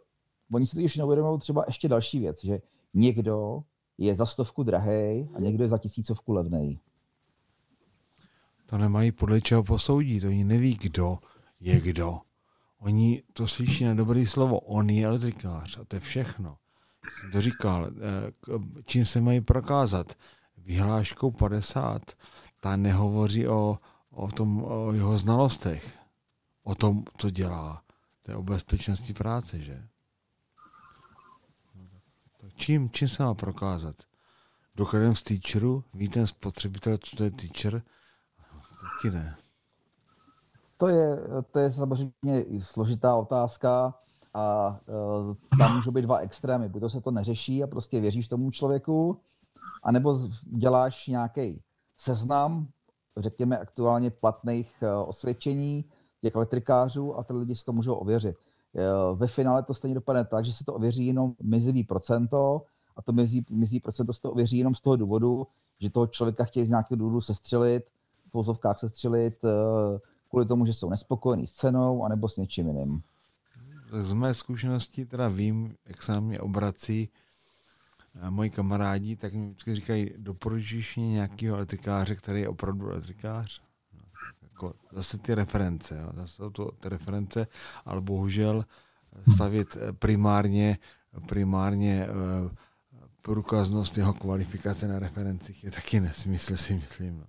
[0.52, 2.60] oni si už neuvědomují třeba ještě další věc, že
[2.94, 3.62] někdo
[3.98, 6.78] je za stovku drahej a někdo je za tisícovku levnej.
[8.66, 10.24] To nemají podle čeho posoudit.
[10.24, 11.18] Oni neví, kdo
[11.60, 12.18] je kdo.
[12.78, 14.60] Oni to slyší na dobré slovo.
[14.60, 16.56] On je elektrikář a to je všechno.
[17.10, 17.86] Jsem to říkal.
[17.86, 18.32] Eh,
[18.84, 20.12] čím se mají prokázat?
[20.56, 22.02] Vyhláškou 50.
[22.60, 23.78] Ta nehovoří o,
[24.10, 25.98] o, tom, o jeho znalostech.
[26.62, 27.82] O tom, co dělá.
[28.22, 29.88] To je o bezpečnosti práce, že?
[32.56, 33.96] Čím, čím se má prokázat?
[34.74, 35.84] Dokladem z teacheru?
[35.94, 37.82] Ví ten spotřebitel, co to je teacher?
[38.80, 39.36] Taky ne.
[40.76, 41.18] To je,
[41.50, 43.94] to je samozřejmě složitá otázka
[44.34, 44.76] a
[45.28, 46.68] uh, tam můžou být dva extrémy.
[46.68, 49.20] Buď to se to neřeší a prostě věříš tomu člověku,
[49.82, 51.62] anebo děláš nějaký
[51.96, 52.66] seznam,
[53.16, 55.84] řekněme aktuálně platných uh, osvědčení
[56.20, 58.36] těch elektrikářů a ty lidi si to můžou ověřit.
[59.14, 62.62] Ve finále to stejně dopadne tak, že se to ověří jenom mizivý procento
[62.96, 65.46] a to mizí, mizí procento se to ověří jenom z toho důvodu,
[65.80, 67.84] že toho člověka chtějí z nějakého důvodu sestřelit,
[68.30, 69.34] v vozovkách sestřelit
[70.30, 73.02] kvůli tomu, že jsou nespokojení s cenou anebo s něčím jiným.
[74.00, 77.08] Z mé zkušenosti teda vím, jak se na mě obrací
[78.14, 83.62] eh, moji kamarádi, tak mi vždycky říkají, doporučíš mě nějakého elektrikáře, který je opravdu elektrikář?
[84.62, 87.46] jako zase ty reference, jo, zase to ty reference,
[87.84, 88.64] ale bohužel
[89.34, 90.78] stavit primárně,
[91.28, 92.50] primárně uh,
[93.22, 97.18] průkaznost jeho kvalifikace na referencích je taky nesmysl, si myslím.
[97.18, 97.26] No.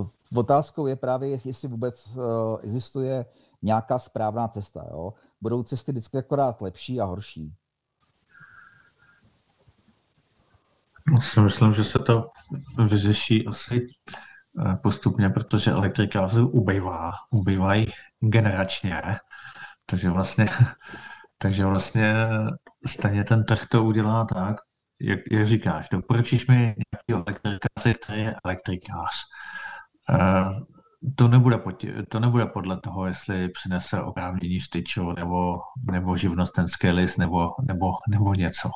[0.00, 2.22] Uh, otázkou je právě, jestli vůbec uh,
[2.62, 3.26] existuje
[3.62, 4.84] nějaká správná cesta.
[4.90, 5.14] Jo?
[5.40, 7.54] Budou cesty vždycky akorát lepší a horší.
[11.14, 12.30] Já si myslím, že se to
[12.88, 13.86] vyřeší asi
[14.66, 17.86] eh, postupně, protože elektrikářů ubývá, ubývají
[18.20, 19.02] generačně,
[19.86, 20.48] takže vlastně,
[21.38, 22.28] takže vlastně
[22.86, 24.56] stejně ten trh to udělá tak,
[25.00, 29.14] jak, jak říkáš, doporučíš mi nějaký elektrikáře, který je elektrikář.
[31.14, 31.60] To nebude,
[32.08, 35.58] to nebude podle toho, jestli přinese oprávnění styču nebo,
[35.90, 38.70] nebo živnostenský list nebo, nebo, nebo něco.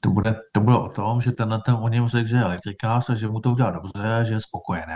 [0.00, 3.10] To bude, to bude o tom, že ten, ten o něm řekl, že je elektrikář
[3.10, 4.94] že mu to udělá dobře a že je spokojený.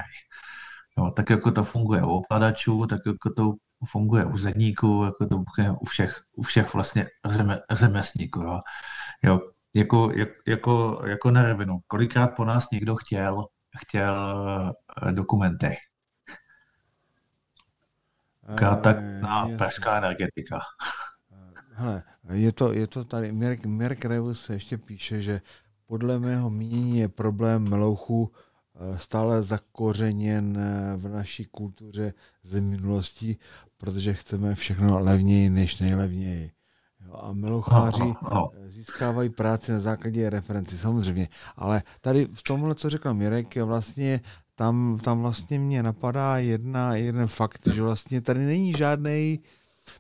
[0.98, 3.54] Jo, tak jako to funguje u okladačů, tak jako to
[3.88, 8.40] funguje u zedníků, jako to funguje u všech, u všech vlastně zeme, řemesníků.
[8.40, 8.60] Jo.
[9.22, 9.40] Jo,
[9.74, 11.78] jako, jak, jako, jako na revinu.
[11.86, 13.46] Kolikrát po nás někdo chtěl,
[13.78, 14.44] chtěl
[15.08, 15.76] eh, dokumenty
[18.76, 20.60] tak na pražská energetika.
[21.74, 25.40] Hele, je to, je to tady, Mirek, Mirek Reus ještě píše, že
[25.86, 33.36] podle mého mínění je problém melouchu eh, stále zakořeněn eh, v naší kultuře z minulosti,
[33.78, 36.50] protože chceme všechno levněji než nejlevněji.
[37.06, 38.14] Jo, a meloucháři
[38.66, 41.28] získávají práci na základě referenci, samozřejmě.
[41.56, 44.20] Ale tady v tomhle, co řekl Mirek, vlastně
[44.54, 49.40] tam, tam vlastně mě napadá jedna, jeden fakt, že vlastně tady není žádný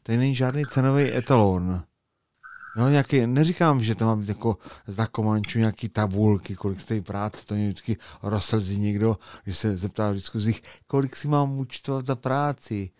[0.02, 1.82] tady není žádný cenový etalon.
[2.76, 4.56] Jo, nějaký, neříkám, že to má být jako
[4.86, 10.10] za komanču nějaký tabulky, kolik stojí práce, to mě vždycky rozslzí někdo, když se zeptá
[10.10, 12.90] v diskuzích, kolik si mám účtovat za práci.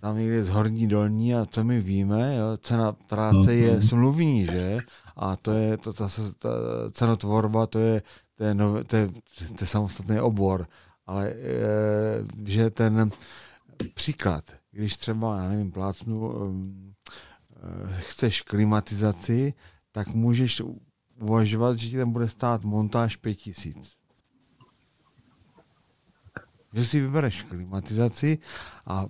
[0.00, 3.82] tam někde z horní dolní a co my víme, jo, cena práce je Mhm.
[3.82, 4.78] smluvní, že?
[5.16, 6.48] A to je, to, ta, ta
[6.92, 8.02] cenotvorba, to je,
[8.38, 9.08] to je, nové, to je,
[9.38, 10.68] to je samostatný obor.
[11.06, 11.34] Ale e,
[12.46, 13.10] že ten
[13.94, 19.54] příklad, když třeba, já nevím, plácnu, e, chceš klimatizaci,
[19.92, 20.62] tak můžeš
[21.20, 23.92] uvažovat, že ti tam bude stát montáž 5000.
[26.74, 28.38] Že si vybereš klimatizaci
[28.86, 29.06] a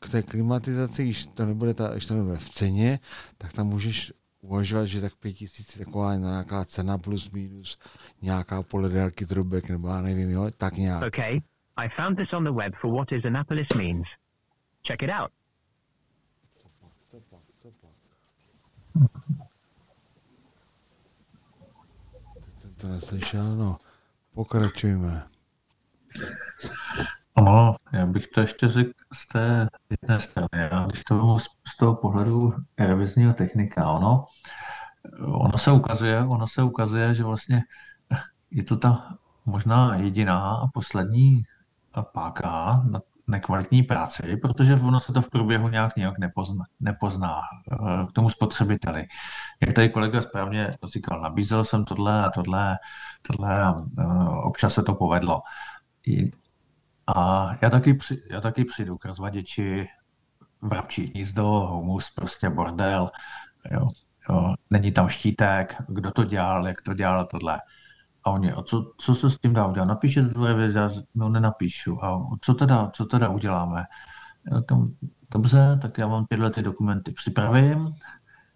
[0.00, 3.00] k té klimatizaci, když to nebude, ta, když to nebude v ceně,
[3.38, 4.12] tak tam můžeš
[4.46, 7.78] uvažovat, že tak 5000 je taková nějaká cena plus minus
[8.22, 11.02] nějaká podle délky trubek, nebo já nevím, jo, tak nějak.
[11.02, 11.40] Okay,
[11.76, 14.06] I found this on the web for what is Annapolis means.
[14.86, 15.30] Check it out.
[22.58, 23.76] Jsem to neslyšel, no.
[24.34, 25.26] Pokračujme.
[27.42, 30.48] No, já bych to ještě řekl z té jedné strany.
[30.52, 34.24] Já, když to vezmu z, z toho pohledu revizního technika, ono,
[35.20, 37.62] ono se ukazuje, ono se ukazuje, že vlastně
[38.50, 39.14] je to ta
[39.46, 41.42] možná jediná a poslední
[42.12, 47.40] páka na nekvalitní práci, protože ono se to v průběhu nějak nějak nepozná, nepozná
[47.72, 49.06] eh, k tomu spotřebiteli.
[49.60, 52.78] Jak tady kolega správně to říkal, nabízel jsem tohle a tohle,
[53.22, 54.04] tohle a eh,
[54.44, 55.42] občas se to povedlo.
[57.06, 59.88] A já taky, při, já taky přijdu k rozvaděči
[60.62, 63.10] vrabčí hnízdo, humus, prostě bordel,
[63.70, 63.88] jo,
[64.30, 67.60] jo, není tam štítek, kdo to dělal, jak to dělal, tohle.
[68.24, 69.86] A oni, a co, co se s tím dá udělat?
[69.86, 72.04] Napíšete to revizi, já no nenapíšu.
[72.04, 73.84] A co teda, co teda uděláme?
[74.50, 74.92] Já říkám,
[75.30, 77.94] dobře, tak já vám tyhle ty dokumenty připravím.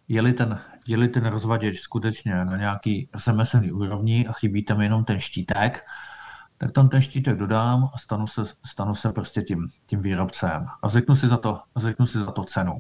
[0.09, 5.21] Je-li ten, je-li ten rozvaděč skutečně na nějaký řemeslný úrovni a chybí tam jenom ten
[5.21, 5.85] štítek,
[6.61, 10.67] tak tam ten štítek dodám a stanu se, stanu se prostě tím, tím výrobcem.
[10.83, 12.79] A řeknu si, za to, řeknu si za to cenu.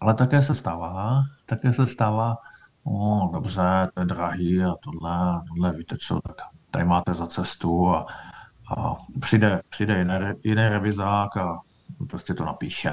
[0.00, 2.36] Ale také se stává, také se stává,
[2.84, 6.36] o, dobře, to je drahý a tohle, tohle, víte co, tak
[6.70, 8.06] tady máte za cestu a,
[8.76, 11.60] a přijde, přijde jiný, jiný revizák a
[12.08, 12.92] prostě to napíše.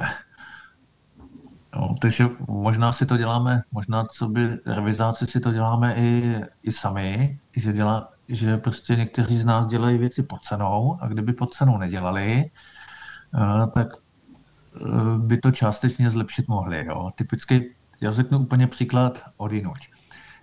[1.75, 6.71] No, takže možná si to děláme, možná co by revizáci si to děláme i, i
[6.71, 11.53] sami, že, dělá, že prostě někteří z nás dělají věci pod cenou a kdyby pod
[11.53, 14.79] cenou nedělali, eh, tak eh,
[15.17, 16.85] by to částečně zlepšit mohli.
[16.85, 17.11] Jo.
[17.15, 19.89] Typicky, já řeknu úplně příklad odjinuť.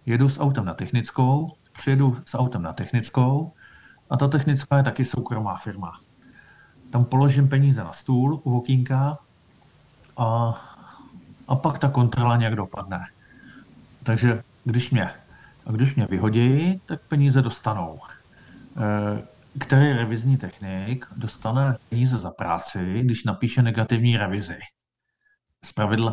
[0.06, 3.52] Jedu s autem na technickou, přijedu s autem na technickou
[4.10, 5.92] a ta technická je taky soukromá firma.
[6.90, 9.18] Tam položím peníze na stůl u okýnka
[10.16, 10.60] a,
[11.48, 13.06] a pak ta kontrola nějak dopadne.
[14.02, 15.10] Takže když mě,
[15.68, 18.00] a když mě vyhodí, tak peníze dostanou.
[18.76, 19.22] Eh,
[19.60, 24.58] Který revizní technik dostane peníze za práci, když napíše negativní revizi?
[25.64, 26.12] Zpravidla,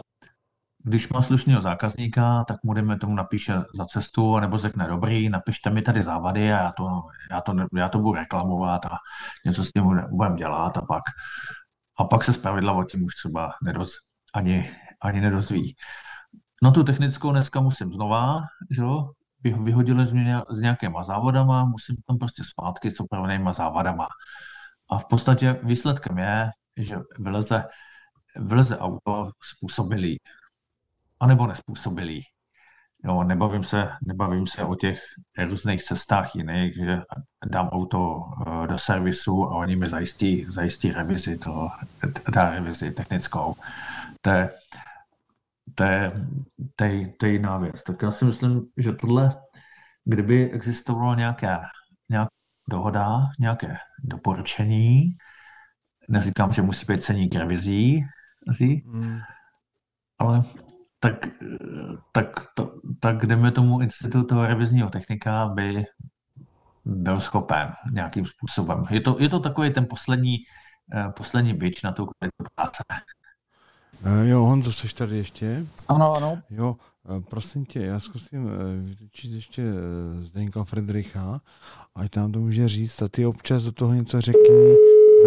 [0.84, 5.70] když má slušného zákazníka, tak mu dejme tomu napíše za cestu, nebo řekne dobrý, napište
[5.70, 7.02] mi tady závady a já to,
[7.32, 8.98] já to, já to budu reklamovat a
[9.46, 11.04] něco s tím bude- budeme dělat a pak,
[12.00, 13.92] a pak se zpravidla o tím už třeba nedoz,
[14.34, 14.72] ani,
[15.02, 15.76] ani nedozví.
[16.64, 18.42] No tu technickou dneska musím znova,
[18.72, 19.10] že jo,
[19.54, 20.08] vyhodili
[20.50, 24.08] s nějakýma závodama, musím tam prostě zpátky s opravenýma závadama.
[24.90, 27.64] A v podstatě výsledkem je, že vyleze,
[28.36, 30.18] vyleze auto způsobilý,
[31.20, 32.22] anebo nespůsobilý.
[33.06, 35.00] Jo, nebavím se, nebavím se o těch
[35.38, 37.02] různých cestách jiných, že
[37.46, 41.70] dám auto eh, do servisu a oni mi zajistí, zajistí revizi, to,
[42.34, 43.56] ta revizi technickou.
[44.22, 44.50] To je,
[45.76, 46.12] to je,
[46.76, 47.84] to je, to je jiná věc.
[47.84, 49.36] Tak já si myslím, že tohle,
[50.06, 51.58] kdyby existovalo nějaké,
[52.10, 52.30] nějaká
[52.70, 55.18] dohoda, nějaké doporučení,
[56.10, 58.06] neříkám, že musí být ceník revizí,
[58.48, 59.20] zí, Hmm.
[60.20, 60.44] ale
[61.00, 61.28] tak,
[62.12, 65.86] tak, to, tak dejme tomu institut toho revizního technika by
[66.86, 68.86] byl schopen nějakým způsobem.
[68.90, 70.38] Je to, je to takový ten poslední,
[70.94, 72.84] eh, poslední bič na tu kvalitu práce.
[74.04, 75.66] Eh, Jo, Honzo, jsi tady ještě?
[75.88, 76.42] Ano, ano.
[76.50, 76.76] Jo,
[77.18, 79.64] eh, prosím tě, já zkusím eh, vytočit ještě
[80.22, 81.42] Zdeňka Friedricha,
[81.96, 84.76] ať nám to může říct a ty občas do toho něco řekni,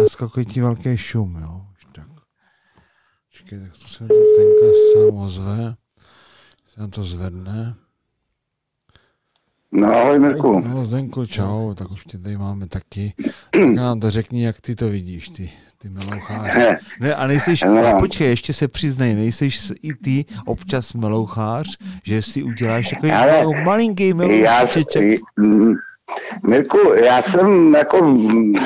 [0.01, 2.07] naskakuje ti velký šum, jo, už tak.
[3.29, 5.75] Čekej, tak to se do Zdeňka se nám ozve,
[6.65, 7.75] se nám to zvedne.
[9.71, 10.59] No ahoj Mirku.
[10.59, 13.13] No, Zdenko, čau, tak už tě tady máme taky.
[13.51, 16.77] Tak nám to řekni, jak ty to vidíš, ty, ty meloucháře.
[16.99, 17.87] Ne, a nejseš, No.
[17.87, 21.67] a počkej, ještě se přiznej, nejseš s- i ty občas melouchář,
[22.03, 24.13] že si uděláš takový Ale malinký
[25.37, 25.73] mm,
[26.47, 28.17] Mirku, já jsem jako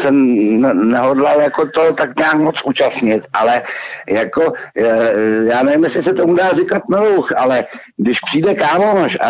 [0.01, 3.63] jsem ne- nehodlal jako to tak nějak moc účastnit, ale
[4.09, 7.65] jako eh, já nevím, jestli se tomu dá říkat melouch, ale
[7.97, 9.29] když přijde kámoš a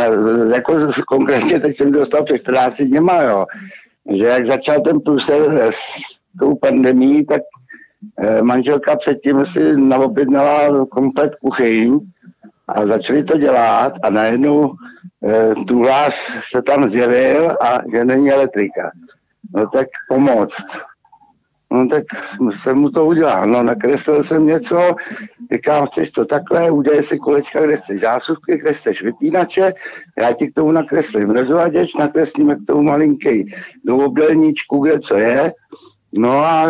[0.55, 0.73] jako
[1.07, 3.45] konkrétně teď jsem dostal před 14 dněma, jo,
[4.15, 5.79] že jak začal ten průser s
[6.39, 7.41] tou pandemí, tak
[8.41, 11.99] manželka předtím si naobjednala komplet kuchyň
[12.67, 14.73] a začali to dělat a najednou
[15.25, 16.15] eh, truhlář
[16.51, 18.91] se tam zjevil a že není elektrika.
[19.55, 20.65] No tak pomoct.
[21.71, 22.03] No tak
[22.61, 23.47] jsem mu to udělal.
[23.47, 24.95] No nakreslil jsem něco,
[25.53, 29.73] říkám, chceš to takhle, udělej si kolečka, kde chceš zásuvky, kde chceš vypínače,
[30.17, 33.53] já ti k tomu nakreslím rozvaděč, nakreslíme k tomu malinký
[33.85, 35.53] do obdelníčku, kde co je.
[36.15, 36.67] No a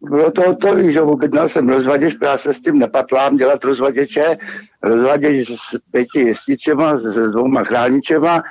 [0.00, 4.38] bylo to hotový, že objednal jsem rozvaděč, já se s tím nepatlám dělat rozvaděče,
[4.82, 8.42] rozvaděč s pěti jestičema, s dvouma chráničema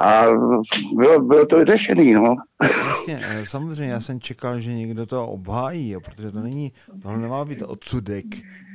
[0.00, 0.24] a
[0.96, 2.36] bylo, bylo to vyřešený, no.
[2.88, 6.72] Jasně, eh, samozřejmě já jsem čekal, že někdo to obhájí, jo, protože to není,
[7.02, 8.26] tohle nemá být odsudek,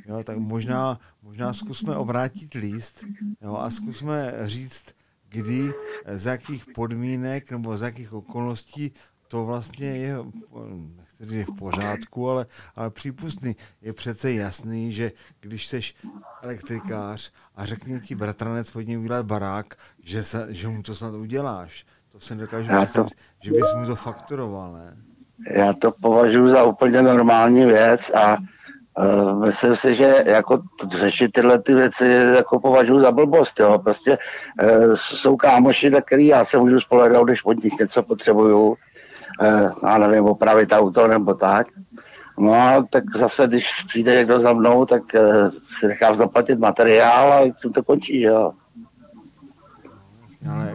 [0.08, 3.06] jo, tak možná, možná zkusme obrátit list
[3.42, 4.86] jo, a zkusme říct,
[5.30, 5.72] kdy,
[6.06, 8.92] eh, za jakých podmínek nebo za jakých okolností
[9.28, 10.16] to vlastně je,
[10.98, 12.46] nechci říct v pořádku, ale,
[12.76, 13.56] ale přípustný.
[13.82, 15.96] Je přece jasný, že když seš
[16.42, 19.66] elektrikář a řekne ti bratranec hodně udělat barák,
[20.04, 21.86] že, se, že mu to snad uděláš.
[22.12, 24.98] To si nedokážu Já to- představit, že bys mu to fakturoval, ne?
[25.52, 28.38] Já to považuji za úplně normální věc a
[28.98, 30.62] uh, myslím si, že jako
[30.92, 33.80] řešit tyhle ty věci jako považuji za blbost, jo.
[33.80, 34.18] Prostě
[34.64, 38.78] uh, jsou kámoši, na který já se můžu spolehnout, když od nich něco potřebuju,
[39.84, 41.68] já nevím, opravit auto nebo tak.
[42.38, 47.52] No tak zase, když přijde někdo za mnou, tak uh, si nechám zaplatit materiál a
[47.62, 48.54] tím to končí, jo.
[50.52, 50.74] Ale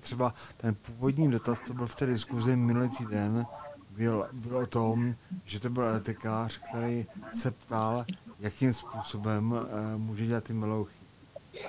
[0.00, 3.46] třeba ten původní dotaz, co byl v té diskuzi minulý týden,
[3.90, 5.14] byl, byl o tom,
[5.44, 8.04] že to byl elektrikář, který se ptal,
[8.40, 9.58] jakým způsobem uh,
[9.96, 11.01] může dělat ty melouchy.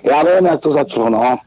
[0.02, 1.38] Já vím, jak to začalo, no.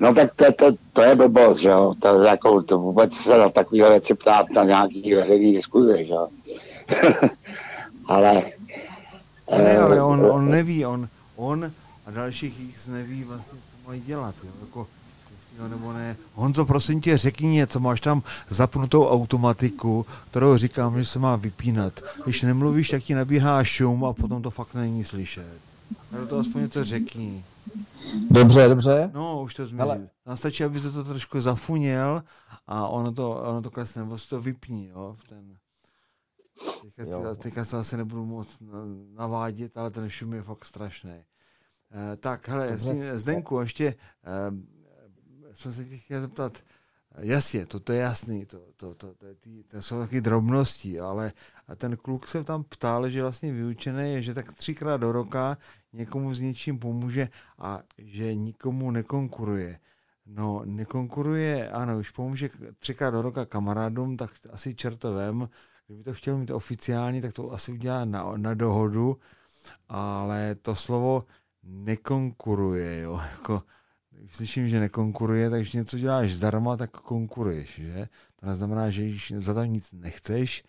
[0.00, 1.94] No tak to, to, to je blbost, že jo.
[2.02, 6.28] To, jako, to vůbec se na takové věci ptát na nějaký veřejný diskuzi, že jo.
[8.06, 8.34] ale...
[9.50, 11.72] Ne, eh, ale on, on neví, on, on
[12.06, 14.86] a dalších X neví vlastně, co mají dělat, jo, jako,
[15.34, 16.16] jestli jo nebo ne.
[16.34, 22.00] Honzo, prosím tě, řekni něco, máš tam zapnutou automatiku, kterou říkám, že se má vypínat.
[22.24, 25.58] Když nemluvíš, tak ti nabíhá šum a potom to fakt není slyšet.
[26.16, 27.44] Ale to aspoň něco řekni.
[28.30, 29.10] Dobře, dobře.
[29.14, 29.78] No, už to zmizí.
[29.88, 30.08] Hele.
[30.24, 32.22] Tam stačí, aby to, to trošku zafuněl
[32.66, 35.56] a ono to, ono to klesne, nebo to vypní, jo, v ten...
[36.96, 37.34] Teďka, Jo.
[37.34, 38.70] teďka se asi nebudu moc na-
[39.14, 41.24] navádět, ale ten šum je fakt strašný.
[41.90, 42.76] Eh, tak, hele,
[43.18, 43.86] Zdenku, ještě
[44.24, 44.50] eh,
[45.52, 46.62] jsem se tě chtěl zeptat, eh,
[47.18, 51.32] jasně, to, to je jasný, to, to, to, to, to, to jsou taky drobnosti, ale
[51.76, 55.58] ten kluk se tam ptal, že vlastně vyučený je, že tak třikrát do roka
[55.92, 57.28] někomu s něčím pomůže
[57.58, 59.78] a že nikomu nekonkuruje.
[60.26, 62.48] No, nekonkuruje, ano, už pomůže
[62.78, 65.48] třikrát do roka kamarádům, tak asi čertovem.
[65.86, 69.16] Kdyby to chtěl mít oficiálně, tak to asi udělá na, na dohodu,
[69.88, 71.24] ale to slovo
[71.62, 73.62] nekonkuruje, jo, jako
[74.20, 78.08] když slyším, že nekonkuruje, tak když něco děláš zdarma, tak konkuruješ, že?
[78.40, 80.64] To neznamená, že když za to nic nechceš,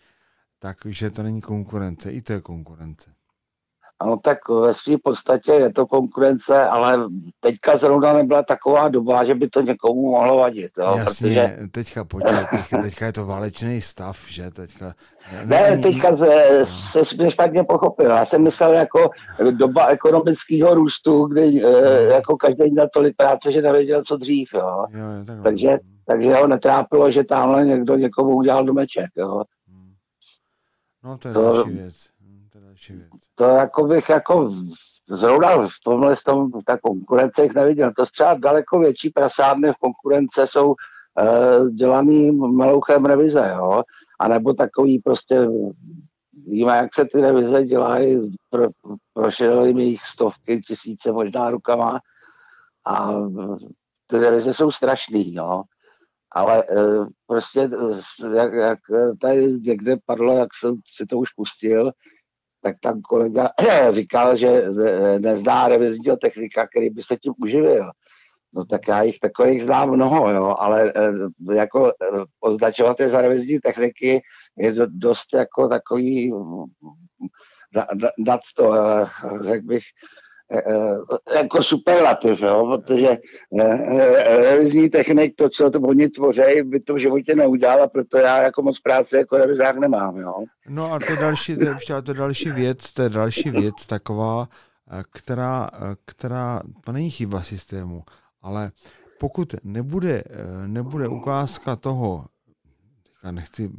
[0.58, 3.14] takže to není konkurence, i to je konkurence.
[4.06, 7.04] No tak ve své podstatě je to konkurence, ale
[7.40, 11.68] teďka zrovna nebyla taková doba, že by to někomu mohlo vadit, jo, Jasně, protože...
[11.70, 14.50] teďka počkej, teďka, teďka je to válečný stav, že?
[14.50, 14.92] Teďka,
[15.44, 18.10] Ne, teďka se, se mě špatně pochopil.
[18.10, 19.10] Já jsem myslel jako
[19.50, 24.84] doba ekonomického růstu, kdy eh, jako každý měl tolik práce, že nevěděl, co dřív, jo.
[24.90, 25.42] Jo, takhle.
[25.44, 29.42] Takže, takže ho netrápilo, že tamhle někdo někomu udělal domeček, jo.
[31.04, 32.08] No to je to- další věc.
[33.34, 34.50] To jako bych jako
[35.08, 37.92] zrovna v tomhle tom, ta konkurence jich neviděl.
[37.96, 43.82] To třeba daleko větší prasárny v konkurence jsou uh, dělaný melouchem revize, jo.
[44.20, 45.48] A nebo takový prostě,
[46.46, 48.68] víme, jak se ty revize dělají, pro,
[49.14, 52.00] prošly jich stovky, tisíce možná rukama
[52.86, 53.12] a
[54.06, 55.62] ty revize jsou strašný, jo.
[56.32, 58.78] Ale eh, prostě, eh, jak, jak
[59.20, 61.92] tady někde padlo, jak jsem si to už pustil,
[62.62, 63.48] tak tam kolega
[63.90, 67.90] říkal, že eh, nezná revizního technika, který by se tím uživil.
[68.54, 71.92] No tak já jich takových znám mnoho, jo, ale eh, jako eh,
[72.40, 74.20] označovat je za revizní techniky
[74.58, 76.32] je do, dost jako takový
[77.74, 78.74] na- na- nad to,
[79.40, 79.82] řekl bych,
[81.34, 83.18] jako superlativ, jo, protože eh,
[83.60, 88.18] eh, revizní technik, to, co to oni tvoří, by to v životě neudělal a proto
[88.18, 90.34] já jako moc práce jako revizák nemám, jo.
[90.68, 91.56] No a to další,
[91.86, 94.48] to to další věc, to je další věc taková,
[94.90, 98.02] eh, která, eh, která, to není chyba systému,
[98.42, 98.70] ale
[99.20, 102.24] pokud nebude, eh, nebude ukázka toho,
[103.30, 103.70] nechci,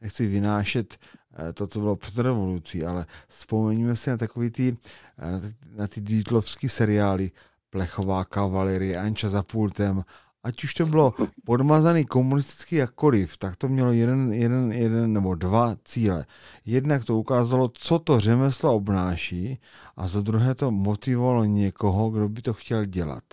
[0.00, 1.19] nechci vynášet eh,
[1.54, 4.76] to, co bylo před revolucí, ale vzpomeňme si na takový ty,
[5.18, 5.30] eh,
[5.76, 7.30] na ty, na ty seriály,
[7.70, 10.02] Plechová kavalerie, Anča za pultem,
[10.42, 15.76] ať už to bylo podmazaný komunistický jakkoliv, tak to mělo jeden, jeden, jeden nebo dva
[15.84, 16.26] cíle.
[16.64, 19.58] Jednak to ukázalo, co to řemeslo obnáší
[19.96, 23.24] a za druhé to motivovalo někoho, kdo by to chtěl dělat.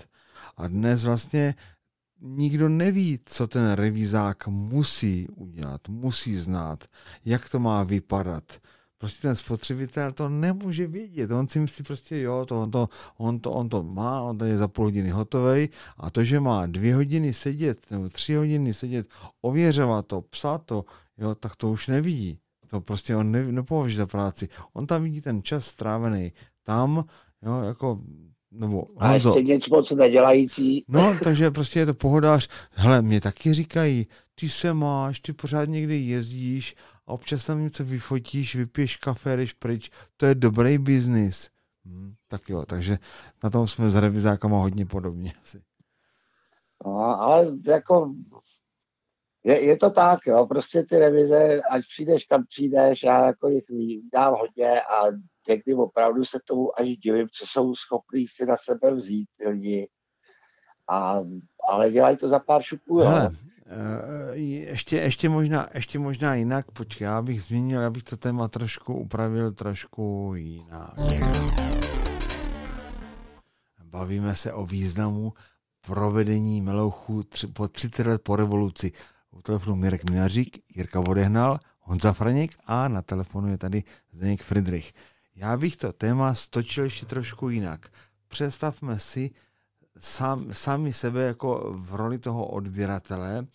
[0.58, 1.56] A dnes vlastně
[2.22, 6.84] nikdo neví, co ten revizák musí udělat, musí znát,
[7.26, 8.44] jak to má vypadat.
[8.98, 11.32] Prostě ten spotřebitel to nemůže vědět.
[11.32, 14.46] On si myslí prostě, jo, to, on, to, on, to, on to má, on to
[14.46, 18.74] je za půl hodiny hotovej a to, že má dvě hodiny sedět nebo tři hodiny
[18.74, 19.08] sedět,
[19.42, 20.86] ověřovat to, psát to,
[21.18, 22.40] jo, tak to už nevidí.
[22.68, 24.50] To prostě on ne, nepovažuje za práci.
[24.74, 26.32] On tam vidí ten čas strávený
[26.64, 27.06] tam,
[27.42, 28.02] jo, jako,
[28.52, 30.86] nebo A Honzo, ještě nic moc nedělající.
[30.88, 32.50] No, takže prostě je to pohodář.
[32.72, 36.76] Hele, mě taky říkají, ty se máš, ty pořád někdy jezdíš
[37.08, 39.90] a občas tam něco vyfotíš, vypiješ kafe, jdeš pryč.
[40.18, 41.50] To je dobrý biznis.
[41.86, 42.98] Hm, tak jo, takže
[43.44, 45.62] na tom jsme s revizákama hodně podobně asi.
[46.86, 48.14] No, ale jako
[49.44, 53.64] je, je to tak, jo, prostě ty revize, ať přijdeš kam přijdeš, já jako jich
[54.14, 55.04] dám hodně a
[55.48, 59.90] někdy opravdu se tomu až divím, co jsou schopní si na sebe vzít ty lidi.
[60.90, 61.22] A,
[61.70, 63.00] ale dělají to za pár šupů.
[63.00, 63.30] Hele,
[63.66, 68.48] eh, ještě, ještě, možná, ještě možná jinak, počkej, já bych změnil, já bych to téma
[68.48, 70.94] trošku upravil trošku jinak.
[73.84, 75.34] Bavíme se o významu
[75.88, 78.92] provedení melouchů tři, po 30 let po revoluci.
[79.32, 84.94] U telefonu Mirek Minařík, Jirka Vodehnal, Honza Franěk a na telefonu je tady Zdeněk Friedrich.
[85.38, 87.92] Já bych to téma stočil ještě trošku jinak.
[88.28, 89.32] Představme si
[89.98, 93.48] sám, sami sebe jako v roli toho odběratele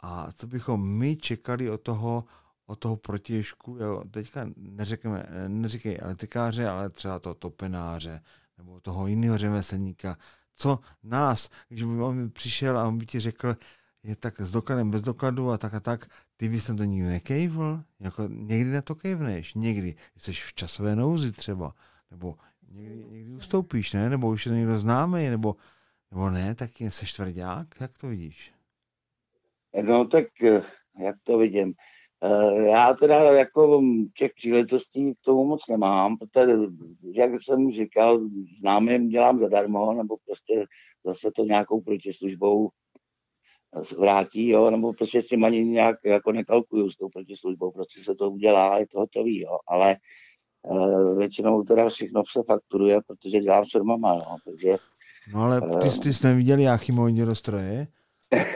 [0.00, 2.24] a co bychom my čekali od toho,
[2.66, 8.22] od toho protěžku, jo, teďka neřekneme, neříkej elektrikáře, ale třeba toho topenáře
[8.58, 10.16] nebo toho jiného řemeslníka,
[10.56, 13.56] co nás, když by on přišel a on by ti řekl,
[14.04, 16.06] je tak s dokladem, bez dokladu a tak a tak,
[16.36, 21.32] ty bys to nikdy nekejvl, jako někdy na to kejvneš, někdy, jsi v časové nouzi
[21.32, 21.72] třeba,
[22.10, 22.34] nebo
[22.72, 25.56] někdy, někdy ustoupíš, ne, nebo už je to někdo známý, nebo,
[26.10, 28.52] nebo ne, tak jsi tvrdák, jak to vidíš?
[29.82, 30.62] No tak eh,
[30.98, 31.74] jak to vidím.
[32.22, 33.82] Eh, Já teda jako
[34.18, 36.52] těch příležitostí k tomu moc nemám, protože,
[37.14, 38.20] jak jsem říkal,
[38.58, 40.66] známým dělám zadarmo, nebo prostě
[41.04, 42.70] zase to nějakou protislužbou
[43.98, 48.14] vrátí, jo, nebo prostě s tím ani nějak jako nekalkuju s tou protislužbou, prostě se
[48.14, 49.96] to udělá, je to hotový, jo, ale
[50.62, 54.76] uh, většinou teda všechno se fakturuje, protože dělám s firmama, jo, takže
[55.34, 57.86] No ale ty, ty jsi neviděl Jáchymovi dělostroje?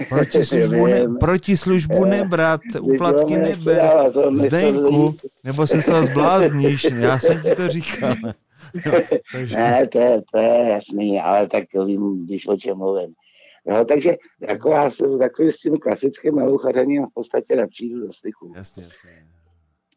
[0.09, 4.49] Proti službu, ne, proti službu nebrat, to neber.
[4.49, 5.21] Zdeňku, vzít.
[5.45, 8.15] nebo se z toho zblázníš, já jsem ti to říkal.
[9.33, 13.15] Takže, Ne, to je, to je jasný, ale tak vím, když o čem mluvím.
[13.69, 14.17] Jo, takže
[14.49, 18.53] jako já se s takovým s tím klasickým meluchařením v podstatě nepřijdu do styku.
[18.57, 19.37] jasně, jasně.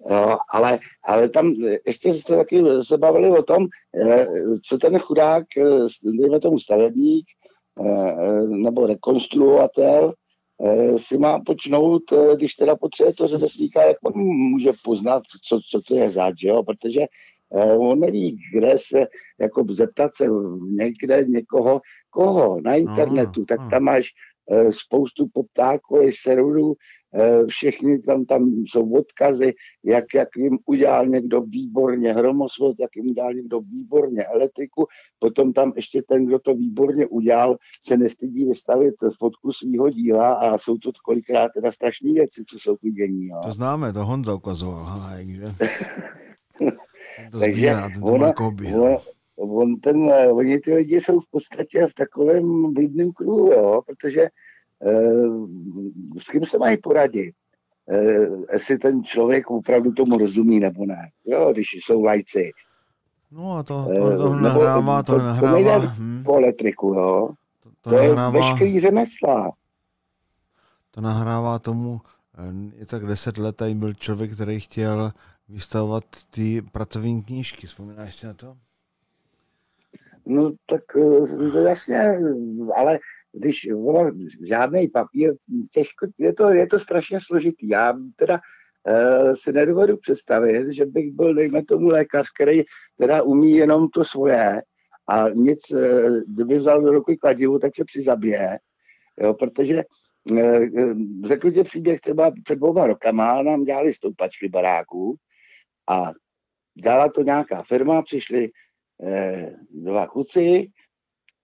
[0.10, 1.54] Jo, ale, ale tam
[1.88, 3.68] ještě jste taky se bavili o tom,
[4.02, 4.28] eh,
[4.66, 7.26] co ten chudák, eh, dejme tomu stavebník
[7.86, 10.14] eh, nebo rekonstruovatel,
[10.98, 12.04] si má počnout,
[12.36, 16.64] když teda potřebuje to řemeslníka, jak on může poznat, co, co to je zač, jo?
[16.64, 17.02] protože
[17.78, 19.08] on neví, kde se,
[19.40, 20.26] jako zeptat se
[20.72, 23.69] někde někoho, koho na internetu, tak aha.
[23.69, 24.07] tam máš
[24.52, 26.73] eh, spoustu poptákových serverů,
[27.14, 29.53] eh, všechny tam, tam jsou odkazy,
[29.84, 34.88] jak, jak jim udělal někdo výborně hromosvod, jak jim udělal někdo výborně elektriku,
[35.19, 40.57] potom tam ještě ten, kdo to výborně udělal, se nestydí vystavit fotku svého díla a
[40.57, 43.27] jsou to kolikrát teda strašné věci, co jsou k vidění.
[43.27, 43.41] Jo.
[43.45, 44.99] To známe, to Honza ukazoval.
[47.31, 48.68] To Takže sbírá, ten to ona, koby.
[49.40, 54.22] On, ten, eh, oni ty lidi jsou v podstatě v takovém bludném kruhu, jo, protože
[54.22, 57.36] eh, s kým se mají poradit?
[57.91, 61.10] Eh, jestli ten člověk opravdu tomu rozumí nebo ne.
[61.26, 62.52] Jo, když jsou lajci.
[63.32, 67.30] No a to, to, to nahrává, to to- to nahrává, nejde hm, Po elektriku, jo.
[67.64, 69.52] to To je nahrává, veškerý řemesla.
[70.91, 72.02] to nahrává tomu,
[72.76, 75.11] je tak deset let, tady byl člověk, který chtěl
[75.49, 78.57] vystavovat ty pracovní knížky, vzpomínáš si na to?
[80.30, 82.18] No tak eh, jasně,
[82.76, 82.99] ale
[83.34, 84.11] když ono,
[84.47, 85.34] žádný papír,
[85.73, 87.69] těžko, je to, je to strašně složitý.
[87.69, 92.61] Já teda uh, si nedovedu představit, že bych byl, dejme tomu, lékař, který
[92.97, 94.61] teda umí jenom to svoje
[95.10, 95.80] a nic, uh,
[96.27, 98.60] kdyby vzal do ruky kladivu, tak se přizabije,
[99.22, 99.84] jo, protože
[100.31, 100.64] uh,
[101.26, 105.15] řekl ti příběh třeba před dvouma rokama, nám dělali stoupačky baráků
[105.89, 106.11] a
[106.84, 108.49] dělala to nějaká firma, přišli
[109.71, 110.67] dva kluci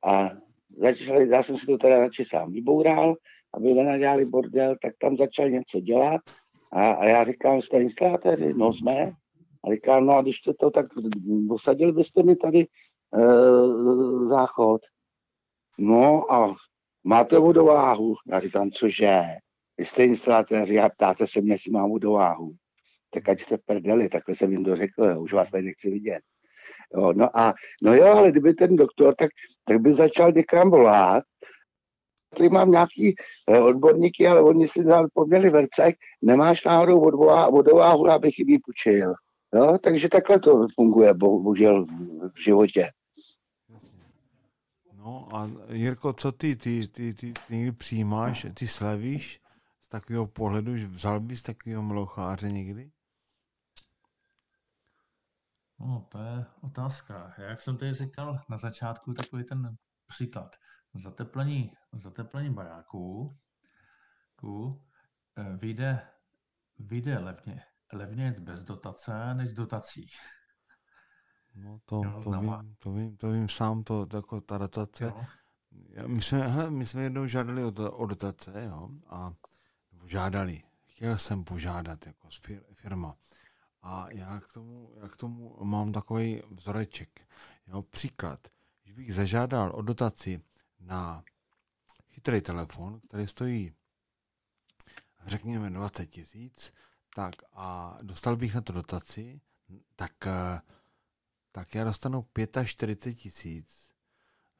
[0.06, 0.32] a
[0.77, 3.15] začali, já jsem si to teda radši sám vyboural,
[3.53, 6.22] aby nenadělali bordel, tak tam začal něco dělat
[6.72, 8.53] a, a já říkám, jste instalatéři?
[8.53, 9.11] No jsme.
[9.64, 10.86] A říkám, no a když to, to tak
[11.49, 12.68] posadili byste mi tady e,
[14.27, 14.82] záchod.
[15.77, 16.56] No a
[17.03, 18.15] máte vodováhu?
[18.27, 19.22] Já říkám, cože?
[19.77, 22.52] Vy jste instalatéři a ptáte se mě, jestli mám vodováhu.
[23.14, 26.22] Tak ať jste prdeli, takhle jsem jim to řekl, už vás tady nechci vidět.
[26.94, 27.53] Jo, no a
[27.84, 29.30] no jo, ale kdyby ten doktor, tak,
[29.66, 31.24] tak by začal někam volat,
[32.36, 33.16] tady mám nějaký
[33.49, 34.80] eh, odborníky, ale oni si
[35.14, 36.99] poměrně vercek, nemáš náhodou
[37.52, 39.14] vodová hula, abych jim ji půjčil.
[39.53, 41.86] Jo, takže takhle to funguje, bohužel
[42.36, 42.90] v životě.
[44.98, 49.40] No a Jirko, co ty, ty, ty, ty, ty někdy přijímáš, ty slevíš
[49.82, 52.91] z takového pohledu, vzal bys takového mloucháře někdy?
[55.80, 57.34] No, to je otázka.
[57.38, 59.76] Jak jsem tady říkal na začátku, takový ten
[60.08, 60.56] příklad.
[60.94, 63.38] Zateplení, zateplení baráků
[64.36, 64.84] ku,
[65.38, 66.08] eh, vyjde,
[66.80, 70.08] vyjde levně, levně bez dotace než s dotací.
[71.56, 75.06] No to, jo, to, vím, to, vím, to vím sám, to, jako ta dotace.
[75.06, 75.22] Jo.
[76.08, 79.34] My jsme, hele, my jsme jednou žádali o, o dotace, jo, a
[80.06, 80.64] žádali.
[80.88, 82.30] Chtěl jsem požádat jako
[82.74, 83.16] firma.
[83.88, 87.28] A já k tomu, já k tomu mám takový vzoreček.
[87.68, 88.48] Jo, příklad.
[88.84, 90.41] Když bych zažádal o dotaci
[90.80, 91.24] na
[92.12, 93.74] chytrý telefon, který stojí
[95.26, 96.74] řekněme 20 tisíc,
[97.16, 99.41] tak a dostal bych na to dotaci,
[99.95, 100.12] tak,
[101.52, 102.26] tak já dostanu
[102.66, 103.91] 45 tisíc.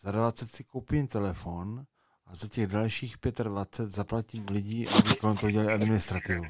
[0.02, 1.86] Za 20 si koupím telefon
[2.26, 6.44] a za těch dalších 25 zaplatím lidí, aby kolem toho dělali administrativu.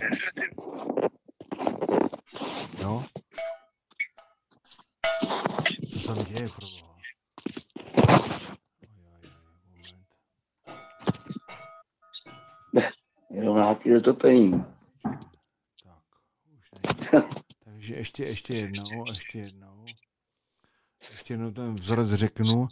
[2.86, 3.03] Jo?
[5.94, 6.95] Co se tam děje, pro boha?
[13.30, 14.66] Jenom nějaký dotopení.
[15.84, 16.03] Tak,
[16.57, 17.28] už nejde.
[17.64, 19.86] Takže ještě, ještě jednou, ještě jednou.
[21.12, 22.68] Ještě jednou ten vzorec řeknu.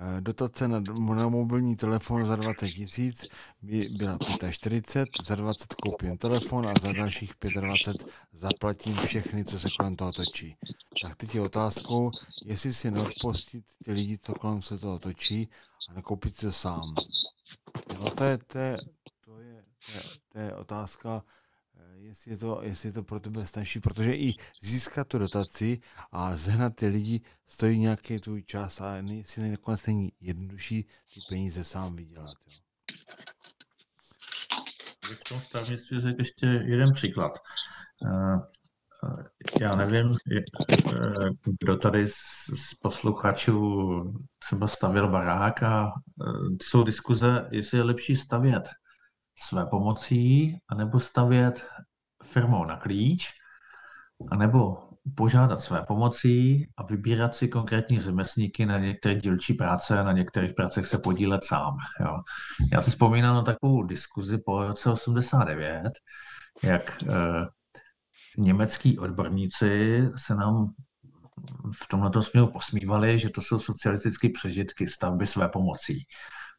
[0.00, 0.80] Eh, dotace na,
[1.14, 3.26] na mobilní telefon za 20 tisíc
[3.62, 4.18] by byla
[4.50, 10.12] 45, za 20 koupím telefon a za dalších 25 zaplatím všechny, co se kolem toho
[10.12, 10.56] točí.
[11.02, 12.10] Tak teď je otázkou,
[12.44, 15.48] jestli si neodpostit ty lidi, co kolem se toho točí
[15.88, 16.94] a nekoupit to sám.
[17.98, 18.78] No to je, to je,
[19.24, 20.02] to je, to je,
[20.32, 21.22] to je otázka,
[22.00, 25.80] jestli je, to, jestli je to pro tebe snažší, protože i získat tu dotaci
[26.12, 31.64] a zehnat ty lidi stojí nějaký tvůj čas a jestli nakonec není jednodušší ty peníze
[31.64, 32.34] sám vydělat.
[32.46, 32.58] Jo.
[35.14, 37.32] V tom stavnictví řekl ještě jeden příklad.
[38.06, 38.38] Eh,
[39.04, 39.24] eh,
[39.62, 40.42] já nevím, eh,
[41.60, 45.92] kdo tady z posluchačů třeba stavil barák a
[46.62, 48.70] jsou diskuze, jestli je lepší stavět
[49.38, 51.66] své pomocí, anebo stavět
[52.24, 53.32] firmou na klíč,
[54.30, 60.54] anebo požádat své pomocí a vybírat si konkrétní řemeslníky na některé dílčí práce, na některých
[60.54, 61.76] pracech se podílet sám.
[62.00, 62.18] Jo.
[62.72, 65.92] Já si vzpomínám na takovou diskuzi po roce 89,
[66.62, 67.46] jak eh,
[68.38, 70.72] německý odborníci se nám
[71.82, 76.02] v tomto směru posmívali, že to jsou socialistické přežitky stavby své pomocí.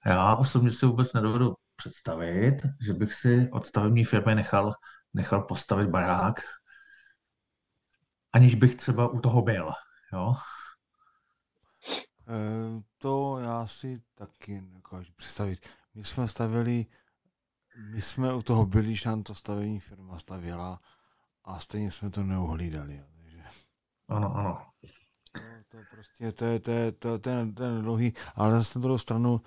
[0.05, 4.73] Já osobně si vůbec nedovedu představit, že bych si od stavební firmy nechal
[5.13, 6.39] nechal postavit barák,
[8.33, 9.71] aniž bych třeba u toho byl.
[10.13, 10.35] Jo?
[12.27, 15.69] E, to já si taky nekážu představit.
[15.93, 16.85] My jsme stavili,
[17.91, 20.79] my jsme u toho byli, když nám to stavební firma stavěla
[21.43, 23.05] a stejně jsme to neuhlídali.
[23.15, 23.43] Takže...
[24.07, 24.65] Ano, ano.
[25.31, 25.39] To,
[25.77, 29.41] to prostě, to je, to je, to, ten, ten dlouhý, ale zase na druhou stranu,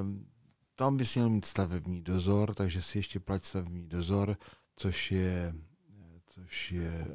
[0.00, 0.32] um,
[0.74, 4.36] tam bys měl mít stavební dozor, takže si ještě plať stavební dozor,
[4.82, 5.54] což je,
[6.26, 7.06] což je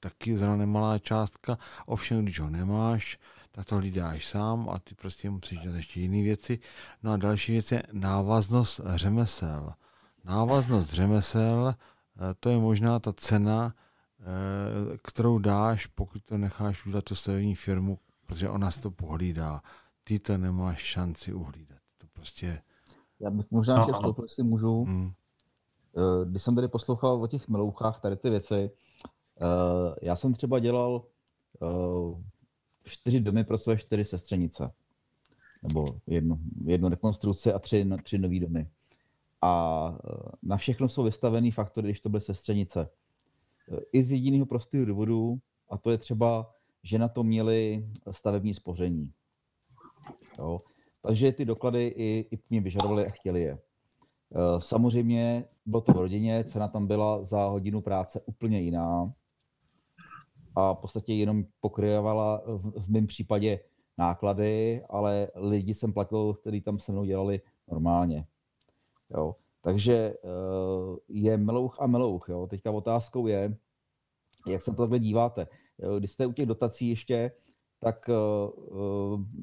[0.00, 1.58] taky zrovna nemalá částka.
[1.86, 3.18] Ovšem, když ho nemáš,
[3.52, 6.58] tak to hlídáš sám a ty prostě musíš dělat ještě jiné věci.
[7.02, 9.72] No a další věc je návaznost řemesel.
[10.24, 17.04] Návaznost řemesel, eh, to je možná ta cena, eh, kterou dáš, pokud to necháš udělat
[17.04, 19.62] tu stavební firmu, protože ona si to pohlídá.
[20.04, 21.78] ty to nemáš šanci uhlídat.
[21.98, 22.62] To prostě...
[23.20, 23.98] Já bych možná ještě Aha.
[23.98, 24.84] vstoupil, jestli můžu.
[24.84, 25.12] Mm.
[25.96, 28.54] Eh, Když jsem tady poslouchal o těch melouchách, tady ty věci,
[29.40, 31.04] eh, já jsem třeba dělal
[31.62, 32.22] eh,
[32.84, 34.72] čtyři domy pro své čtyři sestřenice.
[35.62, 38.70] Nebo jednu, jednu rekonstrukci a tři, tři nový domy.
[39.42, 39.98] A
[40.42, 42.88] na všechno jsou vystavený faktory, když to byly sestřenice.
[43.92, 45.38] I z jediného prostého důvodu,
[45.70, 49.12] a to je třeba, že na to měli stavební spoření.
[50.38, 50.58] Jo?
[51.02, 53.58] Takže ty doklady i, i mě vyžadovali a chtěli je.
[54.34, 59.12] Eh, Samozřejmě bylo to v rodině, cena tam byla za hodinu práce úplně jiná
[60.56, 63.60] a v podstatě jenom pokryvala v, mém případě
[63.98, 68.26] náklady, ale lidi jsem platil, kteří tam se mnou dělali normálně.
[69.10, 69.36] Jo.
[69.62, 70.16] Takže eh,
[71.08, 72.28] je melouch a melouch.
[72.28, 72.46] Jo.
[72.46, 73.56] Teďka otázkou je,
[74.46, 75.46] jak se to takhle díváte.
[75.98, 77.32] Když jste u těch dotací ještě,
[77.80, 78.14] tak eh,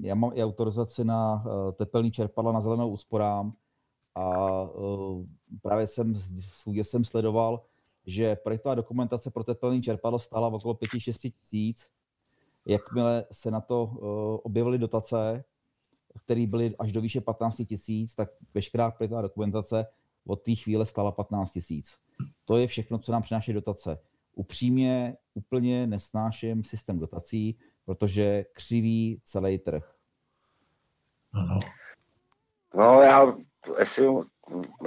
[0.02, 3.54] já mám i autorizaci na tepelný čerpadla na zelenou úsporám
[4.16, 5.26] a eh,
[5.62, 7.64] právě jsem s úděsem sledoval,
[8.06, 11.90] že projektová dokumentace pro tepelný čerpadlo stála v okolo 5-6 tisíc.
[12.66, 15.44] Jakmile se na to eh, objevily dotace,
[16.26, 19.88] které byly až do výše 15 tisíc, tak veškerá projektová dokumentace
[20.26, 21.98] od té chvíle stála 15 tisíc.
[22.46, 24.00] To je všechno, co nám přináší dotace.
[24.36, 29.96] Upřímně úplně nesnáším systém dotací, protože křiví celý trh.
[31.34, 31.60] Ano.
[32.78, 33.38] No já,
[33.80, 34.08] jestli,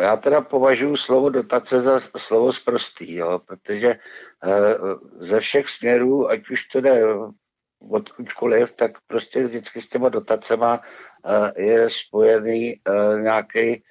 [0.00, 4.74] já teda považuji slovo dotace za slovo zprostý, jo, protože eh,
[5.18, 7.02] ze všech směrů, ať už to jde
[7.90, 10.80] odkudkoliv, tak prostě vždycky s těma dotacema
[11.26, 13.82] eh, je spojený eh, nějaký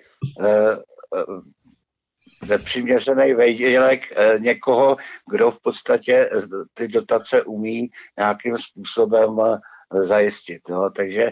[2.47, 4.97] nepřiměřený výdělek eh, někoho,
[5.31, 6.29] kdo v podstatě
[6.73, 9.37] ty dotace umí nějakým způsobem
[9.93, 10.61] zajistit.
[10.69, 10.89] Jo.
[10.95, 11.31] Takže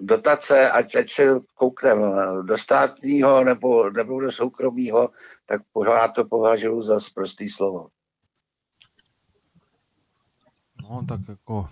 [0.00, 5.10] dotace, ať, ať se koukneme eh, do státního nebo, nebo do soukromého,
[5.46, 7.88] tak pořád to považuji za prostý slovo.
[10.82, 11.68] No, tak jako...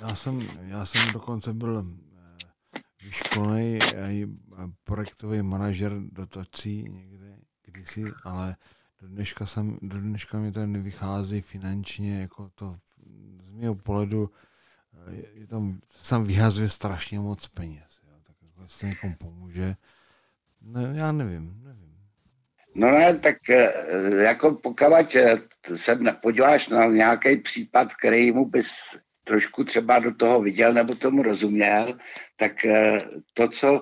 [0.00, 3.78] Já jsem, já jsem dokonce byl eh, vyškolený
[4.08, 4.28] i
[4.84, 8.56] projektový manažer dotací někde kdysi, ale
[9.00, 14.51] do dneška, jsem, do dneška mi to nevychází finančně, jako to z mého pohledu eh,
[15.10, 18.00] je, je tam, tam vyhazuje strašně moc peněz.
[18.08, 18.14] Jo.
[18.26, 19.76] Tak jako jestli někomu pomůže,
[20.62, 21.92] ne, já nevím, nevím.
[22.74, 23.72] No ne, tak eh,
[24.22, 25.38] jako pokud eh,
[25.76, 31.22] se podíváš na nějaký případ, který mu bys trošku třeba do toho viděl nebo tomu
[31.22, 31.98] rozuměl,
[32.36, 33.00] tak eh,
[33.34, 33.80] to, co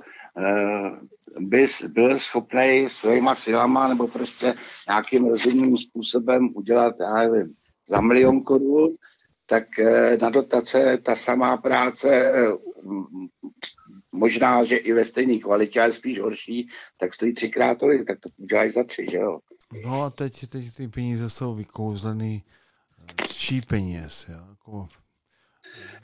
[1.39, 4.55] bys byl schopný svýma silama nebo prostě
[4.89, 7.55] nějakým rozumným způsobem udělat, já nevím,
[7.89, 8.97] za milion korun,
[9.51, 12.53] tak eh, na dotace ta samá práce, eh,
[14.13, 16.69] možná, že i ve stejné kvalitě, ale spíš horší,
[17.01, 19.39] tak stojí třikrát tolik, tak to udělají za tři, že jo?
[19.85, 24.47] No a teď, teď ty peníze jsou vykouzlený eh, z čí peněz, jo?
[24.51, 24.89] Jako,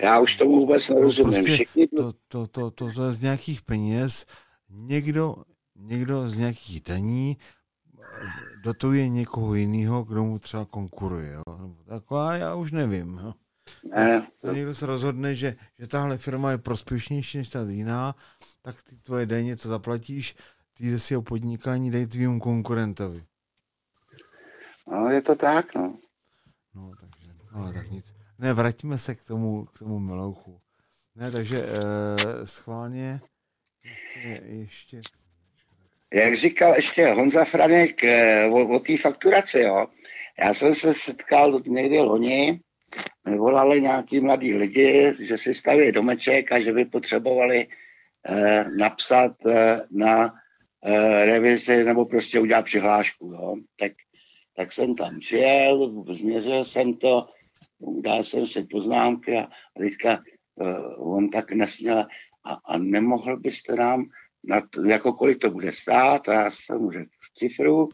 [0.02, 1.34] Já už tomu vůbec nerozumím.
[1.34, 4.26] prostě Všichni, to, to, to, to, to je z nějakých peněz,
[4.70, 5.34] někdo,
[5.76, 7.36] někdo z nějakých daní
[8.62, 11.32] dotuje někoho jiného, kdo mu třeba konkuruje.
[11.32, 11.74] Jo?
[11.88, 13.18] Taková, já už nevím.
[13.18, 13.34] Jo?
[13.84, 18.14] ne, To někdo se rozhodne, že, že tahle firma je prospěšnější než ta jiná,
[18.62, 20.36] tak ty tvoje daně, co zaplatíš,
[20.74, 23.24] ty ze svého podnikání dej tvýmu konkurentovi.
[24.86, 25.98] no, je to tak, no.
[26.74, 28.14] No, takže, ale tak nic.
[28.38, 30.60] Ne, vraťme se k tomu, k tomu melouchu.
[31.14, 33.20] Ne, takže eh, schválně
[33.84, 35.00] ještě, ještě
[36.16, 39.86] Jak říkal ještě Honza Franek eh, o, o té fakturaci, jo.
[40.38, 42.60] Já jsem se setkal někdy loni,
[43.28, 47.66] mi volali nějaký mladí lidi, že si staví domeček a že by potřebovali
[48.28, 50.34] eh, napsat eh, na
[50.84, 53.32] eh, revizi nebo prostě udělat přihlášku.
[53.32, 53.54] Jo.
[53.78, 53.92] Tak,
[54.56, 57.26] tak jsem tam přijel, změřil jsem to,
[58.00, 60.22] dal jsem si poznámky a, a teďka
[60.62, 62.06] eh, on tak nesměl
[62.44, 64.04] a, a nemohl byste nám
[64.46, 67.88] na to, jako kolik to bude stát a já jsem mu řekl cifru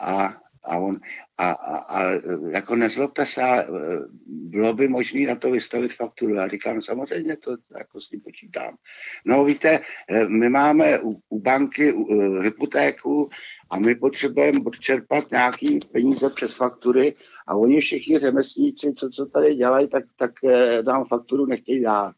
[0.00, 1.00] a, a on
[1.38, 2.10] a, a, a
[2.50, 3.66] jako nezlobte se, eh,
[4.26, 6.34] bylo by možné na to vystavit fakturu.
[6.34, 8.76] Já říkám, samozřejmě to jako s tím počítám.
[9.24, 13.28] No víte, eh, my máme u, u banky u, uh, hypotéku
[13.70, 17.14] a my potřebujeme odčerpat nějaký peníze přes faktury
[17.46, 20.32] a oni všichni řemeslníci, co, co tady dělají, tak, tak
[20.86, 22.14] nám fakturu nechtějí dát.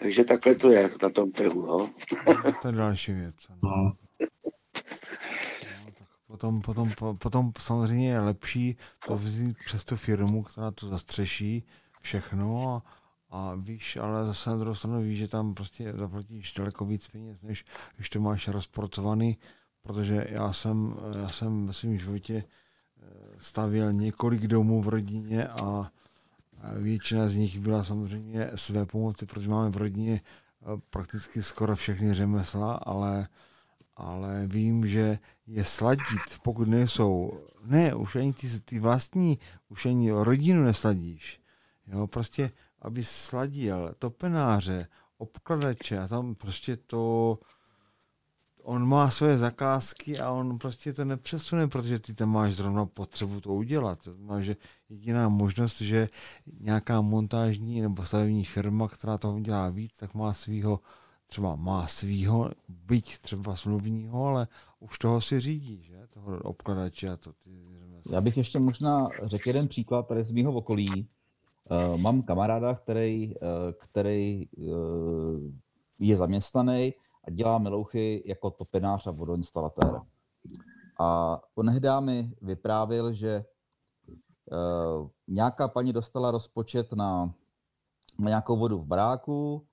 [0.00, 1.66] Takže takhle to je na tom trhu.
[1.66, 1.90] Jo.
[2.62, 3.34] to je další věc.
[3.62, 3.92] No.
[5.84, 8.76] No, tak potom, potom, po- potom samozřejmě je lepší
[9.06, 11.64] to vzít přes tu firmu, která to zastřeší
[12.00, 12.82] všechno a,
[13.30, 17.42] a víš, ale zase na druhou stranu víš, že tam prostě zaplatíš daleko víc peněz,
[17.42, 17.64] než
[17.96, 19.38] když to máš rozporcovaný,
[19.82, 23.06] protože já jsem, já jsem ve svém životě eh,
[23.38, 25.90] stavěl několik domů v rodině a
[26.78, 32.14] většina z nich byla samozřejmě své pomoci, protože máme v rodině eh, prakticky skoro všechny
[32.14, 33.28] řemesla, ale,
[33.96, 40.10] ale vím, že je sladit, pokud nejsou, ne, už ani ty, ty vlastní, už ani
[40.10, 41.40] rodinu nesladíš.
[41.86, 42.50] Jo, prostě,
[42.82, 47.38] aby sladil topenáře, obkladače a tam prostě to,
[48.68, 53.40] on má své zakázky a on prostě to nepřesune, protože ty tam máš zrovna potřebu
[53.40, 53.98] to udělat.
[54.04, 54.56] To znamená, že
[54.88, 56.08] jediná možnost, že
[56.60, 60.80] nějaká montážní nebo stavební firma, která toho dělá víc, tak má svýho,
[61.26, 64.48] třeba má svýho, byť třeba smluvního, ale
[64.80, 66.06] už toho si řídí, že?
[66.10, 67.50] Toho obkladače a to ty
[68.10, 71.08] Já bych ještě možná řekl jeden příklad tady z mého okolí.
[71.70, 73.42] Uh, mám kamaráda, který, uh,
[73.78, 74.72] který uh,
[75.98, 80.00] je zaměstnaný a dělá melouchy jako topenář a vodoinstalatér.
[81.00, 83.44] A onehdá mi vyprávěl, že
[84.52, 87.34] uh, nějaká paní dostala rozpočet na,
[88.18, 89.66] na nějakou vodu v baráku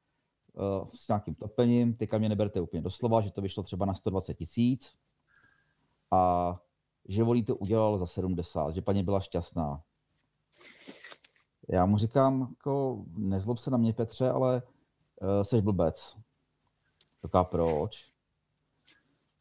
[0.53, 4.33] uh, s nějakým topením, teďka mě neberte úplně doslova, že to vyšlo třeba na 120
[4.33, 4.93] tisíc
[6.11, 6.55] a
[7.07, 9.81] že volí to udělal za 70, že paní byla šťastná.
[11.69, 14.61] Já mu říkám, jako nezlob se na mě Petře, ale
[15.21, 16.17] uh, seš blbec.
[17.25, 18.15] Říká, proč?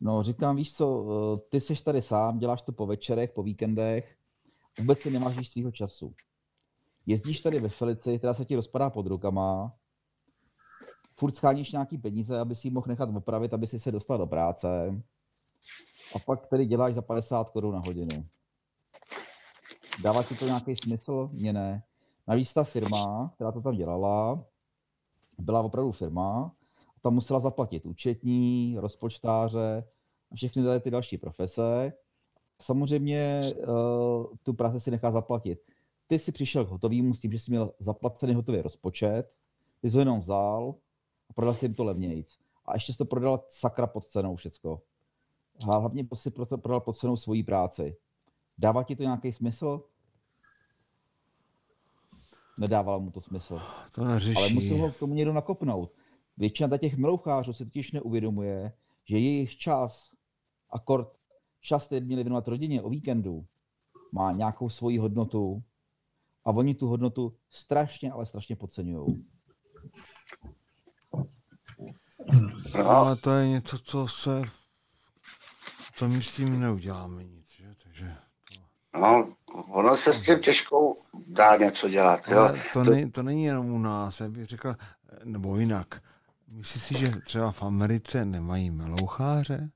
[0.01, 4.16] No, říkám, víš co, eh, ty seš tady sám, děláš to po večerech, po víkendech,
[4.78, 6.15] vůbec si nemáš svého času.
[7.06, 9.74] Jezdíš tady ve Felici, která se ti rozpadá pod rukama,
[11.16, 14.27] furt scháníš nějaký peníze, aby si ji mohl nechat opravit, aby si se dostal do
[14.27, 15.02] práce.
[16.15, 18.27] A pak tady děláš za 50 korun na hodinu.
[20.02, 21.28] Dává ti to nějaký smysl?
[21.32, 21.82] Mně ne.
[22.27, 24.44] Navíc ta firma, která to tam dělala,
[25.39, 26.52] byla opravdu firma,
[27.05, 29.85] tam musela zaplatit účetní, rozpočtáře
[30.31, 31.93] a všechny ty další profese.
[32.62, 35.59] Samozřejmě uh, tu práci si nechá zaplatit.
[36.06, 39.32] Ty si přišel k hotovýmu s tím, že jsi měl zaplacený hotový rozpočet,
[39.81, 40.74] ty jsi ho jenom vzal
[41.31, 42.39] a prodal si jim to levnějc.
[42.66, 44.82] A ještě jsi to prodal sakra pod cenou všecko.
[45.68, 47.97] A hlavně si prodal pod cenou svojí práci.
[48.59, 49.85] Dává ti to nějaký smysl?
[52.59, 53.60] Nedávalo mu to smysl.
[53.94, 54.36] To neřeší.
[54.36, 55.93] Ale musím ho k tomu někdo nakopnout.
[56.36, 58.73] Většina těch melouchářů si totiž neuvědomuje,
[59.05, 60.11] že jejich čas,
[60.70, 61.19] akord
[61.61, 63.47] čas, který měli věnovat rodině o víkendu,
[64.12, 65.62] má nějakou svoji hodnotu
[66.44, 69.27] a oni tu hodnotu strašně, ale strašně podceňují.
[72.74, 74.43] No, ale to je něco, co se,
[75.94, 77.74] co my s tím neuděláme nic, že?
[77.82, 78.15] Takže
[78.55, 78.98] to...
[78.98, 79.36] No,
[79.69, 80.94] ono se s tím těžko
[81.27, 82.20] dá něco dělat.
[82.28, 82.39] Jo?
[82.39, 84.74] Ale to, ne, to není jenom u nás, já bych řekl,
[85.24, 86.02] nebo jinak.
[86.49, 89.71] Myslíš si, že třeba v Americe nemají meloucháře?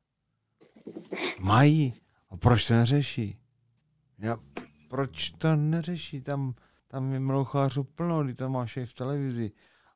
[1.40, 1.94] Mají.
[2.30, 3.38] A proč to neřeší?
[4.18, 4.36] Já,
[4.88, 6.20] proč to neřeší?
[6.20, 6.54] Tam,
[6.88, 9.52] tam je melouchářů plno, kdy to máš i v televizi.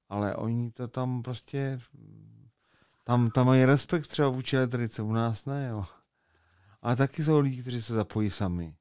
[0.08, 1.80] Ale oni to tam prostě...
[3.04, 5.84] Tam, tam mají respekt třeba vůči letrice, u nás ne, jo.
[6.82, 8.74] Ale taky jsou lidi, kteří se zapojí sami.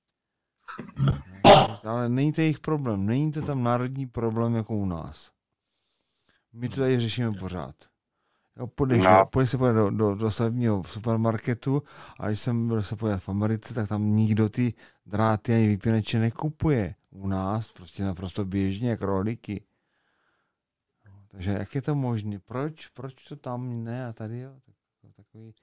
[1.83, 3.05] Ale není to jejich problém.
[3.05, 5.31] Není to tam národní problém jako u nás.
[6.53, 7.75] My to tady řešíme pořád.
[8.57, 9.25] Jo, půjdeš, no.
[9.25, 11.83] půjdeš se podívat do, do, do stavebního supermarketu
[12.19, 14.73] a když jsem byl se podívat v Americe, tak tam nikdo ty
[15.05, 16.95] dráty ani vypínače nekupuje.
[17.11, 19.63] U nás prostě naprosto běžně, jak roliky.
[21.27, 22.39] Takže jak je to možné?
[22.39, 22.87] Proč?
[22.87, 24.51] Proč to tam ne a tady jo?
[25.15, 25.53] Takový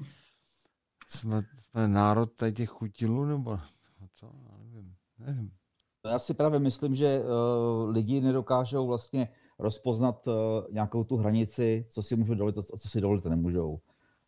[1.06, 3.58] jsme, jsme národ tady těch chutilů nebo
[4.14, 4.32] co?
[4.50, 4.94] Já nevím.
[5.18, 5.50] nevím.
[6.04, 9.28] Já si právě myslím, že uh, lidi nedokážou vlastně
[9.58, 10.34] rozpoznat uh,
[10.70, 13.80] nějakou tu hranici, co si můžou dovolit a co si dovolit nemůžou.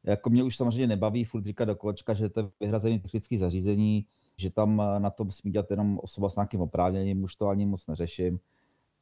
[0.05, 4.07] Jako mě už samozřejmě nebaví furt říkat do kolečka, že to je vyhrazené technické zařízení,
[4.37, 7.67] že tam eh, na to smí dělat jenom osoba s nějakým oprávněním, už to ani
[7.67, 8.41] moc neřeším.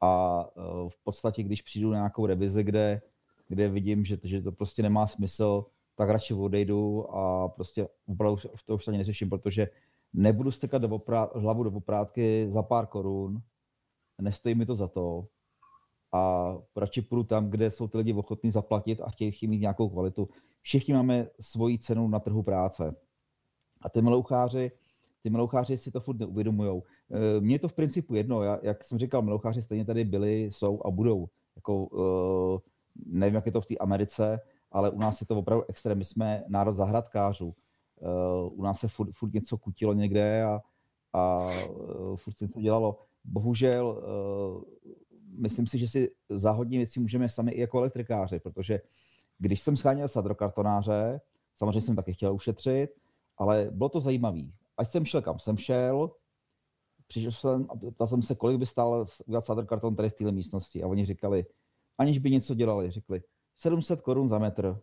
[0.00, 3.02] A uh, v podstatě, když přijdu na nějakou revizi, kde,
[3.48, 5.64] kde vidím, že, že to prostě nemá smysl,
[5.96, 9.68] tak radši odejdu a prostě opravdu to už ani neřeším, protože
[10.12, 13.42] nebudu strkat do oprát, hlavu do oprátky za pár korun,
[14.20, 15.26] nestojí mi to za to
[16.12, 20.28] a radši půjdu tam, kde jsou ty lidi ochotní zaplatit a chtějí mít nějakou kvalitu.
[20.60, 22.94] Všichni máme svoji cenu na trhu práce.
[23.82, 24.72] A ty meloucháři,
[25.22, 26.82] ty meloucháři si to furt neuvědomují.
[27.10, 30.42] E, mně je to v principu jedno, já, jak jsem říkal, meloucháři stejně tady byli,
[30.44, 31.28] jsou a budou.
[31.56, 32.58] Jako, uh,
[33.06, 34.40] nevím, jak je to v té Americe,
[34.72, 35.98] ale u nás je to opravdu extrém.
[35.98, 37.46] My jsme národ zahradkářů.
[37.46, 40.60] Uh, u nás se furt, furt něco kutilo někde a,
[41.12, 41.50] a
[42.16, 42.98] furt se něco dělalo.
[43.24, 44.02] Bohužel
[45.38, 48.80] myslím si, že si za hodně věcí můžeme sami i jako elektrikáři, protože
[49.38, 51.20] když jsem scháněl sadrokartonáře,
[51.56, 52.90] samozřejmě jsem taky chtěl ušetřit,
[53.36, 54.42] ale bylo to zajímavé.
[54.76, 56.10] Až jsem šel, kam jsem šel,
[57.06, 60.82] přišel jsem a ptal jsem se, kolik by stál udělat sadrokarton tady v téhle místnosti.
[60.82, 61.46] A oni říkali,
[61.98, 63.22] aniž by něco dělali, řekli,
[63.56, 64.80] 700 korun za metr.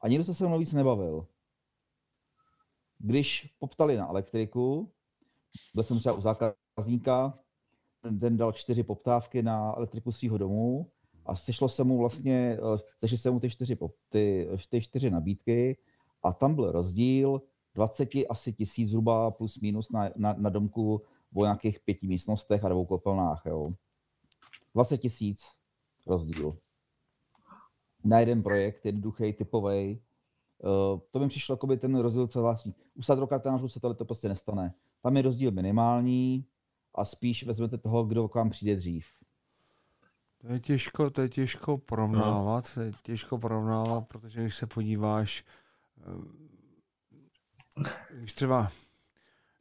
[0.00, 1.26] A nikdo se se mnou víc nebavil.
[2.98, 4.92] Když poptali na elektriku,
[5.74, 7.38] byl jsem třeba u zákazníka,
[8.20, 10.90] ten dal čtyři poptávky na elektriku svého domu
[11.26, 12.58] a sešlo se mu vlastně,
[12.98, 15.78] sešly se mu ty čtyři, pop, ty, ty čtyři nabídky
[16.22, 17.42] a tam byl rozdíl
[17.74, 21.02] 20 asi tisíc zhruba plus minus na, na, na domku
[21.34, 23.42] o nějakých pěti místnostech a dvou kopelnách.
[23.46, 23.72] Jo.
[24.74, 25.42] 20 tisíc
[26.06, 26.58] rozdíl.
[28.04, 30.00] Na jeden projekt, jednoduchý, typový.
[30.58, 32.74] Uh, to mi přišlo jako by ten rozdíl celý vlastní.
[32.94, 34.74] U sadrokartářů se tohle to prostě nestane.
[35.02, 36.46] Tam je rozdíl minimální
[36.94, 39.06] a spíš vezmete toho, kdo k vám přijde dřív.
[40.38, 45.44] To je těžko, to je těžko porovnávat, to je těžko porovnávat, protože když se podíváš,
[45.98, 46.52] eh,
[48.14, 48.70] když třeba,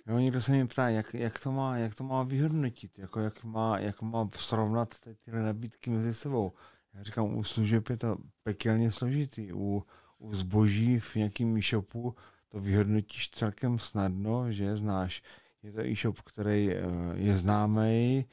[0.07, 3.43] jo, někdo se mě ptá, jak, jak, to má, jak to má vyhodnotit, jako jak
[3.43, 6.53] má, jak má srovnat ty, tyhle nabídky mezi sebou.
[6.93, 9.83] Já říkám, u služeb je to pekelně složitý, u,
[10.17, 12.15] u zboží v nějakém e-shopu
[12.49, 15.23] to vyhodnotíš celkem snadno, že znáš,
[15.63, 16.81] je to e-shop, který eh,
[17.13, 18.25] je známý,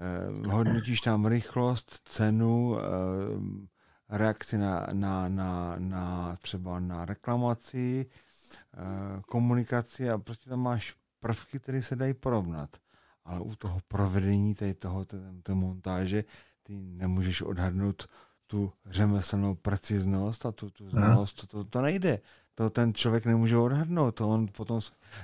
[0.00, 8.06] eh, hodnotíš tam rychlost, cenu, eh, reakci na, na, na, na třeba na reklamaci,
[9.26, 12.76] komunikaci a prostě tam máš prvky, které se dají porovnat.
[13.24, 16.24] Ale u toho provedení tady toho, té, té montáže,
[16.62, 18.06] ty nemůžeš odhadnout
[18.46, 22.20] tu řemeslnou preciznost a tu, tu znalost, to, to nejde.
[22.58, 24.14] To ten člověk nemůže odhadnout.
[24.14, 24.80] To on potom,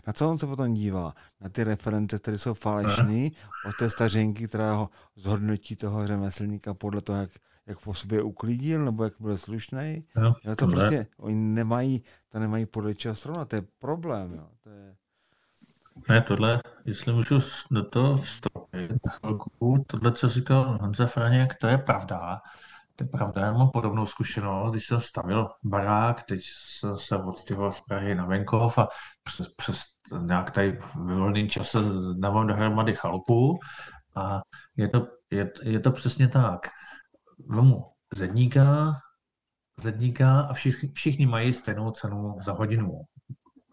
[0.06, 1.14] na co on se potom dívá?
[1.40, 3.30] Na ty reference, které jsou falešné,
[3.66, 7.30] od té stařenky, která ho zhodnotí toho řemeslníka podle toho, jak,
[7.66, 10.04] jak po sobě uklidil, nebo jak byl slušný.
[10.16, 14.34] No, jo, to prostě, oni nemají, to nemají podle čeho srovnat, to je problém.
[14.34, 14.46] Jo.
[14.62, 14.94] To je...
[16.08, 17.38] Ne, tohle, jestli můžu
[17.70, 18.90] do toho vstoupit
[19.86, 22.40] tohle, co říkal Honza Franěk, to je pravda.
[23.02, 27.72] To je pravda, já mám podobnou zkušenost, když jsem stavil barák, teď jsem se odstěhoval
[27.72, 28.88] z Prahy na venkov a
[29.22, 29.82] přes, přes
[30.26, 31.78] nějak tady ve volném čase
[32.18, 33.58] dávám dohromady chalupu
[34.16, 34.40] a
[34.76, 36.68] je to, je, je to přesně tak.
[37.48, 37.84] Vemu
[38.14, 38.92] zedníka,
[39.80, 43.00] zedníka a všichni, všichni mají stejnou cenu za hodinu.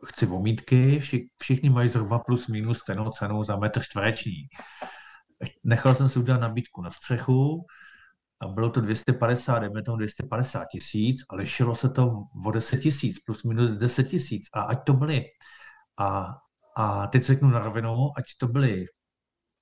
[0.05, 4.47] Chci omítky, vši, všichni mají zhruba plus minus stejnou cenu za metr čtvereční.
[5.63, 7.65] Nechal jsem si udělat nabídku na střechu,
[8.41, 13.19] a bylo to 250, dejme tomu 250 tisíc, ale šilo se to o 10 tisíc,
[13.19, 14.47] plus minus 10 tisíc.
[14.53, 15.25] A ať to byly,
[15.99, 16.35] a,
[16.77, 18.85] a teď řeknu na rovinu, ať to byly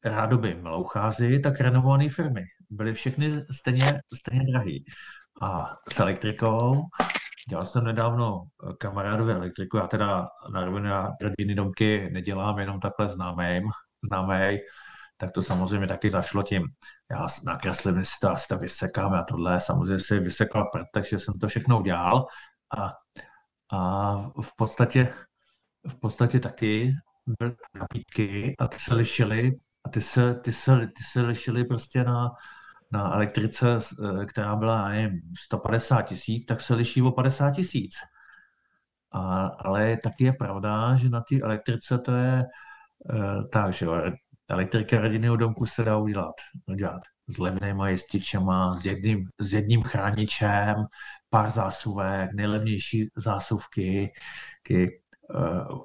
[0.05, 2.41] rádoby meloucházy, tak renovované firmy.
[2.69, 4.85] Byly všechny stejně, stejně drahý.
[5.41, 6.83] A s elektrikou,
[7.49, 8.43] dělal jsem nedávno
[8.77, 11.11] kamarádové elektriku, já teda na rovinu já
[11.55, 13.63] domky nedělám, jenom takhle známým,
[14.05, 14.59] známej,
[15.17, 16.63] tak to samozřejmě taky zašlo tím,
[17.11, 21.33] já nakreslím si to, asi to vysekám, já tohle samozřejmě si vysekal prd, takže jsem
[21.33, 22.25] to všechno udělal
[22.77, 22.93] a,
[23.77, 25.13] a v podstatě
[25.87, 26.93] v podstatě taky
[27.39, 29.51] byly nabídky a ty se lišily
[29.85, 32.31] a ty se, ty se, ty se lišily prostě na,
[32.91, 33.79] na elektrice,
[34.27, 37.95] která byla, nevím, 150 tisíc, tak se liší o 50 tisíc.
[39.59, 42.43] Ale taky je pravda, že na té elektrice to je
[43.13, 43.87] uh, tak, že
[44.49, 50.75] Elektrika rodinného domku se dá udělat, udělat s levnýma jističema, s jedním, s jedním chráničem,
[51.29, 54.13] pár zásuvek, nejlevnější zásuvky,
[54.67, 54.87] kdy,
[55.35, 55.81] uh,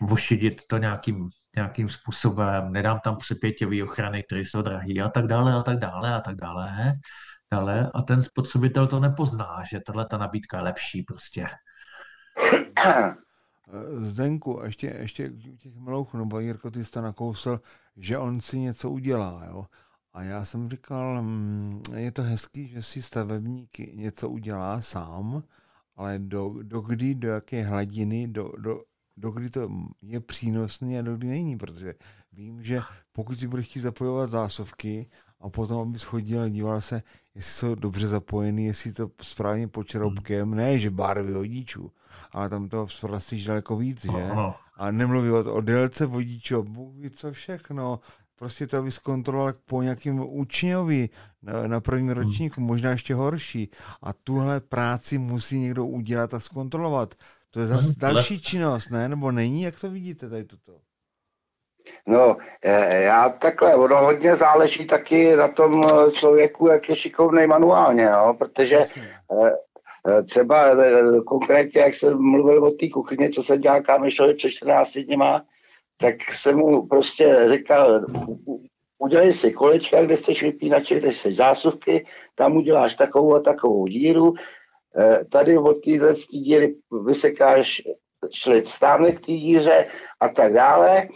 [0.00, 5.54] vošidit to nějakým, nějakým způsobem, nedám tam přepěťový ochrany, které jsou drahé a tak dále
[5.54, 6.92] a tak dále a tak dále.
[7.52, 11.46] dále a ten spotřebitel to nepozná, že tahle ta nabídka je lepší prostě.
[13.68, 17.60] Eh, Zdenku, ještě, ještě těch melouchů, nebo Jirko, ty jste nakousl,
[17.96, 19.66] že on si něco udělá, jo.
[20.12, 25.42] A já jsem říkal, mm, je to hezký, že si stavebník něco udělá sám,
[25.96, 28.82] ale do, do kdy, do jaké hladiny, do, do,
[29.16, 29.68] do kdy to
[30.02, 31.94] je přínosné a do kdy není, protože
[32.32, 32.80] vím, že
[33.12, 35.06] pokud si budeš chtít zapojovat zásuvky
[35.40, 37.02] a potom, aby schodil a díval se,
[37.34, 40.56] jestli jsou dobře zapojený, jestli to správně počeroubkem, hmm.
[40.56, 41.92] ne, že barvy vodičů,
[42.32, 44.30] ale tam to zprastíš daleko víc, že?
[44.76, 48.00] A nemluví o, o délce vodičů, Bůh ví co všechno,
[48.36, 51.08] prostě to, aby zkontroloval po nějakým učňovi
[51.42, 52.16] na, na prvním hmm.
[52.16, 53.70] ročníku, možná ještě horší.
[54.02, 57.14] A tuhle práci musí někdo udělat a zkontrolovat.
[57.52, 57.94] To je zase hmm.
[57.98, 59.08] další činnost, ne?
[59.08, 60.78] Nebo není, jak to vidíte tady toto?
[62.06, 67.46] No, eh, já takhle, ono hodně záleží taky na tom eh, člověku, jak je šikovný
[67.46, 68.78] manuálně, jo, protože
[70.06, 70.76] eh, třeba
[71.26, 75.44] konkrétně, jak jsem mluvil o té kuchyně, co se dělá kámešovi před 14 dněma,
[75.96, 78.06] tak jsem mu prostě říkal,
[78.98, 84.34] udělej si kolečka, kde chceš vypínače, kde chceš zásuvky, tam uděláš takovou a takovou díru,
[85.30, 86.74] tady od téhle díry
[87.06, 87.82] vysekáš
[88.30, 89.86] šlit stánek té díře
[90.20, 91.08] a tak dále.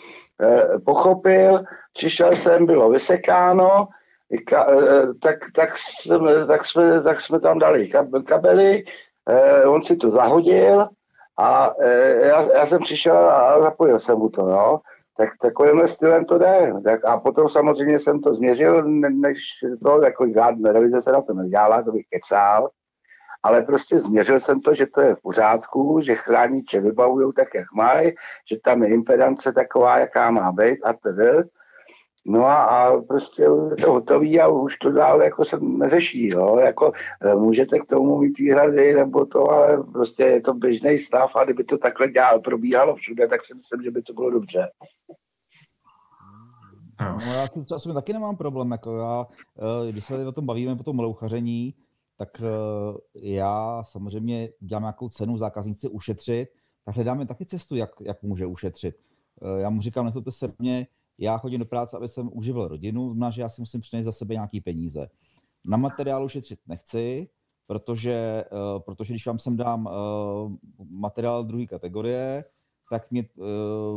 [0.42, 3.88] Eh, Pochopil, přišel jsem, bylo vysekáno,
[4.46, 8.84] ka, eh, tak, tak, jsme, tak, jsme, tak jsme tam dali kab- kabely,
[9.28, 10.88] eh, on si to zahodil
[11.38, 14.80] a eh, já, já jsem přišel a zapojil jsem mu to, no.
[15.18, 16.72] Tak takovýmhle stylem to jde.
[16.84, 19.38] Tak, a potom samozřejmě jsem to změřil, ne- než
[19.84, 22.68] to, jako žádná revize se na to nedělala, to bych kecal,
[23.42, 27.72] ale prostě změřil jsem to, že to je v pořádku, že chrániče vybavují tak, jak
[27.72, 28.12] mají,
[28.48, 31.48] že tam je impedance taková, jaká má být a tedy.
[32.28, 36.58] No a, a prostě je to hotový a už to dál jako se neřeší, jo.
[36.58, 36.92] Jako,
[37.22, 41.44] eh, můžete k tomu mít výhrady nebo to, ale prostě je to běžný stav a
[41.44, 44.70] kdyby to takhle dělal, probíhalo všude, tak si myslím, že by to bylo dobře.
[47.00, 47.18] No.
[47.70, 49.26] Já s tím taky nemám problém, jako já,
[49.58, 51.74] eh, když se o tom bavíme po tom louchaření,
[52.16, 56.48] tak eh, já samozřejmě dělám nějakou cenu, zákazníci ušetřit,
[56.84, 58.96] tak hledáme taky cestu, jak, jak může ušetřit.
[59.42, 60.86] Eh, Já mu říkám, nezlobte se mě,
[61.18, 64.12] já chodím do práce, aby jsem uživil rodinu, znamená, že já si musím přinést za
[64.12, 65.08] sebe nějaký peníze.
[65.64, 67.28] Na materiálu šetřit nechci,
[67.66, 69.88] protože, eh, protože když vám sem dám
[70.90, 72.44] materiál druhé kategorie,
[72.90, 73.28] tak mě,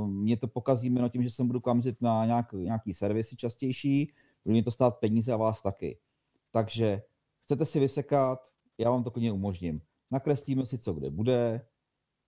[0.05, 4.11] mě to pokazí jméno tím, že jsem budu kamzit na nějak, nějaký servisy častější,
[4.45, 5.99] bude mě to stát peníze a vás taky.
[6.51, 7.01] Takže
[7.49, 8.39] chcete si vysekat,
[8.77, 9.81] já vám to klidně umožním.
[10.11, 11.61] Nakreslíme si, co kde bude,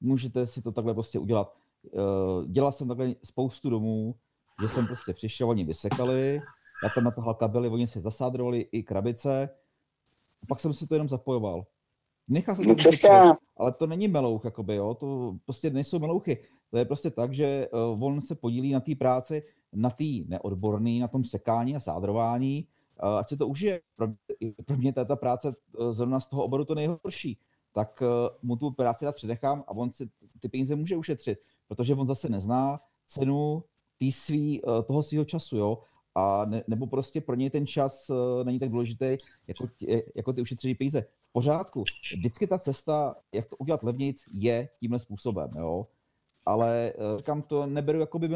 [0.01, 1.53] můžete si to takhle prostě udělat.
[1.87, 4.15] Eh, Dělal jsem takhle spoustu domů,
[4.61, 6.41] že jsem prostě přišel, oni vysekali,
[6.83, 9.49] já tam natahal kabely, oni si zasádrovali i krabice,
[10.43, 11.65] a pak jsem si to jenom zapojoval.
[12.27, 13.09] Nechal jsem No to přesně.
[13.57, 14.93] ale to není melouch, jakoby, jo?
[14.93, 16.37] to prostě nejsou melouchy.
[16.71, 19.43] To je prostě tak, že uh, on se podílí na té práci,
[19.73, 22.67] na té neodborný, na tom sekání a sádrování,
[23.01, 23.81] ať se to užije.
[23.95, 24.07] Pro,
[24.39, 27.39] i pro mě ta, ta práce uh, zrovna z toho oboru to nejhorší.
[27.73, 28.07] Tak uh,
[28.41, 30.09] mu tu práci dát předechám a on si
[30.39, 33.63] ty peníze může ušetřit, protože on zase nezná cenu
[33.97, 35.83] tý svý, toho svého času, jo.
[36.15, 38.11] A ne, nebo prostě pro něj ten čas
[38.43, 39.17] není tak důležitý,
[39.47, 41.01] jako, tě, jako ty ušetřené peníze.
[41.01, 41.83] V pořádku.
[42.15, 45.87] Vždycky ta cesta, jak to udělat levnějc, je tímhle způsobem, jo.
[46.45, 48.29] Ale eh, říkám, to neberu jako by.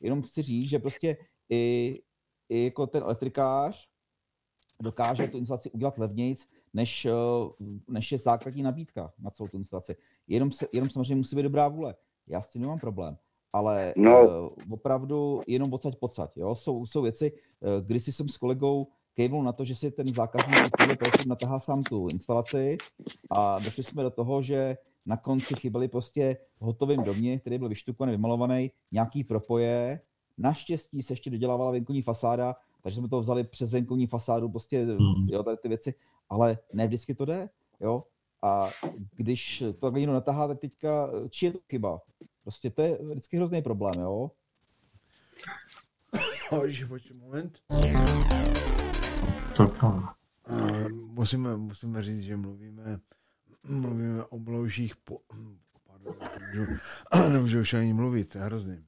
[0.00, 1.16] Jenom chci říct, že prostě
[1.50, 2.02] i,
[2.52, 3.88] i jako ten elektrikář
[4.82, 7.12] dokáže tu instalaci udělat levnějc, než, eh,
[7.88, 9.96] než je základní nabídka na celou tu instalaci.
[10.28, 11.94] Jenom, se, jenom samozřejmě musí být dobrá vůle.
[12.26, 13.16] Já s tím nemám problém.
[13.52, 14.10] Ale No.
[14.10, 14.50] no.
[14.70, 16.36] opravdu jenom odsaď pocať.
[16.36, 16.54] Jo?
[16.54, 20.56] Jsou, jsou věci, eh, když jsem s kolegou kejvnul na to, že si ten zákazník
[20.78, 22.76] podle toho natahá sám tu instalaci
[23.30, 24.76] a došli jsme do toho, že
[25.06, 30.00] na konci chyběly prostě v hotovém domě, který byl vyštukovaný, vymalovaný, nějaký propoje.
[30.38, 35.28] Naštěstí se ještě dodělávala venkovní fasáda, takže jsme to vzali přes venkovní fasádu, prostě Hmm.
[35.28, 35.94] jo, tady ty věci,
[36.28, 37.48] ale ne vždycky to jde,
[37.80, 38.04] jo.
[38.42, 38.70] A
[39.16, 42.00] když to takhle někdo natahá, tak teďka, či je to chyba?
[42.42, 44.30] Prostě to je vždycky hrozný problém, jo.
[46.50, 47.58] Hoži, pojď moment.
[49.54, 50.02] Co to?
[50.50, 52.98] Uh, musíme, musíme říct, že mluvíme,
[53.68, 55.18] mluvíme o mloužích po...
[55.86, 56.14] Pardon,
[56.54, 56.72] nemůžu,
[57.32, 58.84] nemůžu už ani mluvit, to je hrozný.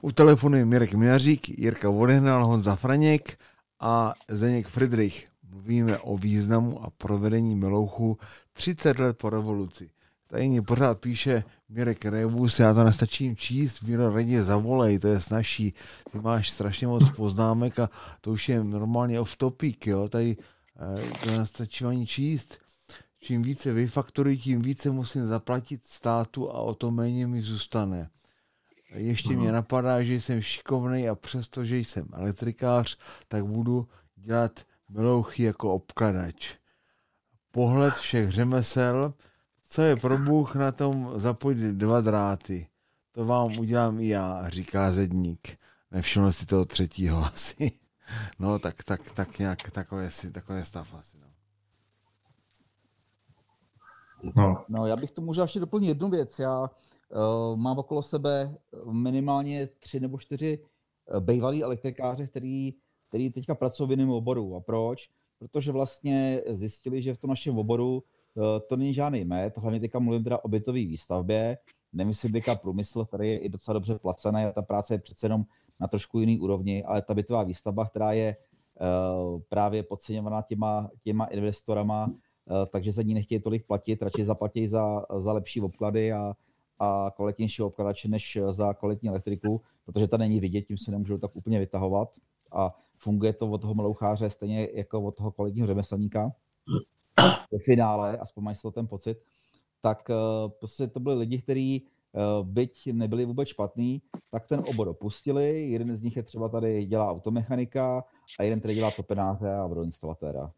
[0.00, 3.38] U telefonu je Mirek Minařík, Jirka Vodehnal, Honza Franěk
[3.80, 5.26] a Zeněk Friedrich.
[5.50, 8.18] Mluvíme o významu a provedení melouchu
[8.52, 9.90] 30 let po revoluci.
[10.26, 15.20] Tady mě pořád píše Mirek Rebus, já to nestačím číst, Míro raději zavolej, to je
[15.20, 15.74] snažší.
[16.12, 17.90] Ty máš strašně moc poznámek a
[18.20, 20.36] to už je normálně off topic, jo, tady
[20.76, 22.58] eh, to nestačí ani číst.
[23.20, 28.08] Čím více vyfakturuji, tím více musím zaplatit státu a o to méně mi zůstane.
[28.96, 32.98] Ještě mě napadá, že jsem šikovnej a přesto, že jsem elektrikář,
[33.28, 36.54] tak budu dělat melouchy jako obkladač.
[37.50, 39.14] Pohled všech řemesel,
[39.68, 42.66] co je pro Bůh na tom zapojit dva dráty.
[43.12, 45.58] To vám udělám i já, říká Zedník.
[45.90, 47.72] Nevšiml si toho třetího asi.
[48.38, 51.16] No, tak, tak, tak nějak, takové, si, takové stav asi.
[51.18, 51.26] No.
[54.36, 56.38] No, No, já bych to možná ještě doplnil jednu věc.
[56.38, 56.68] Já uh,
[57.54, 58.56] mám okolo sebe
[58.90, 62.74] minimálně tři nebo čtyři uh, bývalí elektrikáře, který,
[63.08, 64.56] který teďka pracují v jiném oboru.
[64.56, 65.08] A proč?
[65.38, 68.02] Protože vlastně zjistili, že v tom našem oboru
[68.68, 71.58] to není žádný met, hlavně teďka mluvím teda o bytové výstavbě,
[71.92, 75.44] nemyslím teďka průmysl, který je i docela dobře placený a ta práce je přece jenom
[75.80, 78.36] na trošku jiný úrovni, ale ta bytová výstavba, která je
[79.48, 82.12] právě podceňovaná těma, těma investorama,
[82.72, 86.36] takže za ní nechtějí tolik platit, radši zaplatí za, za lepší obklady a,
[86.78, 91.36] a kvalitnější obkladače než za kvalitní elektriku, protože ta není vidět, tím se nemůžou tak
[91.36, 92.08] úplně vytahovat
[92.52, 96.32] a funguje to od toho meloucháře stejně jako od toho kvalitního řemeslníka.
[97.52, 99.18] Ve finále, aspoň mají to ten pocit,
[99.80, 104.88] tak uh, prostě to byli lidi, kteří uh, byť nebyli vůbec špatný, tak ten obor
[104.88, 105.70] opustili.
[105.70, 108.04] Jeden z nich je třeba tady dělá automechanika
[108.38, 110.52] a jeden tady dělá topenáře a vodoinstalatéra.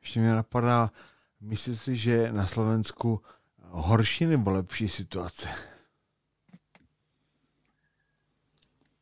[0.00, 0.90] Ještě mě napadá,
[1.40, 3.20] myslíš si, že na Slovensku
[3.70, 5.48] horší nebo lepší situace?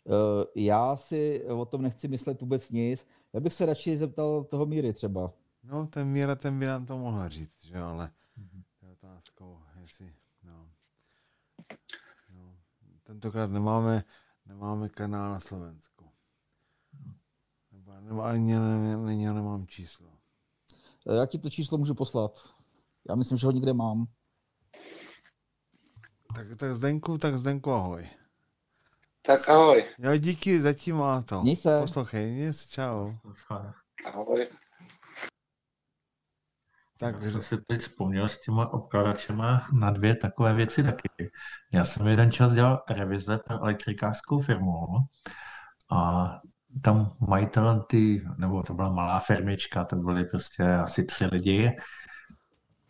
[0.05, 0.15] Uh,
[0.55, 3.07] já si o tom nechci myslet vůbec nic.
[3.33, 5.33] Já bych se radši zeptal toho Míry třeba.
[5.63, 8.11] No, ten Míra, ten by nám to mohl říct, že ale
[8.81, 10.71] to je otázkou, jestli, no.
[12.35, 12.57] no.
[13.05, 14.05] Tentokrát nemáme,
[14.47, 16.05] nemáme kanál na Slovensku.
[17.73, 20.09] Nebo nebo ani ne, ne, ne, nemám číslo.
[21.09, 22.49] Eh, Já ti to číslo můžu poslat.
[23.09, 24.07] Já myslím, že ho někde mám.
[26.35, 28.09] Tak, tak Zdenku, tak Zdenku ahoj.
[29.23, 29.85] Tak ahoj.
[29.99, 31.43] Jo, díky zatím a to.
[31.43, 31.81] Měj se.
[31.81, 33.13] Poslouchej, měj se, čau.
[34.05, 34.49] Ahoj.
[36.99, 41.09] Tak, Já jsem si teď vzpomněl s těma obkladačema na dvě takové věci taky.
[41.73, 44.87] Já jsem jeden čas dělal revize pro elektrikářskou firmu
[45.91, 46.29] a
[46.83, 51.77] tam majitel ty, nebo to byla malá firmička, to byly prostě asi tři lidi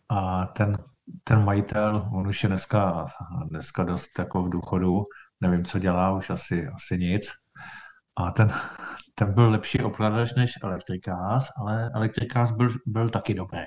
[0.09, 0.77] a ten,
[1.23, 3.05] ten majitel, on už je dneska,
[3.49, 5.03] dneska dost jako v důchodu,
[5.41, 7.31] nevím, co dělá, už asi, asi nic.
[8.15, 8.51] A ten,
[9.15, 13.61] ten byl lepší obkladač než elektrikář, ale elektrikář byl, byl taky dobrý.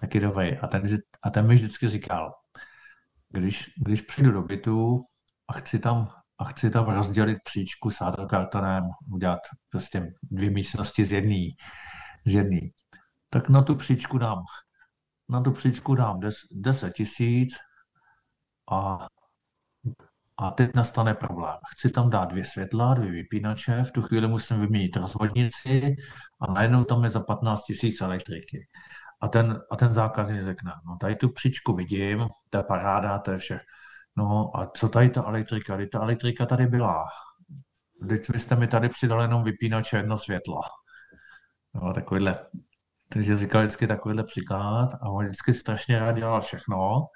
[0.00, 0.58] Taky dobrý.
[0.58, 2.30] A ten, a ten mi vždycky říkal,
[3.28, 5.00] když, když přijdu do bytu
[5.48, 7.98] a chci tam, a chci tam rozdělit příčku s
[8.30, 9.40] kartonem, udělat
[9.70, 11.46] prostě dvě místnosti z jedné,
[12.26, 12.60] z jedný,
[13.30, 14.38] tak na tu příčku dám,
[15.28, 17.54] na tu příčku dám des, 10 tisíc
[18.72, 19.06] a
[20.40, 21.56] a teď nastane problém.
[21.72, 25.96] Chci tam dát dvě světla, dvě vypínače, v tu chvíli musím vyměnit rozvodnici
[26.40, 28.66] a najednou tam je za 15 tisíc elektriky.
[29.20, 33.30] A ten, a ten zákazník řekne, no tady tu příčku vidím, to je paráda, to
[33.30, 33.60] je vše.
[34.16, 35.76] No a co tady ta elektrika?
[35.76, 37.04] Teď ta elektrika tady byla.
[38.08, 40.60] Teď vy jste mi tady přidali jenom vypínače jedno světlo.
[41.74, 42.46] No, takovýhle.
[43.08, 47.06] Takže říkal vždycky takovýhle příklad a on vždycky strašně rád dělal všechno.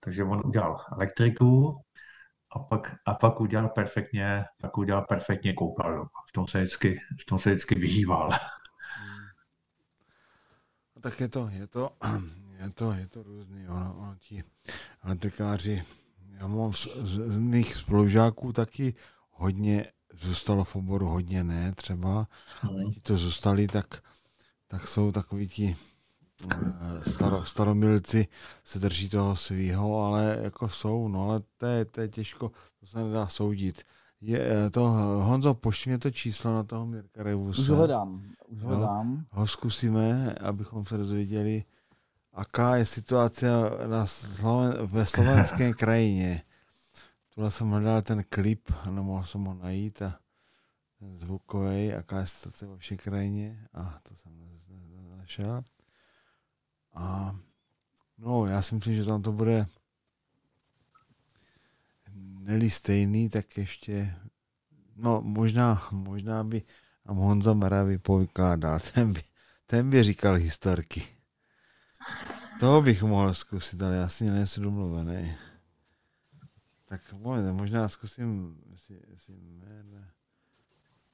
[0.00, 1.80] Takže on udělal elektriku,
[2.52, 6.04] a pak, a pak udělal perfektně, pak udělal perfektně koupelnu.
[6.28, 8.30] V tom se vždycky, v tom se vždycky vyžíval.
[10.96, 11.90] No, tak je to, je to,
[12.58, 13.68] je to, je to různý.
[13.68, 14.44] Ono, ono ti
[15.02, 15.82] elektrikáři,
[16.32, 18.94] já mám z, z mých spolužáků taky
[19.30, 22.26] hodně zůstalo v oboru, hodně ne třeba.
[22.62, 24.02] Ale ti to zůstali, tak,
[24.70, 25.76] tak jsou takový ti
[26.52, 28.26] eh, staro, staromilci
[28.64, 32.86] se drží toho svýho, ale jako jsou, no ale to je, to je těžko, to
[32.86, 33.82] se nedá soudit.
[34.20, 34.84] Je eh, to,
[35.22, 37.62] Honzo, pošli mě to číslo na toho Mirka Revuse.
[37.62, 38.22] Už ho hledám.
[38.48, 39.24] Už hledám.
[39.30, 41.64] Ho zkusíme, abychom se dozvěděli,
[42.32, 43.46] aká je situace
[43.86, 46.42] na Sloven- ve slovenské krajině.
[47.34, 50.18] Tuhle jsem hledal ten klip a nemohl jsem ho najít a
[51.12, 54.32] zvukový, aká je situace ve všech krajině a to jsem
[55.16, 55.64] našel.
[56.94, 57.36] A
[58.18, 59.66] no, já si myslím, že tam to bude
[62.40, 64.14] neli stejný, tak ještě
[64.96, 66.62] no možná, možná by
[67.06, 69.22] nám Honza Mara vypovídal, ten by,
[69.66, 71.06] ten by říkal historky.
[72.60, 75.34] Toho bych mohl zkusit, ale já si nejsem domluvený.
[76.84, 77.12] Tak
[77.52, 80.06] možná zkusím, jestli, jestli Mera,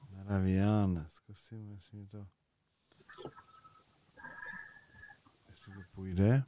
[0.09, 2.27] Meravian, zkusím, jestli mi to,
[5.49, 6.43] jestli to půjde.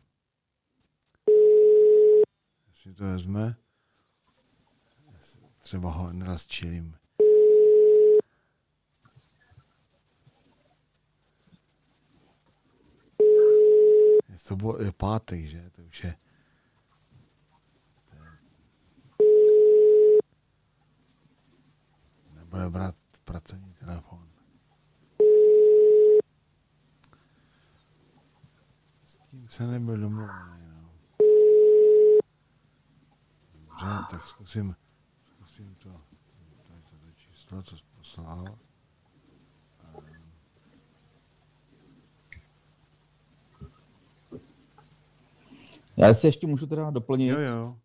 [2.68, 3.56] Jestli to vezme.
[5.62, 6.96] Třeba ho nerozčilím.
[14.50, 15.70] To bylo, je pátek, že?
[15.70, 16.16] To už je-
[22.34, 22.96] Nebude brát
[23.30, 24.30] pracovní telefon.
[29.06, 30.90] S tím se nebyl domluvený, no.
[33.54, 34.76] Dobře, tak zkusím,
[35.24, 35.90] zkusím to,
[36.68, 38.58] tady to číslo, co jsi poslal.
[45.98, 47.28] Já si ještě můžu teda doplnit.
[47.28, 47.78] Jo, jo.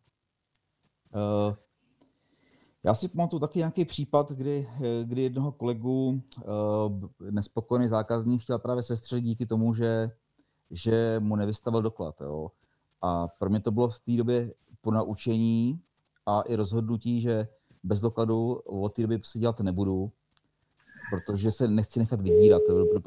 [1.14, 1.63] Uh,
[2.84, 4.68] já si pamatuju taky nějaký případ, kdy,
[5.04, 10.10] kdy jednoho kolegu uh, nespokojený zákazník chtěl právě sestřelit díky tomu, že,
[10.70, 12.20] že mu nevystavil doklad.
[12.20, 12.50] Jo.
[13.02, 15.80] A pro mě to bylo v té době po naučení
[16.26, 17.48] a i rozhodnutí, že
[17.82, 20.12] bez dokladu od té doby si dělat nebudu,
[21.10, 22.62] protože se nechci nechat vydírat.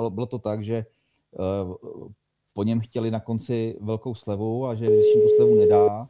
[0.09, 0.85] Bylo, to tak, že
[1.31, 1.77] uh,
[2.53, 6.09] po něm chtěli na konci velkou slevu a že když jim slevu nedá,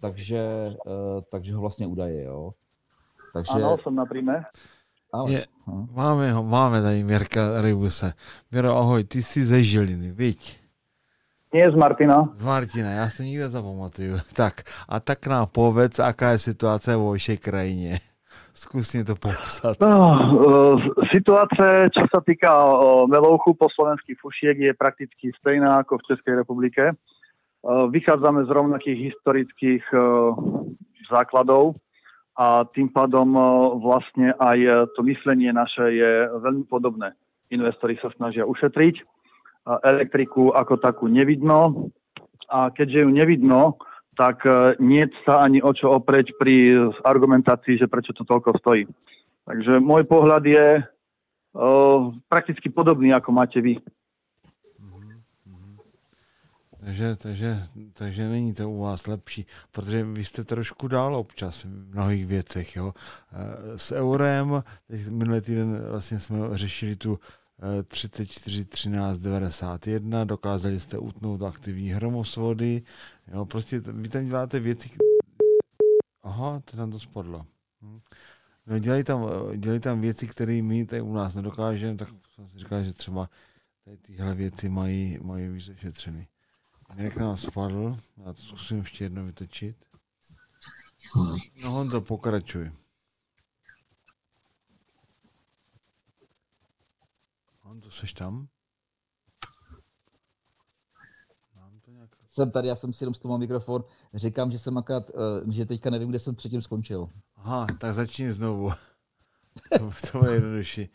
[0.00, 0.92] takže, uh,
[1.30, 2.24] takže ho vlastně udaje.
[2.24, 2.54] Jo.
[3.32, 3.52] Takže...
[3.52, 4.44] Ano, jsem na príjme.
[5.12, 5.32] Ale...
[5.32, 5.46] Je,
[5.94, 8.12] máme ho, máme tady Mirka Rybuse.
[8.52, 10.60] Miro, ahoj, ty jsi ze Žiliny, viď?
[11.54, 12.30] Nie z Martina.
[12.32, 14.16] Z Martina, já se nikde zapamatuju.
[14.36, 17.98] Tak, a tak nám povedz, aká je situace v vašej krajině.
[18.54, 19.80] Zkus to popsat.
[19.80, 20.18] No,
[21.14, 22.50] situace, čo sa týka
[23.06, 26.92] melouchu po slovenských fušiek, je prakticky stejná ako v Českej republike.
[27.64, 29.84] Vychádzame z rovnakých historických
[31.08, 31.78] základov
[32.38, 33.34] a tým pádom
[33.82, 37.12] vlastne aj to myslenie naše je veľmi podobné.
[37.50, 39.02] Investori sa snažia ušetriť,
[39.82, 41.90] elektriku ako takú nevidno
[42.46, 43.76] a keďže ju nevidno,
[44.14, 44.44] tak
[44.78, 48.84] nie sa ani o čo opreť pri argumentácii, že prečo to toľko stojí.
[49.48, 50.66] Takže môj pohľad je
[52.30, 53.82] prakticky podobný, ako máte vy.
[56.84, 57.62] Takže, takže,
[57.92, 62.76] takže není to u vás lepší, protože vy jste trošku dál občas v mnohých věcech.
[62.76, 62.94] Jo.
[63.32, 67.18] Eh, s eurem, teď minulý týden vlastně jsme řešili tu
[67.88, 72.82] 34 13 91, dokázali jste utnout aktivní hromosvody,
[73.32, 74.90] jo, prostě vy tam děláte věci,
[76.22, 77.46] aha, to tam to spadlo.
[77.82, 78.00] Hm.
[78.66, 79.26] No, dělají tam,
[79.56, 83.30] dělají tam věci, které my tady u nás nedokážeme, tak jsem si říkal, že třeba
[83.84, 85.70] tady tyhle věci mají, mají víc.
[86.94, 89.76] Jak nás spadl, já to zkusím ještě jednou vytočit.
[91.62, 92.72] No Honzo, pokračuj.
[97.60, 98.48] Honzo, seš tam?
[101.56, 102.10] Mám to nějak...
[102.26, 103.84] Jsem tady, já jsem si jenom z toho mikrofon.
[104.14, 107.10] Říkám, že jsem akorát, uh, že teďka nevím, kde jsem předtím skončil.
[107.36, 108.70] Aha, tak začni znovu.
[109.78, 110.88] to, to bude jednodušší.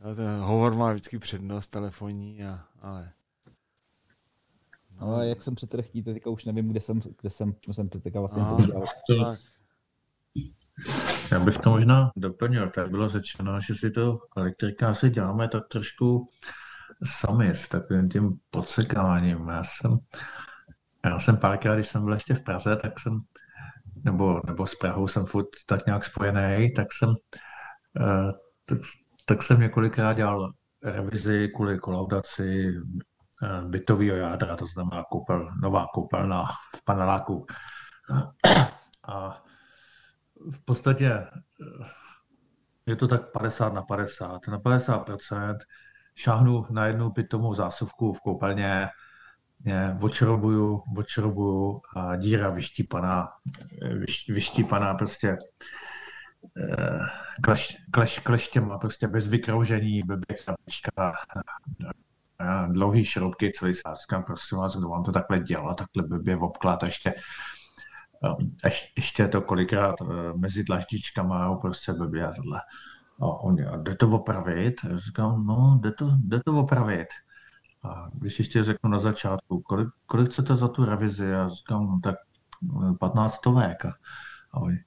[0.00, 3.12] No, ten hovor má vždycky přednost telefonní, a, ale...
[5.00, 8.20] No a jak jsem přetrchtí, teďka už nevím, kde jsem, kde jsem, čím jsem teďka
[8.20, 8.84] vlastně povídal.
[11.32, 12.70] Já bych to možná doplnil.
[12.70, 16.28] Tak bylo řečeno, že si to elektrika si děláme tak trošku
[17.04, 19.48] sami s takovým tím podsekáním.
[19.48, 19.98] Já jsem,
[21.04, 23.20] já jsem párkrát, když jsem byl ještě v Praze, tak jsem,
[24.04, 27.14] nebo, nebo s Prahou jsem furt tak nějak spojený, tak jsem,
[28.00, 28.32] eh,
[28.64, 28.78] tak,
[29.24, 30.52] tak jsem několikrát dělal
[30.84, 32.74] revizi kvůli kolaudaci
[33.68, 36.44] bytového jádra, to znamená koupel, nová koupelna
[36.76, 37.46] v paneláku.
[39.08, 39.42] A
[40.52, 41.26] v podstatě eh,
[42.86, 44.46] je to tak 50 na 50.
[44.48, 45.56] Na 50%
[46.14, 48.88] šáhnu na jednu bytovou zásuvku v koupelně,
[50.00, 53.28] odšrobuju, odšrobuju a díra vyštípaná,
[53.98, 55.38] vyš, vyštípaná prostě
[56.58, 56.98] eh,
[57.42, 61.12] kleš, kleš, kleštěma, prostě bez vykroužení, blbě krabička,
[62.68, 66.86] dlouhý šroubky, celý sáskám, prosím vás, kdo vám to takhle dělá, takhle blbě obklad a
[66.86, 67.14] ještě,
[68.40, 68.56] um,
[68.96, 72.60] ještě to kolikrát uh, mezi dlaždičkama, prostě blbě a tohle.
[73.20, 74.74] A on, a jde to opravit?
[74.90, 77.08] Já říkám, no, jde to, jde to opravit.
[77.84, 81.26] A když ještě řeknu na začátku, kolik, kolik chcete za tu revizi?
[81.26, 82.14] Já říkám, no tak
[83.00, 83.84] 15 uh, stovek.
[83.84, 83.92] A,
[84.52, 84.78] a oni,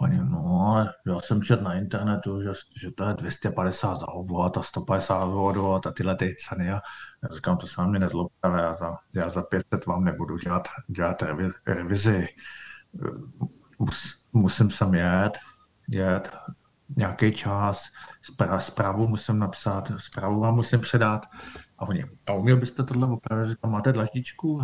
[0.00, 4.62] Oni, no, já jsem četl na internetu, že, že to je 250 za obvod a
[4.62, 6.70] 150 za odvod a tyhle ty ceny.
[6.70, 6.80] A
[7.22, 10.68] já říkám, to se na mě nezlobte, já za, já za 500 vám nebudu dělat,
[10.88, 11.22] dělat
[11.66, 12.26] revizi.
[13.78, 15.38] Mus, musím sem jet,
[15.88, 16.36] jet
[16.96, 17.86] nějaký čas,
[18.58, 21.26] zprávu musím napsat, zprávu vám musím předat.
[21.78, 23.48] A oni, a uměl byste tohle opravit?
[23.48, 24.62] Říkám, máte dlaždičku?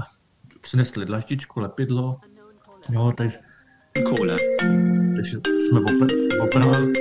[0.60, 2.20] Přinesli dlaždičku, lepidlo.
[2.90, 3.38] Jo, takže
[4.08, 4.36] koule.
[5.20, 5.80] Takže jsme
[6.42, 6.92] opravili,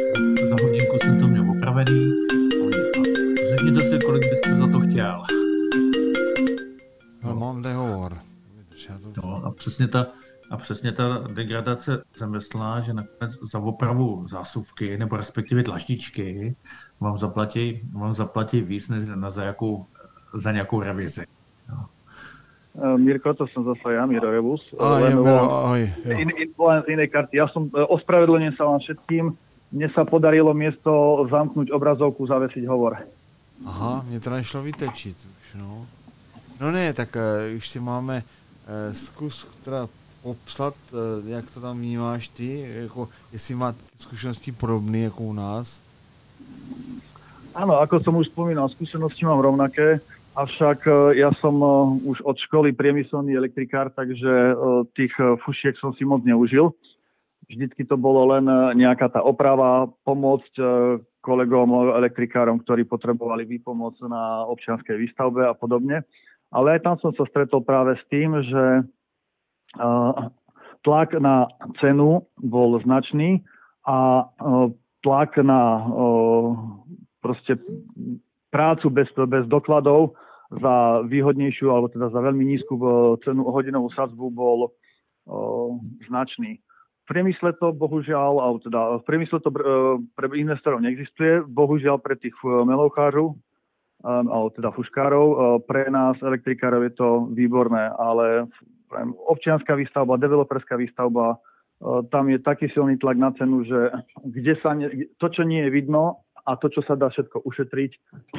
[0.49, 2.13] za hodinku jsem to měl opravený.
[3.49, 5.23] Řekněte si, kolik byste za to chtěl.
[7.23, 8.17] No, mám dehovor.
[9.23, 10.07] No, a přesně ta,
[10.51, 16.55] a přesně ta degradace řemeslná, že nakonec za opravu zásuvky, nebo respektive dlaždičky,
[16.99, 19.85] vám zaplatí, vám zaplatí víc než na za, jakou,
[20.33, 21.25] za nějakou revizi.
[22.79, 24.63] Eh, Mirko, to som zase ja, Miro Rebus.
[24.79, 25.83] Ahoj, len, Miro, ahoj.
[26.07, 27.35] In, in, len z inej karty.
[27.35, 29.25] Ja som, eh, ospravedlňujem sa vám všetkým.
[29.75, 30.89] Mne sa podarilo miesto
[31.27, 33.03] zamknúť obrazovku, zavesiť hovor.
[33.65, 35.85] Aha, mě to nešlo vytečit už, no.
[36.59, 39.87] No ne, tak uh, ještě máme uh, zkus teda
[40.23, 45.81] popsat, eh, jak to tam vnímáš ty, jako, jestli má zkušenosti podobné jako u nás?
[47.55, 49.99] Áno, ako som už spomínal, skúsenosti mám rovnaké,
[50.39, 51.67] avšak e, ja som e,
[52.07, 54.53] už od školy priemyselný elektrikár, takže e,
[54.95, 55.11] tých
[55.43, 56.71] fušiek som si moc neužil.
[57.49, 58.45] Vždycky to bolo len
[58.77, 60.53] nejaká tá oprava, pomôcť
[61.17, 66.05] kolegom elektrikárom, ktorí potrebovali výpomoc na občianskej výstavbe a podobne.
[66.53, 68.63] Ale aj tam som sa stretol práve s tým, že
[70.85, 71.49] tlak na
[71.81, 73.41] cenu bol značný
[73.81, 74.29] a
[75.01, 75.89] tlak na
[77.17, 77.57] proste
[78.53, 80.13] prácu bez, bez dokladov
[80.49, 82.83] za výhodnejšiu alebo teda za veľmi nízku e,
[83.21, 84.69] cenu hodinovú sadzbu bol o,
[86.09, 86.57] značný.
[87.05, 89.57] V priemysle to bohužiaľ, alebo teda v priemysle to e,
[90.17, 93.37] pre investorov neexistuje, bohužiaľ pre tých melouchárov,
[93.99, 95.27] alebo teda fuškárov,
[95.67, 98.47] pre nás elektrikárov je to výborné, ale
[99.27, 101.35] občianská výstavba, developerská výstavba,
[102.07, 103.91] tam je taký silný tlak na cenu, že
[104.23, 104.87] kde sa ne,
[105.19, 107.91] to, čo nie je vidno, a to, čo sa dá všetko ušetriť,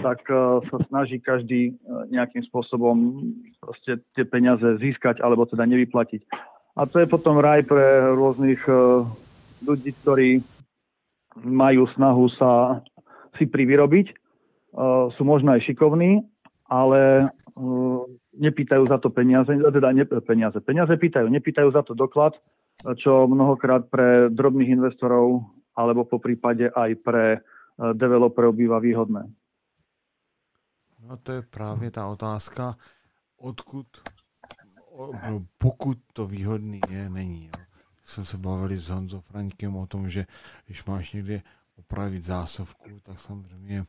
[0.03, 3.23] tak uh, sa snaží každý uh, nejakým spôsobom
[3.62, 6.27] proste tie peniaze získať alebo teda nevyplatiť.
[6.74, 9.07] A to je potom raj pre rôznych uh,
[9.62, 10.43] ľudí, ktorí
[11.39, 12.82] majú snahu sa
[13.39, 16.27] si privyrobiť, uh, sú možno aj šikovní,
[16.66, 18.03] ale uh,
[18.35, 22.35] nepýtajú za to peniaze, teda ne, peniaze, peniaze pýtajú, nepýtajú za to doklad,
[22.99, 25.47] čo mnohokrát pre drobných investorov
[25.77, 27.24] alebo po prípade aj pre
[27.93, 29.35] developerov bývá výhodné.
[31.01, 32.77] No to je právě ta otázka,
[33.36, 33.86] odkud,
[35.28, 37.44] no, pokud to výhodný je, není.
[37.44, 37.65] Jo.
[38.02, 40.27] Jsme se bavili s Honzo Frankem o tom, že
[40.66, 41.43] když máš někde
[41.77, 43.86] opravit zásovku, tak samozřejmě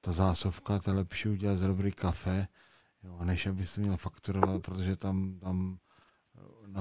[0.00, 2.48] ta zásovka, to je lepší udělat z dobrý kafe,
[3.02, 5.78] jo, než aby se měl fakturovat, protože tam, tam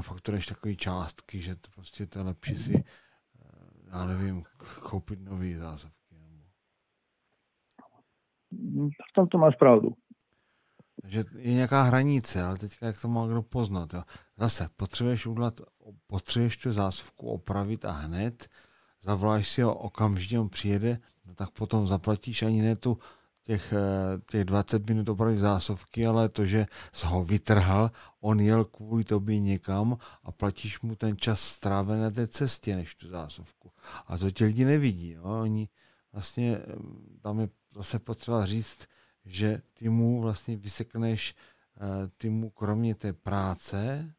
[0.02, 2.84] faktureš takové částky, že to prostě to je lepší si,
[3.92, 4.44] já nevím,
[4.90, 5.97] koupit nový zásovky.
[9.12, 9.90] V tomto máš pravdu.
[11.02, 13.94] Takže je nějaká hranice, ale teďka jak to má kdo poznat.
[13.94, 14.04] Jo.
[14.38, 15.62] Zase potřebuješ udělat,
[16.08, 18.50] potřebuješ tu zásuvku opravit a hned,
[19.04, 22.98] zavoláš si ho okamžitě, on přijede, no tak potom zaplatíš ani ne tu
[23.44, 27.92] těch, eh, těch 20 minut opravit zásuvky, ale to, že jsi ho vytrhal,
[28.22, 32.96] on jel kvůli tobě někam a platíš mu ten čas strávený na té cestě, než
[32.96, 33.72] tu zásuvku.
[34.08, 35.12] A to ti lidi nevidí.
[35.12, 35.24] Jo.
[35.24, 35.70] Oni
[36.14, 36.76] vlastně, eh,
[37.22, 38.88] tam je zase potřeba říct,
[39.26, 41.36] že ty mu vlastně vysekneš,
[41.78, 44.10] eh, ty mu kromě té práce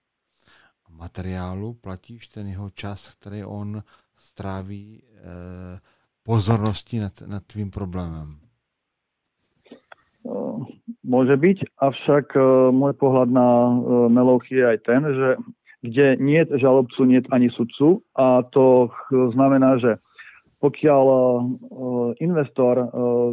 [0.86, 3.82] a materiálu platíš ten jeho čas, který on
[4.16, 5.80] stráví eh,
[6.22, 8.40] pozorností nad, nad tvým problémem.
[11.00, 12.36] Môže byť, avšak
[12.76, 13.48] môj pohľad na
[14.12, 15.28] Melouchy je aj ten, že
[15.80, 19.96] kde nie je žalobcu, nie je ani sudcu a to znamená, že
[20.58, 21.40] pokiaľ uh,
[22.18, 22.88] investor uh,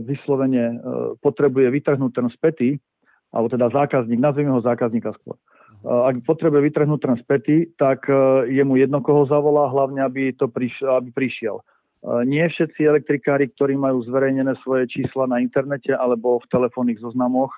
[0.05, 0.77] vyslovene
[1.19, 2.69] potrebuje vytrhnúť ten spätý,
[3.33, 5.35] alebo teda zákazník, nazvime ho zákazníka skôr,
[5.85, 8.09] ak potrebuje vytrhnúť ten spätý, tak
[8.49, 11.61] je mu jedno, koho zavolá, hlavne, aby, to priš- aby prišiel.
[12.25, 17.53] Nie všetci elektrikári, ktorí majú zverejnené svoje čísla na internete alebo v telefónnych zoznamoch,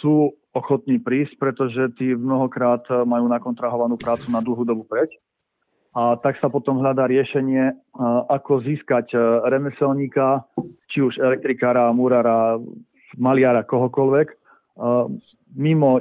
[0.00, 5.12] sú ochotní prísť, pretože tí mnohokrát majú nakontrahovanú prácu na dlhú dobu preč
[5.90, 7.74] a tak sa potom hľadá riešenie,
[8.30, 9.10] ako získať
[9.50, 10.46] remeselníka,
[10.86, 12.62] či už elektrikára, murára,
[13.18, 14.28] maliara, kohokoľvek,
[15.58, 15.98] mimo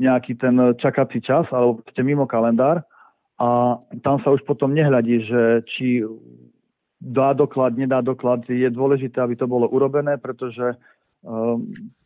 [0.00, 2.80] nejaký ten čakací čas, alebo mimo kalendár.
[3.36, 6.02] A tam sa už potom nehľadí, že či
[6.96, 8.48] dá doklad, nedá doklad.
[8.48, 10.74] Je dôležité, aby to bolo urobené, pretože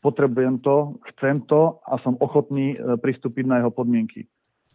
[0.01, 4.25] potrebujem to, chcem to a som ochotný e, pristúpiť na jeho podmienky.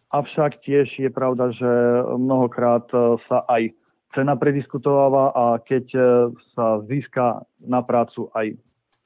[0.08, 1.68] Avšak tiež je pravda, že
[2.16, 3.76] mnohokrát e, sa aj
[4.16, 6.02] cena prediskutováva a keď e,
[6.56, 8.56] sa získa na prácu aj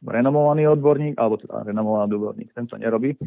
[0.05, 3.17] renomovaný odborník, alebo teda renomovaný odborník, ten to nerobí,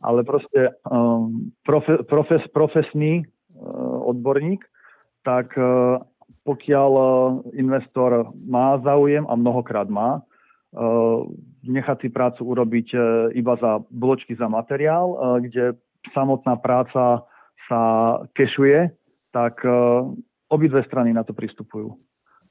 [0.00, 3.20] ale proste um, profe, profes, profesný
[3.52, 4.64] uh, odborník,
[5.28, 6.00] tak uh,
[6.48, 6.92] pokiaľ
[7.52, 11.28] investor má záujem a mnohokrát má, uh,
[11.68, 13.02] nechať si prácu urobiť uh,
[13.36, 15.76] iba za bločky za materiál, uh, kde
[16.10, 17.22] samotná práca
[17.70, 17.82] sa
[18.34, 18.90] kešuje,
[19.30, 20.10] tak uh,
[20.50, 21.94] obidve strany na to pristupujú.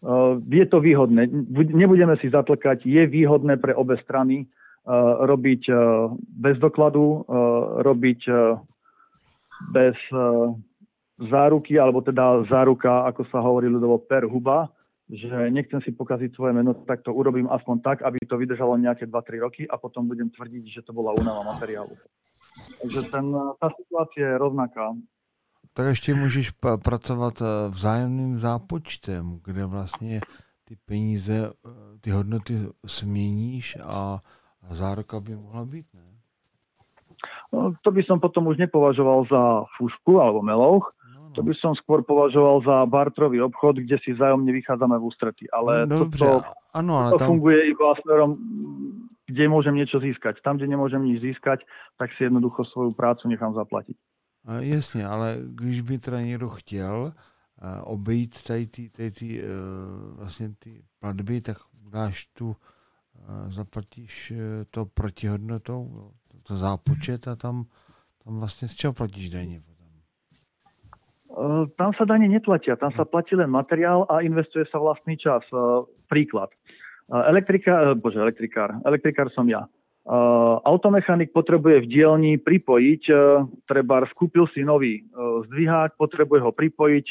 [0.01, 5.69] Uh, je to výhodné, nebudeme si zatlkať, je výhodné pre obe strany uh, robiť
[6.41, 7.27] bez dokladu,
[7.85, 8.19] robiť
[9.69, 9.93] bez
[11.29, 14.73] záruky, alebo teda záruka, ako sa hovorí ľudovo, per huba,
[15.11, 19.05] že nechcem si pokaziť svoje meno, tak to urobím aspoň tak, aby to vydržalo nejaké
[19.05, 21.93] 2-3 roky a potom budem tvrdiť, že to bola únava materiálu.
[22.81, 23.25] Takže ten,
[23.59, 24.93] tá situácia je rovnaká.
[25.73, 30.21] tak ještě můžeš pa- pracovat eh, vzájemným zápočtem, kde vlastně
[30.67, 31.69] ty peníze, eh,
[32.01, 32.53] ty hodnoty
[32.85, 34.19] směníš a,
[34.69, 36.07] záruka by mohla být, ne?
[37.53, 40.93] No, to by som potom už nepovažoval za fušku alebo melouch,
[41.31, 45.47] No, to by som skôr považoval za bartrový obchod, kde si vzájomne vychádzame v ústretí.
[45.47, 48.35] Ale no, dobře, toto, ano, ale to tam, funguje iba smerom,
[49.31, 50.43] kde môžem niečo získať.
[50.43, 51.63] Tam, kde nemôžem nič získať,
[51.95, 53.97] tak si jednoducho svoju prácu nechám zaplatiť.
[54.45, 59.45] A Jasně, ale když by teda někdo chtěl eh, obejít tady ty, tady ty, eh,
[60.17, 61.57] vlastně ty platby, tak
[61.91, 62.55] dáš tu,
[63.15, 64.33] eh, zaplatíš
[64.69, 66.11] to protihodnotou,
[66.47, 67.65] to, zápočet a tam,
[68.23, 69.61] tam vlastně z čeho platíš daně
[71.77, 75.47] Tam sa dane neplatia, tam sa platí len materiál a investuje sa vlastný čas.
[76.11, 76.51] Príklad.
[77.11, 78.79] E, Elektrika, e, bože, elektrikár.
[78.87, 79.67] Elektrikár som ja.
[79.67, 79.69] E,
[80.63, 83.01] Automechanik potrebuje v dielni pripojiť,
[83.67, 85.03] treba skúpil si nový
[85.51, 87.07] zdvihák, potrebuje ho pripojiť,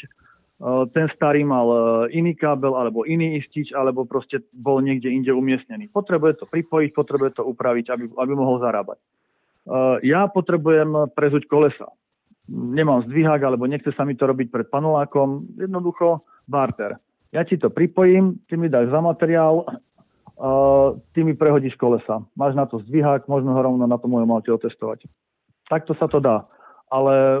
[0.93, 1.65] ten starý mal
[2.13, 5.89] iný kábel alebo iný istič, alebo proste bol niekde inde umiestnený.
[5.89, 9.01] Potrebuje to pripojiť, potrebuje to upraviť, aby, aby mohol zarábať.
[10.05, 11.89] Ja potrebujem prezuť kolesa
[12.51, 16.99] nemám zdvihák, alebo nechce sa mi to robiť pred panelákom, jednoducho barter.
[17.31, 19.63] Ja ti to pripojím, ty mi dáš za materiál,
[20.41, 22.25] uh, ty mi prehodíš kolesa.
[22.33, 25.05] Máš na to zdvihák, možno ho rovno na to mojom aute otestovať.
[25.69, 26.49] Takto sa to dá.
[26.91, 27.39] Ale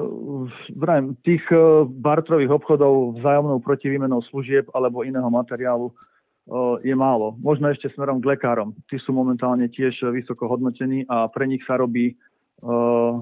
[0.77, 7.35] vrajím, tých uh, bartrových obchodov vzájomnou protivýmenou služieb alebo iného materiálu uh, je málo.
[7.41, 8.77] Možno ešte smerom k lekárom.
[8.87, 12.15] Tí sú momentálne tiež vysoko hodnotení a pre nich sa robí
[12.63, 13.19] uh,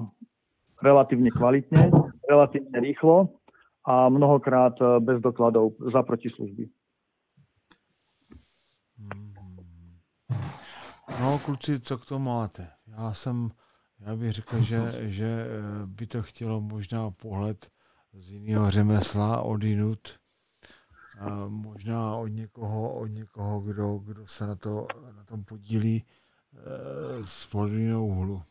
[0.78, 1.90] relatívne kvalitne,
[2.30, 3.34] relatívne rýchlo
[3.84, 6.68] a mnohokrát bez dokladov za protislužby.
[11.18, 12.68] No kluci, co k tomu máte?
[12.86, 13.50] Já jsem,
[14.00, 17.70] já bych řekl, že, že eh, by to chtělo možná pohled
[18.12, 20.20] z jiného řemesla, odinut,
[21.18, 27.26] a možná od někoho, od někoho, kdo, kdo se na, to, na tom podílí eh,
[27.26, 28.42] z pohledu úhlu.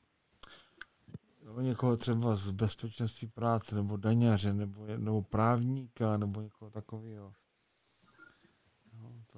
[1.45, 7.33] Nebo někoho třeba z bezpečnosti práce, nebo daňaře, nebo, nebo právníka, nebo někoho takového.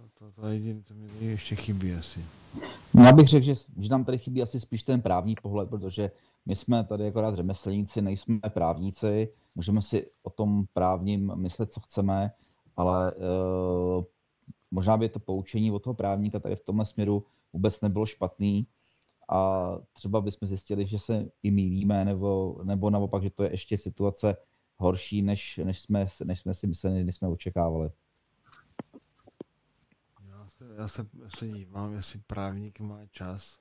[0.02, 2.26] To, to, to, jediné, to mi ještě chybí asi.
[2.94, 6.11] No, Já bych řekl, že, že nám tady chybí asi spíš ten právní pohled, protože
[6.45, 12.32] my jsme tady akorát řemeslníci, nejsme právníci, můžeme si o tom právním myslet, co chceme,
[12.78, 14.03] ale uh,
[14.72, 18.68] možná by to poučení od toho právníka tady v tomhle směru vůbec nebylo špatný
[19.30, 23.78] a třeba bychom zjistili, že se i mýlíme, nebo, nebo naopak, že to je ještě
[23.78, 24.38] situace
[24.78, 27.90] horší, než, než, jsme, než jsme si mysleli, než jsme očekávali.
[30.77, 33.59] Já se, já se, se dívám, jestli právník má čas,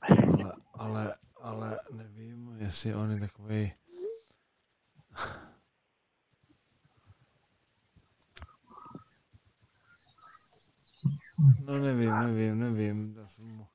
[0.38, 3.72] ale, ale, ale nevím, jestli on je takový.
[11.64, 13.14] No nevím, nevím, nevím.
[13.18, 13.66] Já jsem, mu-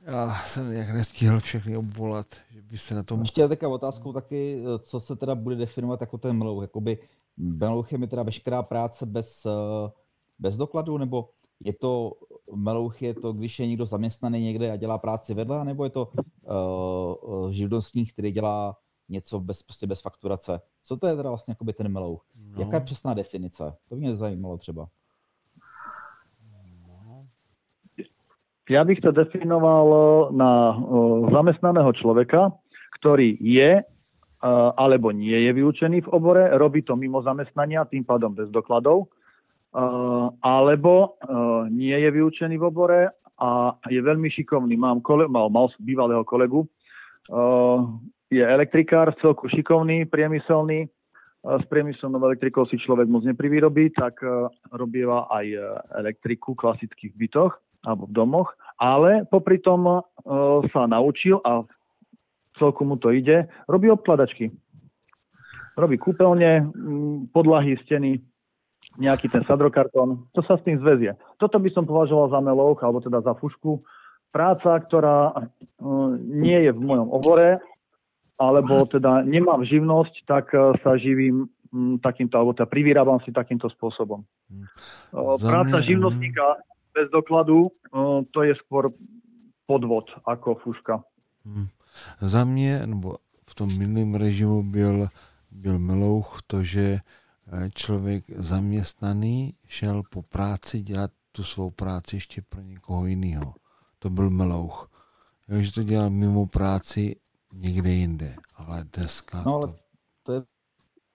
[0.00, 3.20] já jsem nějak nestihl všechny obvolat, že by se na tom...
[3.20, 6.62] Ještě taková otázkou taky, co se teda bude definovat jako ten melouch.
[6.62, 6.98] Jakoby
[7.38, 9.90] melouch je teda veškerá práce bez, eh,
[10.38, 11.28] bez dokladu, nebo
[11.64, 12.12] je to,
[12.54, 16.08] melouch je to, když je někdo zaměstnaný někde a dělá práci vedle, nebo je to
[16.08, 18.76] uh, živnostník, který dělá
[19.08, 20.60] něco bez, prostě bez fakturace.
[20.84, 22.24] Co to je teda vlastně jakoby ten melouch?
[22.36, 23.74] No, Jaká je přesná definice?
[23.88, 24.88] To by mě zajímalo třeba.
[28.68, 30.76] Ja bych to definoval na
[31.32, 32.52] zamestnaného človeka,
[33.00, 33.80] ktorý je
[34.42, 39.10] alebo nie je vyučený v obore, robí to mimo zamestnania, tým pádom bez dokladov,
[40.42, 41.18] alebo
[41.74, 43.00] nie je vyučený v obore
[43.38, 44.78] a je veľmi šikovný.
[44.78, 46.70] Mám kole, mal, mal bývalého kolegu,
[48.30, 50.86] je elektrikár, celku šikovný, priemyselný,
[51.46, 54.20] s priemyselnou elektrikou si človek moc neprivyrobí, tak
[54.74, 55.62] robieva aj eh,
[56.02, 57.54] elektriku klasicky v bytoch
[57.86, 58.50] alebo v domoch,
[58.82, 60.02] ale popri tom uh,
[60.74, 61.62] sa naučil a
[62.58, 64.50] celku mu to ide, robí obkladačky.
[65.78, 68.18] Robí kúpeľne, mm, podlahy, steny,
[68.98, 71.14] nejaký ten sadrokartón, to sa s tým zväzie.
[71.38, 73.84] Toto by som považoval za melouch, alebo teda za fušku.
[74.34, 77.62] Práca, ktorá uh, nie je v mojom obore,
[78.38, 83.70] alebo teda nemám živnosť, tak uh, sa živím mm, takýmto, alebo teda privyrábam si takýmto
[83.70, 84.26] spôsobom.
[85.14, 86.58] Za Práca živnostníka
[86.90, 88.90] bez dokladu, uh, to je skôr
[89.68, 91.04] podvod ako fuška.
[92.20, 93.16] Za mě, nebo
[93.48, 95.08] v tom minulém režimu byl,
[95.50, 96.98] byl melouch to, že
[97.52, 103.54] eh, člověk zaměstnaný šel po práci dělat tu svou práci ještě pro někoho jiného.
[103.98, 104.90] To byl melouch.
[105.48, 107.16] Jo, že to dělal mimo práci
[107.52, 108.36] někde jinde.
[108.54, 109.74] ale dneska No ale to...
[110.22, 110.42] to je,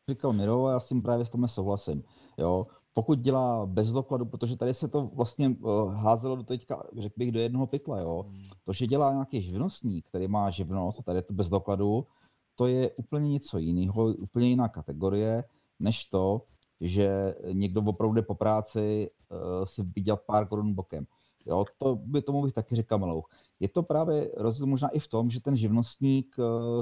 [0.10, 2.04] říkal Miro a já s tím právě s tom souhlasím.
[2.38, 2.68] Jo?
[2.94, 7.32] Pokud dělá bez dokladu, protože tady se to vlastně uh, házelo do teďka, řekl bych,
[7.32, 8.00] do jednoho pytla.
[8.00, 8.26] Jo?
[8.64, 12.08] To, že dělá nějaký živnostník, který má živnost a tady je to bez dokladu,
[12.56, 15.44] to je úplně něco jiného, úplně jiná kategorie,
[15.80, 16.42] než to,
[16.82, 21.06] že někdo opravdu jde po práci uh, si vydělat pár korun bokem.
[21.46, 23.30] Jo, to by tomu bych taky řekl melouch.
[23.60, 26.36] Je to právě rozdíl možná i v tom, že ten živnostník,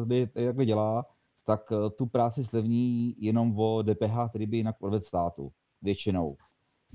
[0.04, 1.06] kdy takhle dělá,
[1.44, 5.52] tak tu práci zlevní jenom o DPH, který by jinak odvedl státu.
[5.82, 6.38] Většinou.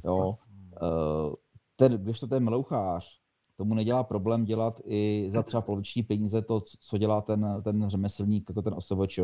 [0.05, 0.39] Jo.
[0.83, 1.35] Uh,
[1.77, 3.21] ten, když to ten melouchář,
[3.57, 8.49] tomu nedělá problém dělat i za třeba poloviční peníze to, co dělá ten, ten řemeslník,
[8.49, 9.21] jako ten OSVČ.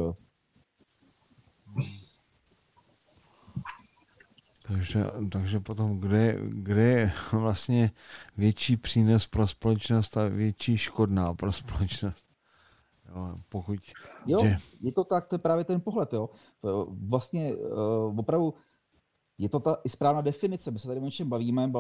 [4.67, 7.91] Takže, takže potom, kde, kde je vlastně
[8.37, 12.27] větší přínos pro společnost a větší škodná pro společnost?
[13.09, 13.79] Jo, pokud...
[14.27, 14.57] Jo, že...
[14.81, 16.31] je to tak, to je právě ten pohled, jo.
[16.89, 18.55] Vlastně uh, opravdu
[19.43, 21.73] je to ta i správná definice, my se tady o něčem bavíme,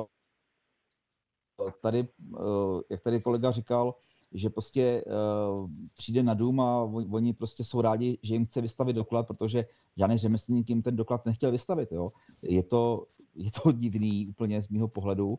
[1.82, 3.94] tady, uh, jak tady kolega říkal,
[4.32, 8.96] že prostě uh, přijde na dům a oni prostě jsou rádi, že jim chce vystavit
[8.96, 9.64] doklad, protože
[9.96, 11.92] žádný řemeslník jim ten doklad nechtěl vystavit.
[11.92, 12.12] Jo.
[12.42, 15.38] Je, to, je to divný úplně z mého pohledu, uh,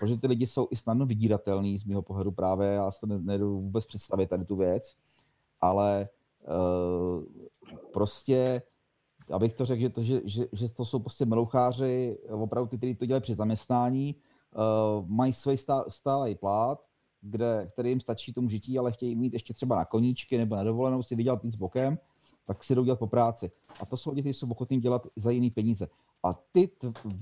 [0.00, 3.60] protože ty lidi jsou i snadno vydíratelný z mého pohledu právě, já si to nedu
[3.60, 4.96] vůbec představit tady tu věc,
[5.60, 6.08] ale
[6.48, 7.24] uh,
[7.92, 8.62] prostě
[9.30, 12.94] abych to řekl, že to, že, že, že to jsou prostě meloucháři, opravdu ty, kteří
[12.94, 15.56] to dělají při zaměstnání, uh, mají svůj
[15.88, 16.84] stálý plát,
[17.20, 20.64] kde, který jim stačí tomu žití, ale chtějí mít ještě třeba na koníčky nebo na
[20.64, 21.98] dovolenou si vydělat víc bokem,
[22.46, 23.50] tak si jdou dělat po práci.
[23.80, 25.88] A to jsou lidi, kteří jsou ochotní dělat za jiný peníze.
[26.22, 26.70] A ty,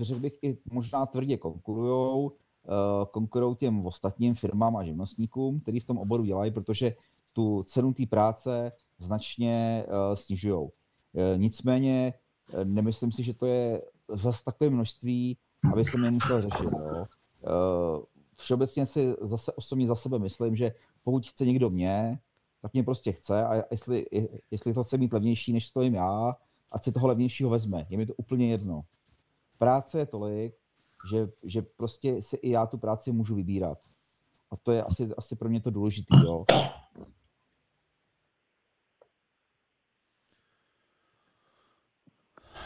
[0.01, 2.31] řekl bych, i možná tvrdě konkurujou, uh,
[3.11, 6.95] konkurují těm ostatním firmám a živnostníkům, kteří v tom oboru dělají, protože
[7.33, 10.69] tu cenu té práce značně uh, snižují.
[11.15, 12.15] Uh, nicméně
[12.53, 15.39] uh, nemyslím si, že to je zase takové množství,
[15.73, 16.65] aby se nemusel řešit.
[16.73, 17.07] Jo.
[17.43, 18.05] Uh,
[18.37, 20.73] všeobecně si zase osobně za sebe myslím, že
[21.05, 22.19] pokud chce někdo mě,
[22.63, 24.07] tak mě prostě chce a jestli,
[24.51, 26.37] jestli to chce mít levnější, než stojím já,
[26.73, 27.87] ať si toho levnějšího vezme.
[27.89, 28.83] Je mi to úplně jedno.
[29.59, 30.55] Práce je tolik,
[31.11, 33.79] že, že prostě si i já tu práci můžu vybírat.
[34.51, 36.17] A to je asi, asi pro mě to důležité.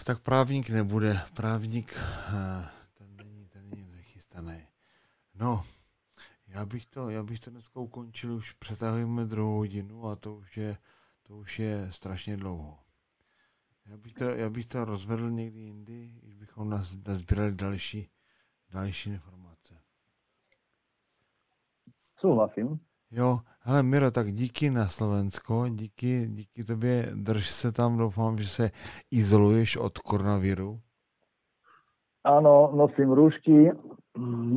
[0.09, 1.21] Tak právník nebude.
[1.37, 4.67] Právník eh, ten není, ten není nechystaný.
[5.35, 5.65] No,
[6.47, 10.57] já bych to, já bych to dneska ukončil, už přetahujeme druhou hodinu a to už
[10.57, 10.79] je,
[11.23, 12.79] to už je strašně dlouho.
[13.87, 18.11] Já bych to, já bych to rozvedl někdy jindy, když bychom nás nazbírali další,
[18.71, 19.81] další informace.
[22.21, 22.81] Souhlasím.
[23.11, 28.49] Jo, hele Miro, tak díky na Slovensko, díky, díky tobě, drž se tam, doufám, že
[28.49, 28.71] se
[29.11, 30.79] izoluješ od koronaviru.
[32.25, 33.73] Áno, nosím rúšky,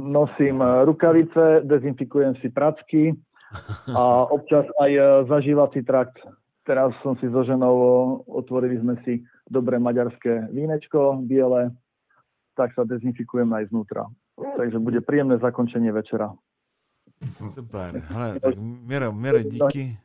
[0.03, 3.15] nosím rukavice, dezinfikujem si pracky
[3.97, 5.01] a občas aj e,
[5.31, 6.19] zažívací trakt.
[6.67, 7.75] Teraz som si so ženou
[8.27, 11.71] otvorili sme si dobré maďarské vínečko, biele,
[12.59, 14.03] tak sa dezinfikujem aj znútra.
[14.35, 16.35] Takže bude príjemné zakončenie večera.
[17.53, 19.57] Super, hele, tak Miro, Miro, díky.
[19.57, 19.97] díky.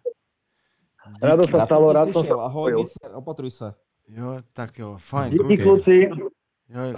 [1.22, 2.84] Rado sa stalo, rád sa Ahoj,
[3.14, 3.68] opatruj sa.
[4.08, 5.30] Jo, tak jo, fajn.
[5.32, 6.10] Díky, kluci.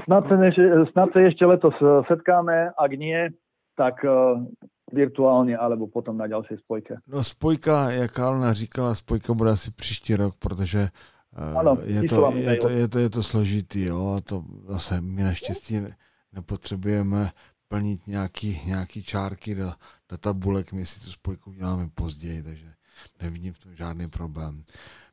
[0.04, 0.54] Snad se, než,
[0.92, 3.28] snad se ještě letos eh, setkáme, ak nie,
[3.76, 4.44] tak uh,
[4.92, 6.96] virtuálně, alebo potom na další spojke.
[7.06, 10.88] No spojka, jak Alna říkala, spojka bude asi příští rok, protože
[11.52, 15.00] uh, ano, je, to, je, to, je, to, je to složitý, jo, a to zase
[15.00, 15.80] my naštěstí
[16.32, 17.30] nepotřebujeme
[17.68, 19.72] plnit nějaký, nějaký čárky do,
[20.08, 22.74] do tabulek, my si tu spojku děláme později, takže
[23.22, 24.64] nevidím v tom žádný problém.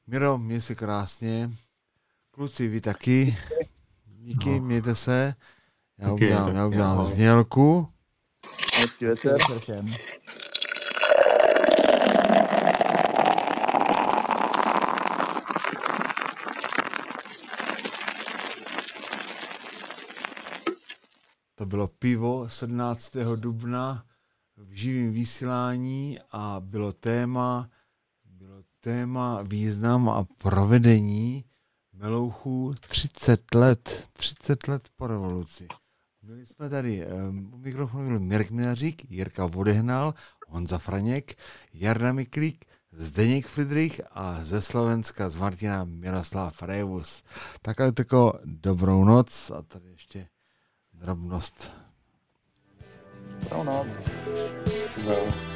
[0.07, 1.51] Miro, měj se krásně,
[2.31, 3.37] kluci, vy taky.
[4.05, 4.65] Díky, no.
[4.65, 5.35] mějte se.
[5.97, 7.87] Já okay, udělám, já udělám znělku.
[8.79, 9.35] Hezký večer.
[21.75, 23.15] Bylo pivo 17.
[23.35, 24.05] dubna
[24.57, 27.69] v živém vysílání a bylo téma,
[28.25, 31.45] bylo téma význam a provedení
[31.93, 35.67] Melouchu 30 let, 30 let po revoluci.
[36.21, 40.13] Byli jsme tady, um, u mikrofonu byl Mirk Minařík, Jirka Vodehnal,
[40.47, 41.35] Honza Franěk,
[41.73, 47.23] Jarda Miklík, Zdeněk Friedrich a ze Slovenska z Martina Miroslav Rejvus.
[47.61, 50.27] Tak ale tako dobrou noc a tady ještě
[51.05, 51.71] drobnost.
[53.39, 53.87] Dobrou noc.
[55.05, 55.54] No.